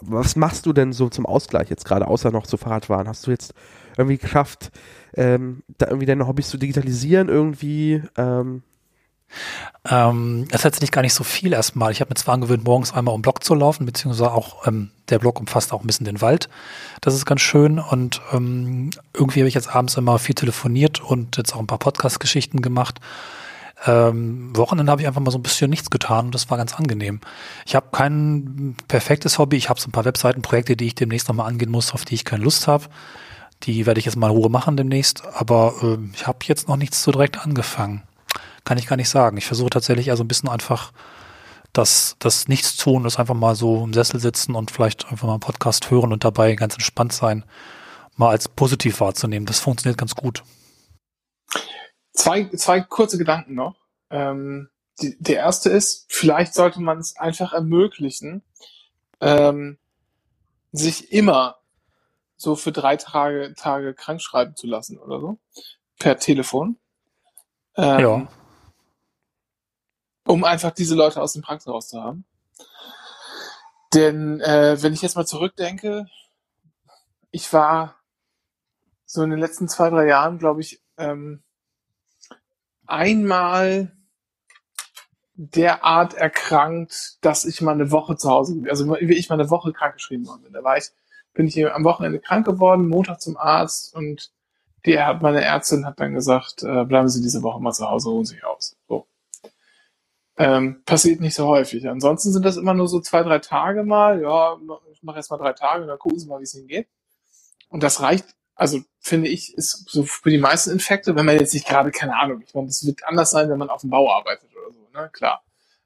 was 0.00 0.36
machst 0.36 0.64
du 0.64 0.72
denn 0.72 0.94
so 0.94 1.10
zum 1.10 1.26
Ausgleich 1.26 1.68
jetzt 1.68 1.84
gerade, 1.84 2.08
außer 2.08 2.30
noch 2.30 2.46
zu 2.46 2.56
Fahrradfahren? 2.56 3.08
Hast 3.08 3.26
du 3.26 3.30
jetzt 3.30 3.52
irgendwie 4.00 4.18
geschafft, 4.18 4.70
ähm, 5.14 5.62
da 5.78 5.86
irgendwie 5.86 6.06
deine 6.06 6.26
Hobbys 6.26 6.48
zu 6.48 6.58
digitalisieren 6.58 7.28
irgendwie? 7.28 8.02
Ähm, 8.16 8.62
Ähm, 9.88 10.46
das 10.48 10.58
ist 10.58 10.62
tatsächlich 10.62 10.90
gar 10.90 11.02
nicht 11.02 11.14
so 11.14 11.24
viel 11.24 11.52
erstmal. 11.52 11.92
Ich 11.92 12.00
habe 12.00 12.10
mir 12.10 12.16
zwar 12.16 12.34
angewöhnt, 12.34 12.64
morgens 12.64 12.92
einmal 12.92 13.14
um 13.14 13.22
Block 13.22 13.44
zu 13.44 13.54
laufen, 13.54 13.86
beziehungsweise 13.86 14.32
auch 14.32 14.66
ähm, 14.66 14.90
der 15.08 15.18
Block 15.18 15.40
umfasst 15.40 15.72
auch 15.72 15.82
ein 15.82 15.86
bisschen 15.86 16.04
den 16.04 16.20
Wald. 16.20 16.48
Das 17.00 17.14
ist 17.14 17.26
ganz 17.26 17.40
schön 17.40 17.78
und 17.78 18.20
ähm, 18.32 18.90
irgendwie 19.14 19.40
habe 19.40 19.48
ich 19.48 19.54
jetzt 19.54 19.74
abends 19.74 19.96
immer 19.96 20.18
viel 20.18 20.34
telefoniert 20.34 21.00
und 21.00 21.36
jetzt 21.36 21.54
auch 21.54 21.60
ein 21.60 21.66
paar 21.66 21.78
Podcast-Geschichten 21.78 22.60
gemacht. 22.60 23.00
Ähm, 23.86 24.54
Wochenende 24.56 24.90
habe 24.92 25.00
ich 25.00 25.08
einfach 25.08 25.22
mal 25.22 25.30
so 25.30 25.38
ein 25.38 25.42
bisschen 25.42 25.70
nichts 25.70 25.88
getan 25.90 26.26
und 26.26 26.34
das 26.34 26.50
war 26.50 26.58
ganz 26.58 26.74
angenehm. 26.74 27.20
Ich 27.64 27.74
habe 27.74 27.86
kein 27.92 28.76
perfektes 28.88 29.38
Hobby. 29.38 29.56
Ich 29.56 29.70
habe 29.70 29.80
so 29.80 29.88
ein 29.88 29.92
paar 29.92 30.04
Webseitenprojekte, 30.04 30.76
die 30.76 30.88
ich 30.88 30.94
demnächst 30.94 31.28
nochmal 31.28 31.48
angehen 31.48 31.70
muss, 31.70 31.94
auf 31.94 32.04
die 32.04 32.14
ich 32.14 32.24
keine 32.24 32.44
Lust 32.44 32.66
habe. 32.68 32.86
Die 33.64 33.86
werde 33.86 34.00
ich 34.00 34.06
jetzt 34.06 34.16
mal 34.16 34.30
in 34.30 34.36
Ruhe 34.36 34.48
machen 34.48 34.76
demnächst, 34.76 35.26
aber 35.26 35.74
ähm, 35.82 36.12
ich 36.14 36.26
habe 36.26 36.38
jetzt 36.42 36.68
noch 36.68 36.76
nichts 36.76 37.02
so 37.02 37.12
direkt 37.12 37.38
angefangen. 37.38 38.02
Kann 38.64 38.78
ich 38.78 38.86
gar 38.86 38.96
nicht 38.96 39.08
sagen. 39.08 39.36
Ich 39.36 39.46
versuche 39.46 39.70
tatsächlich 39.70 40.08
eher 40.08 40.16
so 40.16 40.24
ein 40.24 40.28
bisschen 40.28 40.48
einfach 40.48 40.92
das, 41.72 42.16
das 42.18 42.48
Nichtstun, 42.48 43.04
das 43.04 43.18
einfach 43.18 43.34
mal 43.34 43.54
so 43.54 43.84
im 43.84 43.92
Sessel 43.92 44.20
sitzen 44.20 44.54
und 44.54 44.70
vielleicht 44.70 45.10
einfach 45.10 45.26
mal 45.26 45.34
einen 45.34 45.40
Podcast 45.40 45.90
hören 45.90 46.12
und 46.12 46.24
dabei 46.24 46.54
ganz 46.54 46.74
entspannt 46.74 47.12
sein, 47.12 47.44
mal 48.16 48.30
als 48.30 48.48
positiv 48.48 49.00
wahrzunehmen. 49.00 49.46
Das 49.46 49.60
funktioniert 49.60 49.98
ganz 49.98 50.14
gut. 50.14 50.42
Zwei, 52.12 52.48
zwei 52.56 52.80
kurze 52.80 53.18
Gedanken 53.18 53.54
noch. 53.54 53.76
Ähm, 54.10 54.68
die, 55.00 55.16
der 55.20 55.36
erste 55.36 55.70
ist, 55.70 56.06
vielleicht 56.08 56.54
sollte 56.54 56.80
man 56.80 56.98
es 56.98 57.16
einfach 57.16 57.52
ermöglichen, 57.52 58.42
ähm, 59.20 59.78
sich 60.72 61.12
immer 61.12 61.59
so 62.40 62.56
für 62.56 62.72
drei 62.72 62.96
Tage, 62.96 63.54
Tage 63.54 63.92
krank 63.92 64.22
schreiben 64.22 64.56
zu 64.56 64.66
lassen 64.66 64.98
oder 64.98 65.20
so. 65.20 65.38
Per 65.98 66.18
Telefon. 66.18 66.78
Ähm, 67.76 68.00
Ja. 68.00 68.28
Um 70.26 70.44
einfach 70.44 70.70
diese 70.70 70.94
Leute 70.94 71.20
aus 71.20 71.34
dem 71.34 71.42
Praxis 71.42 71.70
rauszuhaben. 71.70 72.24
Denn 73.92 74.40
äh, 74.40 74.82
wenn 74.82 74.94
ich 74.94 75.02
jetzt 75.02 75.16
mal 75.16 75.26
zurückdenke, 75.26 76.06
ich 77.30 77.52
war 77.52 77.96
so 79.04 79.22
in 79.22 79.30
den 79.30 79.38
letzten 79.38 79.68
zwei, 79.68 79.90
drei 79.90 80.06
Jahren, 80.06 80.38
glaube 80.38 80.62
ich, 80.62 80.80
ähm, 80.96 81.42
einmal 82.86 83.94
derart 85.34 86.14
erkrankt, 86.14 87.18
dass 87.20 87.44
ich 87.44 87.60
mal 87.60 87.72
eine 87.72 87.90
Woche 87.90 88.16
zu 88.16 88.30
Hause. 88.30 88.62
Also 88.70 88.86
wie 89.00 89.18
ich 89.18 89.28
mal 89.28 89.38
eine 89.38 89.50
Woche 89.50 89.72
krankgeschrieben 89.72 90.26
worden 90.26 90.44
bin. 90.44 90.52
Da 90.54 90.64
war 90.64 90.78
ich, 90.78 90.90
bin 91.32 91.46
ich 91.46 91.64
am 91.72 91.84
Wochenende 91.84 92.20
krank 92.20 92.46
geworden, 92.46 92.88
Montag 92.88 93.20
zum 93.20 93.36
Arzt 93.36 93.94
und 93.94 94.30
die 94.86 94.98
hat 94.98 95.22
meine 95.22 95.42
Ärztin 95.42 95.86
hat 95.86 96.00
dann 96.00 96.14
gesagt, 96.14 96.62
äh, 96.62 96.84
bleiben 96.84 97.08
Sie 97.08 97.22
diese 97.22 97.42
Woche 97.42 97.60
mal 97.60 97.72
zu 97.72 97.88
Hause, 97.88 98.08
ruhen 98.08 98.24
sich 98.24 98.44
aus. 98.44 98.76
So. 98.88 99.06
Ähm, 100.38 100.82
passiert 100.86 101.20
nicht 101.20 101.34
so 101.34 101.46
häufig. 101.46 101.86
Ansonsten 101.86 102.32
sind 102.32 102.44
das 102.44 102.56
immer 102.56 102.72
nur 102.72 102.88
so 102.88 103.00
zwei, 103.00 103.22
drei 103.22 103.40
Tage 103.40 103.84
mal. 103.84 104.22
Ja, 104.22 104.56
ich 104.92 105.02
mache 105.02 105.16
erst 105.16 105.30
mal 105.30 105.36
drei 105.36 105.52
Tage 105.52 105.82
und 105.82 105.88
dann 105.88 105.98
gucken 105.98 106.18
Sie 106.18 106.26
mal, 106.26 106.38
wie 106.40 106.44
es 106.44 106.54
Ihnen 106.54 106.66
geht. 106.66 106.88
Und 107.68 107.82
das 107.82 108.00
reicht, 108.00 108.24
also 108.54 108.80
finde 109.00 109.28
ich, 109.28 109.54
ist 109.54 109.88
so 109.88 110.02
für 110.02 110.30
die 110.30 110.38
meisten 110.38 110.70
Infekte, 110.70 111.14
wenn 111.14 111.26
man 111.26 111.38
jetzt 111.38 111.54
nicht 111.54 111.66
gerade, 111.66 111.90
keine 111.90 112.18
Ahnung, 112.18 112.42
ich 112.44 112.54
meine, 112.54 112.66
das 112.66 112.84
wird 112.86 113.04
anders 113.04 113.30
sein, 113.30 113.50
wenn 113.50 113.58
man 113.58 113.70
auf 113.70 113.82
dem 113.82 113.90
Bau 113.90 114.10
arbeitet 114.10 114.50
oder 114.56 114.72
so, 114.72 114.98
ne, 114.98 115.10
klar. 115.12 115.42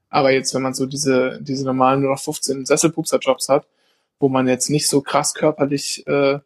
Aber 0.09 0.31
jetzt, 0.31 0.53
wenn 0.53 0.61
man 0.61 0.73
so 0.73 0.85
diese, 0.85 1.39
diese 1.41 1.65
normalen 1.65 2.01
nur 2.01 2.11
noch 2.11 2.19
15 2.19 2.65
Sesselpupser-Jobs 2.65 3.49
hat, 3.49 3.67
wo 4.19 4.29
man 4.29 4.47
jetzt 4.47 4.69
nicht 4.69 4.87
so 4.87 5.01
krass 5.01 5.33
körperlich 5.33 6.05
äh, 6.07 6.39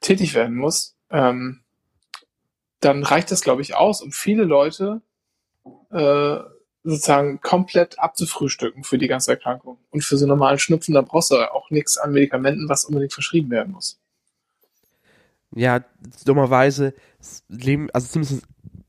tätig 0.00 0.34
werden 0.34 0.56
muss, 0.56 0.96
ähm, 1.10 1.62
dann 2.80 3.02
reicht 3.02 3.30
das, 3.30 3.40
glaube 3.40 3.62
ich, 3.62 3.74
aus, 3.74 4.02
um 4.02 4.12
viele 4.12 4.44
Leute 4.44 5.02
äh, 5.90 6.38
sozusagen 6.84 7.40
komplett 7.40 7.98
abzufrühstücken 7.98 8.84
für 8.84 8.98
die 8.98 9.08
ganze 9.08 9.32
Erkrankung. 9.32 9.78
Und 9.90 10.04
für 10.04 10.16
so 10.16 10.26
normalen 10.26 10.58
Schnupfen, 10.58 10.94
da 10.94 11.02
brauchst 11.02 11.30
du 11.30 11.36
auch 11.52 11.70
nichts 11.70 11.98
an 11.98 12.12
Medikamenten, 12.12 12.68
was 12.68 12.84
unbedingt 12.84 13.12
verschrieben 13.12 13.50
werden 13.50 13.72
muss. 13.72 13.98
Ja, 15.54 15.84
dummerweise 16.24 16.94
also 17.92 18.08
zumindest 18.08 18.46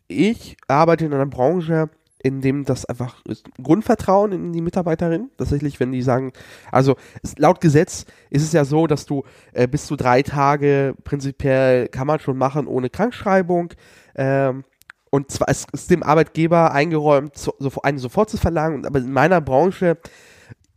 ich 0.07 0.57
arbeite 0.67 1.05
in 1.05 1.13
einer 1.13 1.25
Branche, 1.25 1.89
in 2.27 2.41
dem 2.41 2.65
das 2.65 2.85
einfach 2.85 3.23
Grundvertrauen 3.61 4.31
in 4.31 4.53
die 4.53 4.61
Mitarbeiterin. 4.61 5.29
Tatsächlich, 5.37 5.79
wenn 5.79 5.91
die 5.91 6.01
sagen, 6.01 6.33
also 6.71 6.95
laut 7.37 7.61
Gesetz 7.61 8.05
ist 8.29 8.43
es 8.43 8.53
ja 8.53 8.65
so, 8.65 8.87
dass 8.87 9.05
du 9.05 9.23
äh, 9.53 9.67
bis 9.67 9.87
zu 9.87 9.95
drei 9.95 10.21
Tage 10.21 10.95
prinzipiell 11.03 11.87
kann 11.87 12.07
man 12.07 12.19
schon 12.19 12.37
machen 12.37 12.67
ohne 12.67 12.89
Krankschreibung. 12.89 13.73
Ähm, 14.15 14.63
und 15.09 15.31
zwar 15.31 15.47
ist, 15.47 15.71
ist 15.71 15.89
dem 15.89 16.03
Arbeitgeber 16.03 16.73
eingeräumt, 16.73 17.37
so, 17.37 17.53
so, 17.59 17.71
einen 17.81 17.97
sofort 17.97 18.29
zu 18.29 18.37
verlangen. 18.37 18.85
Aber 18.85 18.99
in 18.99 19.11
meiner 19.11 19.41
Branche 19.41 19.97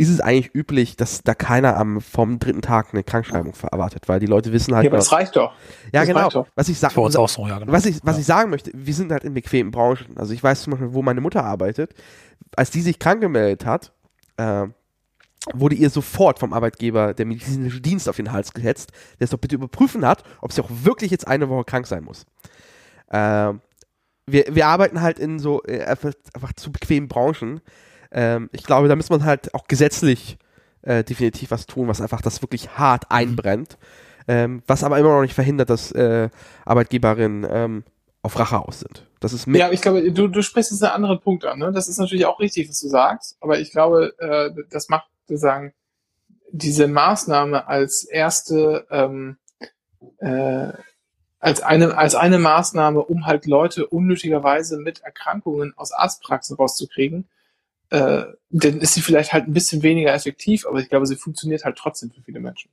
ist 0.01 0.09
es 0.09 0.21
eigentlich 0.21 0.55
üblich, 0.55 0.97
dass 0.97 1.23
da 1.23 1.35
keiner 1.35 1.77
am 1.77 2.01
vom 2.01 2.39
dritten 2.39 2.63
Tag 2.63 2.89
eine 2.93 3.05
Krankschreibung 3.05 3.53
erwartet, 3.71 4.09
weil 4.09 4.19
die 4.19 4.27
Leute 4.27 4.51
wissen 4.51 4.75
halt. 4.75 4.85
Ja, 4.85 4.91
aber 4.91 4.97
das 4.97 5.13
reicht 5.13 5.37
doch. 5.37 5.53
Ja, 5.93 6.01
das 6.01 6.07
genau. 6.09 6.29
Doch. 6.31 6.47
Was 6.55 6.71
ich 6.71 6.79
sagen, 6.79 6.99
uns 6.99 7.17
auch 7.17 7.29
so, 7.29 7.47
ja, 7.47 7.59
genau. 7.59 7.71
was 7.71 7.85
ich, 7.85 7.99
was 8.03 8.17
ja. 8.17 8.21
ich 8.21 8.27
sagen 8.27 8.49
möchte, 8.49 8.71
wir 8.75 8.95
sind 8.95 9.13
halt 9.13 9.25
in 9.25 9.35
bequemen 9.35 9.71
Branchen. 9.71 10.17
Also 10.17 10.33
ich 10.33 10.43
weiß 10.43 10.63
zum 10.63 10.71
Beispiel, 10.71 10.95
wo 10.95 11.03
meine 11.03 11.21
Mutter 11.21 11.45
arbeitet. 11.45 11.93
Als 12.57 12.71
die 12.71 12.81
sich 12.81 12.99
krank 12.99 13.21
gemeldet 13.21 13.67
hat, 13.67 13.93
äh, 14.39 14.69
wurde 15.53 15.75
ihr 15.75 15.91
sofort 15.91 16.39
vom 16.39 16.55
Arbeitgeber 16.55 17.13
der 17.13 17.27
medizinische 17.27 17.83
Dienst 17.83 18.09
auf 18.09 18.17
den 18.17 18.33
Hals 18.33 18.55
gehetzt, 18.55 18.93
der 19.19 19.27
es 19.27 19.31
doch 19.31 19.39
bitte 19.39 19.57
überprüfen 19.57 20.07
hat, 20.07 20.25
ob 20.41 20.53
sie 20.53 20.63
auch 20.63 20.71
wirklich 20.71 21.11
jetzt 21.11 21.29
eine 21.29 21.51
Woche 21.51 21.65
krank 21.65 21.87
sein 21.87 22.05
muss. 22.05 22.25
Äh, 23.09 23.53
wir, 24.27 24.45
wir 24.51 24.67
arbeiten 24.67 25.03
halt 25.03 25.19
in 25.19 25.39
so 25.39 25.63
äh, 25.65 25.83
einfach, 25.83 26.13
einfach 26.33 26.55
zu 26.55 26.73
bequemen 26.73 27.09
Branchen. 27.09 27.61
Ähm, 28.13 28.51
ich 28.53 28.65
glaube, 28.65 28.89
da 28.89 28.97
muss 28.97 29.11
man 29.11 29.25
halt 29.25 29.55
auch 29.55 29.67
gesetzlich 29.67 30.39
äh, 30.83 31.05
definitiv 31.05 31.51
was 31.51 31.67
tun, 31.67 31.89
was 31.89 32.01
einfach 32.01 32.23
das 32.23 32.43
wirklich 32.43 32.71
hart 32.79 33.11
einbrennt. 33.11 33.79
Ähm, 34.29 34.63
was 34.67 34.85
aber 34.85 34.99
immer 34.99 35.11
noch 35.11 35.23
nicht 35.23 35.35
verhindert, 35.35 35.71
dass 35.71 35.93
äh, 35.93 36.29
Arbeitgeberinnen 36.65 37.47
ähm, 37.51 37.85
auf 38.23 38.39
Rache 38.39 38.59
aus 38.59 38.81
sind. 38.81 39.07
Das 39.19 39.33
ist 39.33 39.47
mit 39.47 39.59
Ja, 39.59 39.71
ich 39.71 39.81
glaube, 39.81 40.13
du, 40.13 40.29
du 40.29 40.43
sprichst 40.43 40.71
jetzt 40.71 40.83
einen 40.83 40.93
anderen 40.93 41.21
Punkt 41.21 41.45
an. 41.45 41.59
Ne? 41.59 41.73
Das 41.73 41.89
ist 41.89 41.99
natürlich 41.99 42.27
auch 42.27 42.39
richtig, 42.39 42.69
was 42.69 42.81
du 42.81 42.89
sagst, 42.89 43.37
aber 43.41 43.59
ich 43.59 43.73
glaube, 43.73 44.15
äh, 44.19 44.51
das 44.71 44.89
macht 44.89 45.09
sozusagen 45.27 45.73
diese 46.53 46.87
Maßnahme 46.87 47.69
als 47.69 48.05
erste 48.05 48.87
ähm, 48.91 49.37
äh, 50.19 50.73
als 51.39 51.63
eine 51.63 51.97
als 51.97 52.15
eine 52.15 52.39
Maßnahme, 52.39 53.01
um 53.01 53.27
halt 53.27 53.47
Leute 53.47 53.87
unnötigerweise 53.87 54.79
mit 54.79 55.01
Erkrankungen 55.01 55.73
aus 55.77 55.93
Arztpraxen 55.93 56.57
rauszukriegen, 56.57 57.29
äh, 57.91 58.25
dann 58.51 58.81
ist 58.81 58.95
sie 58.95 59.01
vielleicht 59.01 59.33
halt 59.33 59.47
ein 59.47 59.53
bisschen 59.53 59.83
weniger 59.83 60.13
effektiv, 60.13 60.67
aber 60.67 60.81
ich 60.81 60.89
glaube, 60.89 61.07
sie 61.07 61.17
funktioniert 61.17 61.65
halt 61.65 61.77
trotzdem 61.77 62.11
für 62.11 62.23
viele 62.23 62.41
Menschen. 62.41 62.71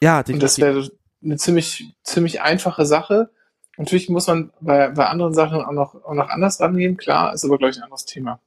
ja, 0.00 0.18
Und 0.18 0.42
das 0.42 0.54
definitiv. 0.54 0.90
wäre 0.90 0.98
eine 1.22 1.36
ziemlich, 1.36 1.94
ziemlich 2.02 2.40
einfache 2.40 2.86
Sache. 2.86 3.30
Natürlich 3.76 4.08
muss 4.08 4.26
man 4.26 4.52
bei, 4.60 4.88
bei 4.88 5.06
anderen 5.06 5.34
Sachen 5.34 5.62
auch 5.62 5.72
noch, 5.72 5.94
auch 6.04 6.14
noch 6.14 6.28
anders 6.28 6.60
rangehen, 6.60 6.96
klar, 6.96 7.32
ist 7.32 7.44
aber, 7.44 7.58
glaube 7.58 7.70
ich, 7.70 7.76
ein 7.78 7.84
anderes 7.84 8.04
Thema, 8.04 8.40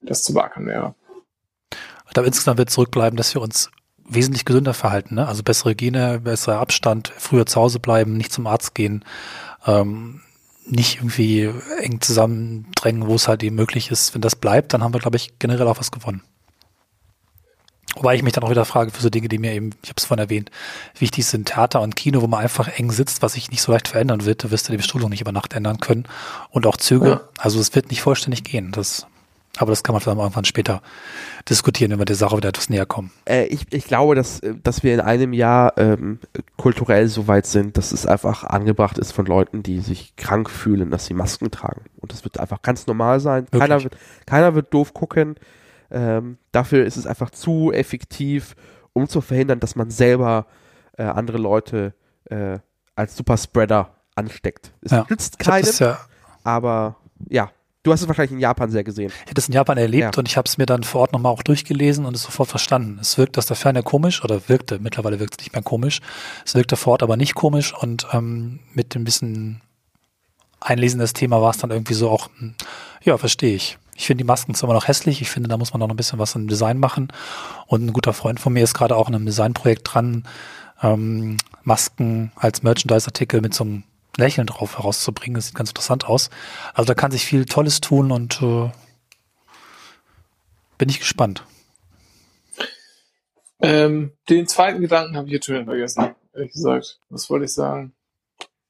das 0.00 0.22
zu 0.22 0.32
beackern 0.34 0.66
wäre. 0.66 0.94
Ich 2.06 2.14
glaube, 2.14 2.26
insgesamt 2.28 2.58
wird 2.58 2.70
zurückbleiben, 2.70 3.16
dass 3.16 3.34
wir 3.34 3.42
uns 3.42 3.70
wesentlich 4.08 4.44
gesünder 4.44 4.74
verhalten. 4.74 5.16
Ne? 5.16 5.28
Also 5.28 5.42
bessere 5.42 5.70
Hygiene, 5.70 6.20
besserer 6.20 6.58
Abstand, 6.58 7.12
früher 7.16 7.46
zu 7.46 7.60
Hause 7.60 7.80
bleiben, 7.80 8.16
nicht 8.16 8.32
zum 8.32 8.46
Arzt 8.46 8.74
gehen, 8.74 9.04
ähm, 9.66 10.22
nicht 10.70 10.96
irgendwie 10.96 11.50
eng 11.80 12.00
zusammendrängen, 12.00 13.06
wo 13.06 13.14
es 13.14 13.28
halt 13.28 13.42
eben 13.42 13.56
möglich 13.56 13.90
ist. 13.90 14.14
Wenn 14.14 14.20
das 14.20 14.36
bleibt, 14.36 14.72
dann 14.72 14.82
haben 14.82 14.94
wir, 14.94 15.00
glaube 15.00 15.16
ich, 15.16 15.38
generell 15.38 15.66
auch 15.66 15.78
was 15.78 15.90
gewonnen. 15.90 16.22
Wobei 17.96 18.14
ich 18.14 18.22
mich 18.22 18.32
dann 18.32 18.44
auch 18.44 18.50
wieder 18.50 18.64
frage 18.64 18.90
für 18.90 19.02
so 19.02 19.10
Dinge, 19.10 19.28
die 19.28 19.38
mir 19.38 19.52
eben, 19.52 19.70
ich 19.82 19.88
habe 19.88 19.96
es 19.96 20.04
vorhin 20.04 20.22
erwähnt, 20.22 20.50
wichtig 20.98 21.26
sind 21.26 21.48
Theater 21.48 21.80
und 21.80 21.96
Kino, 21.96 22.22
wo 22.22 22.26
man 22.26 22.40
einfach 22.40 22.68
eng 22.68 22.92
sitzt, 22.92 23.22
was 23.22 23.32
sich 23.32 23.50
nicht 23.50 23.62
so 23.62 23.72
leicht 23.72 23.88
verändern 23.88 24.24
wird. 24.24 24.44
Da 24.44 24.50
wirst 24.50 24.68
du 24.68 24.72
die 24.72 24.76
Bestuhlung 24.76 25.10
nicht 25.10 25.20
über 25.20 25.32
Nacht 25.32 25.54
ändern 25.54 25.80
können. 25.80 26.04
Und 26.50 26.66
auch 26.66 26.76
Züge. 26.76 27.08
Ja. 27.08 27.20
Also 27.38 27.58
es 27.60 27.74
wird 27.74 27.90
nicht 27.90 28.02
vollständig 28.02 28.44
gehen. 28.44 28.70
Das, 28.70 29.06
aber 29.58 29.70
das 29.70 29.82
kann 29.82 29.92
man 29.92 30.00
vielleicht 30.00 30.18
irgendwann 30.18 30.44
später 30.44 30.82
diskutieren, 31.48 31.90
wenn 31.92 31.98
wir 31.98 32.04
der 32.04 32.16
Sache 32.16 32.36
wieder 32.36 32.48
etwas 32.48 32.70
näher 32.70 32.86
kommen. 32.86 33.10
Äh, 33.28 33.46
ich, 33.46 33.72
ich 33.72 33.84
glaube, 33.84 34.14
dass, 34.14 34.40
äh, 34.40 34.54
dass 34.62 34.82
wir 34.82 34.94
in 34.94 35.00
einem 35.00 35.32
Jahr 35.32 35.76
ähm, 35.76 36.18
kulturell 36.56 37.08
so 37.08 37.26
weit 37.28 37.46
sind, 37.46 37.76
dass 37.76 37.92
es 37.92 38.06
einfach 38.06 38.44
angebracht 38.44 38.98
ist 38.98 39.12
von 39.12 39.26
Leuten, 39.26 39.62
die 39.62 39.80
sich 39.80 40.16
krank 40.16 40.50
fühlen, 40.50 40.90
dass 40.90 41.06
sie 41.06 41.14
Masken 41.14 41.50
tragen. 41.50 41.82
Und 42.00 42.12
das 42.12 42.24
wird 42.24 42.38
einfach 42.40 42.62
ganz 42.62 42.86
normal 42.86 43.20
sein. 43.20 43.44
Wirklich? 43.50 43.60
Keiner 43.60 43.82
wird, 43.82 43.96
keiner 44.26 44.54
wird 44.54 44.72
doof 44.72 44.94
gucken. 44.94 45.36
Ähm, 45.90 46.38
dafür 46.52 46.84
ist 46.84 46.96
es 46.96 47.06
einfach 47.06 47.30
zu 47.30 47.72
effektiv, 47.72 48.54
um 48.92 49.08
zu 49.08 49.20
verhindern, 49.20 49.60
dass 49.60 49.76
man 49.76 49.90
selber 49.90 50.46
äh, 50.96 51.04
andere 51.04 51.38
Leute 51.38 51.94
äh, 52.26 52.58
als 52.94 53.16
Superspreader 53.16 53.94
ansteckt. 54.14 54.72
Es 54.82 54.90
Ja. 54.92 55.06
nützt 55.08 55.38
keinen, 55.38 55.68
ja 55.78 55.98
aber 56.48 56.96
ja. 57.28 57.50
Du 57.88 57.92
hast 57.94 58.02
es 58.02 58.08
wahrscheinlich 58.08 58.32
in 58.32 58.40
Japan 58.40 58.70
sehr 58.70 58.84
gesehen. 58.84 59.10
Ich 59.10 59.22
habe 59.22 59.34
das 59.34 59.48
in 59.48 59.54
Japan 59.54 59.78
erlebt 59.78 60.14
Ja. 60.14 60.18
und 60.18 60.28
ich 60.28 60.36
habe 60.36 60.46
es 60.46 60.58
mir 60.58 60.66
dann 60.66 60.82
vor 60.82 61.00
Ort 61.00 61.14
nochmal 61.14 61.32
auch 61.32 61.42
durchgelesen 61.42 62.04
und 62.04 62.14
es 62.14 62.22
sofort 62.22 62.50
verstanden. 62.50 62.98
Es 63.00 63.16
wirkt 63.16 63.38
aus 63.38 63.46
der 63.46 63.56
Ferne 63.56 63.82
komisch 63.82 64.22
oder 64.22 64.46
wirkte, 64.50 64.78
mittlerweile 64.78 65.18
wirkt 65.20 65.40
es 65.40 65.44
nicht 65.46 65.54
mehr 65.54 65.62
komisch. 65.62 66.00
Es 66.44 66.54
wirkte 66.54 66.76
vor 66.76 66.92
Ort 66.92 67.02
aber 67.02 67.16
nicht 67.16 67.34
komisch 67.34 67.72
und 67.72 68.06
ähm, 68.12 68.60
mit 68.74 68.94
dem 68.94 69.04
bisschen 69.04 69.62
Einlesen 70.60 71.00
des 71.00 71.14
Thema 71.14 71.40
war 71.40 71.48
es 71.48 71.56
dann 71.56 71.70
irgendwie 71.70 71.94
so 71.94 72.10
auch, 72.10 72.28
hm, 72.38 72.54
ja, 73.04 73.16
verstehe 73.16 73.54
ich. 73.54 73.78
Ich 73.96 74.06
finde 74.06 74.22
die 74.22 74.26
Masken 74.26 74.54
zwar 74.54 74.68
immer 74.68 74.78
noch 74.78 74.86
hässlich, 74.86 75.22
ich 75.22 75.30
finde, 75.30 75.48
da 75.48 75.56
muss 75.56 75.72
man 75.72 75.80
noch 75.80 75.88
ein 75.88 75.96
bisschen 75.96 76.18
was 76.18 76.34
im 76.34 76.46
Design 76.46 76.76
machen. 76.78 77.08
Und 77.68 77.86
ein 77.86 77.94
guter 77.94 78.12
Freund 78.12 78.38
von 78.38 78.52
mir 78.52 78.64
ist 78.64 78.74
gerade 78.74 78.96
auch 78.96 79.08
in 79.08 79.14
einem 79.14 79.24
Designprojekt 79.24 79.94
dran, 79.94 80.24
ähm, 80.82 81.38
Masken 81.62 82.32
als 82.36 82.62
Merchandise-Artikel 82.62 83.40
mit 83.40 83.54
so 83.54 83.64
einem 83.64 83.84
Lächeln 84.18 84.46
drauf 84.46 84.76
herauszubringen. 84.76 85.36
Das 85.36 85.46
sieht 85.46 85.54
ganz 85.54 85.70
interessant 85.70 86.04
aus. 86.06 86.28
Also 86.74 86.86
da 86.86 86.94
kann 86.94 87.10
sich 87.10 87.24
viel 87.24 87.44
Tolles 87.46 87.80
tun 87.80 88.10
und 88.12 88.42
äh, 88.42 88.70
bin 90.76 90.88
ich 90.88 90.98
gespannt. 90.98 91.44
Ähm, 93.60 94.12
den 94.28 94.46
zweiten 94.46 94.80
Gedanken 94.80 95.16
habe 95.16 95.26
ich 95.26 95.32
jetzt 95.32 95.46
schon 95.46 95.64
vergessen, 95.64 96.14
ehrlich 96.34 96.52
gesagt. 96.52 97.00
Was 97.08 97.28
wollte 97.30 97.46
ich 97.46 97.54
sagen? 97.54 97.92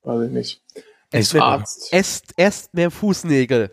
Weiß 0.03 0.27
ich 0.27 0.31
nicht. 0.33 0.63
Es 1.11 1.35
wird- 1.35 1.43
Arzt. 1.45 1.93
Esst, 1.93 2.33
esst 2.37 2.73
mehr 2.75 2.91
Fußnägel. 2.91 3.71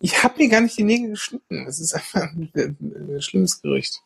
Ich 0.00 0.22
habe 0.22 0.38
mir 0.38 0.48
gar 0.48 0.60
nicht 0.60 0.78
die 0.78 0.84
Nägel 0.84 1.10
geschnitten. 1.10 1.66
Es 1.66 1.80
ist 1.80 1.92
einfach 1.94 2.22
ein, 2.22 2.50
ein 2.54 3.20
schlimmes 3.20 3.60
Gerücht. 3.60 4.00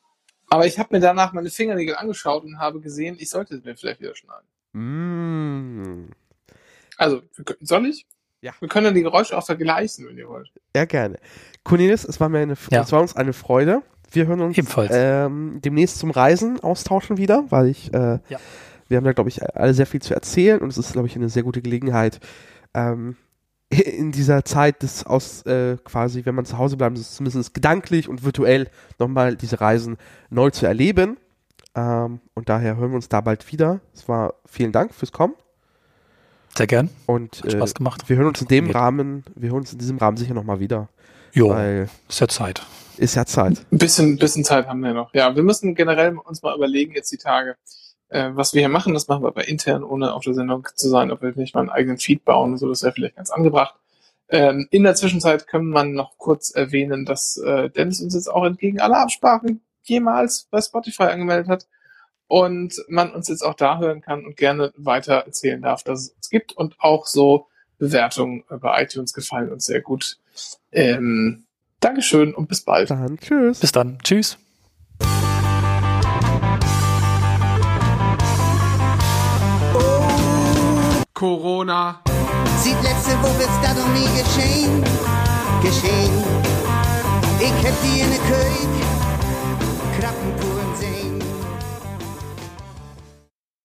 Aber 0.48 0.66
ich 0.66 0.78
habe 0.78 0.88
mir 0.94 1.00
danach 1.00 1.32
meine 1.32 1.50
Fingernägel 1.50 1.96
angeschaut 1.96 2.44
und 2.44 2.58
habe 2.58 2.80
gesehen, 2.80 3.16
ich 3.18 3.30
sollte 3.30 3.56
es 3.56 3.64
mir 3.64 3.76
vielleicht 3.76 4.00
wieder 4.00 4.14
schneiden. 4.16 4.46
Mm. 4.72 6.08
Also, 6.96 7.22
wir 7.34 7.44
können, 7.44 7.58
soll 7.66 7.86
ich? 7.86 8.06
Ja. 8.40 8.52
Wir 8.60 8.68
können 8.68 8.86
dann 8.86 8.94
die 8.94 9.02
Geräusche 9.02 9.36
auch 9.36 9.44
vergleichen, 9.46 10.06
wenn 10.08 10.18
ihr 10.18 10.28
wollt. 10.28 10.50
Ja, 10.74 10.84
gerne. 10.84 11.18
Cornelis, 11.64 12.04
es 12.04 12.20
war 12.20 12.28
mir 12.28 12.40
eine, 12.40 12.54
Ja. 12.70 12.82
es 12.82 12.92
war 12.92 13.00
uns 13.00 13.14
eine 13.16 13.32
Freude. 13.32 13.82
Wir 14.10 14.26
hören 14.26 14.40
uns 14.40 14.58
Ebenfalls. 14.58 14.90
ähm, 14.92 15.60
demnächst 15.64 15.98
zum 15.98 16.10
Reisen 16.10 16.60
austauschen 16.60 17.16
wieder, 17.16 17.44
weil 17.50 17.68
ich, 17.68 17.92
äh, 17.94 18.18
Ja. 18.28 18.38
wir 18.88 18.96
haben 18.96 19.04
da, 19.04 19.12
glaube 19.12 19.30
ich, 19.30 19.42
alle 19.56 19.74
sehr 19.74 19.86
viel 19.86 20.02
zu 20.02 20.12
erzählen 20.14 20.60
und 20.60 20.68
es 20.70 20.76
ist, 20.78 20.92
glaube 20.92 21.06
ich, 21.08 21.16
eine 21.16 21.28
sehr 21.28 21.44
gute 21.44 21.62
Gelegenheit, 21.62 22.20
ähm, 22.74 23.16
in 23.70 24.12
dieser 24.12 24.44
Zeit 24.44 24.82
des 24.82 25.04
aus 25.06 25.46
äh, 25.46 25.78
quasi, 25.82 26.26
wenn 26.26 26.34
man 26.34 26.44
zu 26.44 26.58
Hause 26.58 26.76
bleibt, 26.76 26.98
ist 26.98 27.14
zumindest 27.14 27.54
gedanklich 27.54 28.08
und 28.08 28.22
virtuell 28.24 28.68
nochmal 28.98 29.34
diese 29.36 29.60
Reisen 29.60 29.96
neu 30.28 30.50
zu 30.50 30.66
erleben. 30.66 31.16
Ähm, 31.74 32.20
und 32.34 32.48
daher 32.48 32.76
hören 32.76 32.90
wir 32.90 32.96
uns 32.96 33.08
da 33.08 33.20
bald 33.20 33.50
wieder. 33.50 33.80
Es 33.94 34.08
war 34.08 34.34
vielen 34.46 34.72
Dank 34.72 34.94
fürs 34.94 35.12
Kommen. 35.12 35.34
Sehr 36.56 36.66
gern. 36.66 36.90
Und 37.06 37.38
Hat 37.38 37.46
äh, 37.46 37.50
Spaß 37.52 37.74
gemacht. 37.74 38.08
wir 38.08 38.16
hören 38.16 38.28
uns 38.28 38.42
in 38.42 38.48
dem 38.48 38.66
Geht. 38.66 38.74
Rahmen, 38.74 39.24
wir 39.34 39.50
hören 39.50 39.60
uns 39.60 39.72
in 39.72 39.78
diesem 39.78 39.98
Rahmen 39.98 40.16
sicher 40.16 40.34
nochmal 40.34 40.60
wieder. 40.60 40.88
Jo, 41.32 41.48
Weil 41.48 41.88
ist 42.08 42.20
ja 42.20 42.28
Zeit. 42.28 42.62
ist 42.98 43.14
ja 43.14 43.24
Zeit. 43.24 43.64
Ein 43.72 43.78
bisschen, 43.78 44.18
bisschen 44.18 44.44
Zeit 44.44 44.66
haben 44.66 44.80
wir 44.80 44.92
noch. 44.92 45.14
Ja, 45.14 45.34
wir 45.34 45.42
müssen 45.42 45.74
generell 45.74 46.16
uns 46.18 46.42
mal 46.42 46.54
überlegen 46.54 46.92
jetzt 46.92 47.10
die 47.10 47.16
Tage, 47.16 47.56
äh, 48.10 48.30
was 48.34 48.52
wir 48.52 48.60
hier 48.60 48.68
machen. 48.68 48.92
Das 48.92 49.08
machen 49.08 49.22
wir 49.24 49.28
aber 49.28 49.48
intern, 49.48 49.82
ohne 49.82 50.12
auf 50.12 50.24
der 50.24 50.34
Sendung 50.34 50.68
zu 50.74 50.90
sein, 50.90 51.10
ob 51.10 51.22
wir 51.22 51.32
nicht 51.36 51.54
mal 51.54 51.62
einen 51.62 51.70
eigenen 51.70 51.96
Feed 51.96 52.22
bauen. 52.26 52.58
So, 52.58 52.68
das 52.68 52.82
wäre 52.82 52.92
vielleicht 52.92 53.16
ganz 53.16 53.30
angebracht. 53.30 53.74
Ähm, 54.28 54.66
in 54.70 54.82
der 54.82 54.94
Zwischenzeit 54.94 55.46
können 55.46 55.70
man 55.70 55.92
noch 55.92 56.18
kurz 56.18 56.50
erwähnen, 56.50 57.06
dass 57.06 57.38
äh, 57.38 57.70
Dennis 57.70 58.02
uns 58.02 58.14
jetzt 58.14 58.28
auch 58.28 58.44
entgegen 58.44 58.78
aller 58.80 58.98
Absprachen 58.98 59.62
jemals 59.82 60.48
bei 60.50 60.60
Spotify 60.60 61.04
angemeldet 61.04 61.48
hat 61.48 61.66
und 62.28 62.74
man 62.88 63.12
uns 63.12 63.28
jetzt 63.28 63.42
auch 63.42 63.54
da 63.54 63.78
hören 63.78 64.00
kann 64.00 64.24
und 64.24 64.36
gerne 64.36 64.72
weiter 64.76 65.16
erzählen 65.16 65.60
darf, 65.60 65.82
dass 65.82 66.00
es 66.00 66.08
uns 66.10 66.30
gibt 66.30 66.52
und 66.52 66.76
auch 66.78 67.06
so 67.06 67.48
Bewertungen 67.78 68.44
bei 68.48 68.82
iTunes 68.82 69.12
gefallen 69.12 69.52
uns 69.52 69.66
sehr 69.66 69.80
gut. 69.80 70.18
Ähm, 70.70 71.44
Dankeschön 71.80 72.32
und 72.32 72.48
bis 72.48 72.62
bald. 72.62 72.90
Dann 72.90 73.18
tschüss. 73.18 73.60
Bis 73.60 73.72
dann. 73.72 73.98
Tschüss. 74.02 74.38
Corona. 81.12 82.00
Sieht 82.58 82.80
letzte 82.82 83.12
Woche 83.22 83.42
ist 83.42 83.60
das 83.62 83.76
noch 83.76 83.88
nie 83.92 84.08
geschehen. 84.22 84.82
Geschehen. 85.60 86.12
Ich 87.40 87.66
hab 87.66 87.82
die 87.82 88.00
in 88.00 88.10
der 88.10 88.20
Küche 88.20 89.11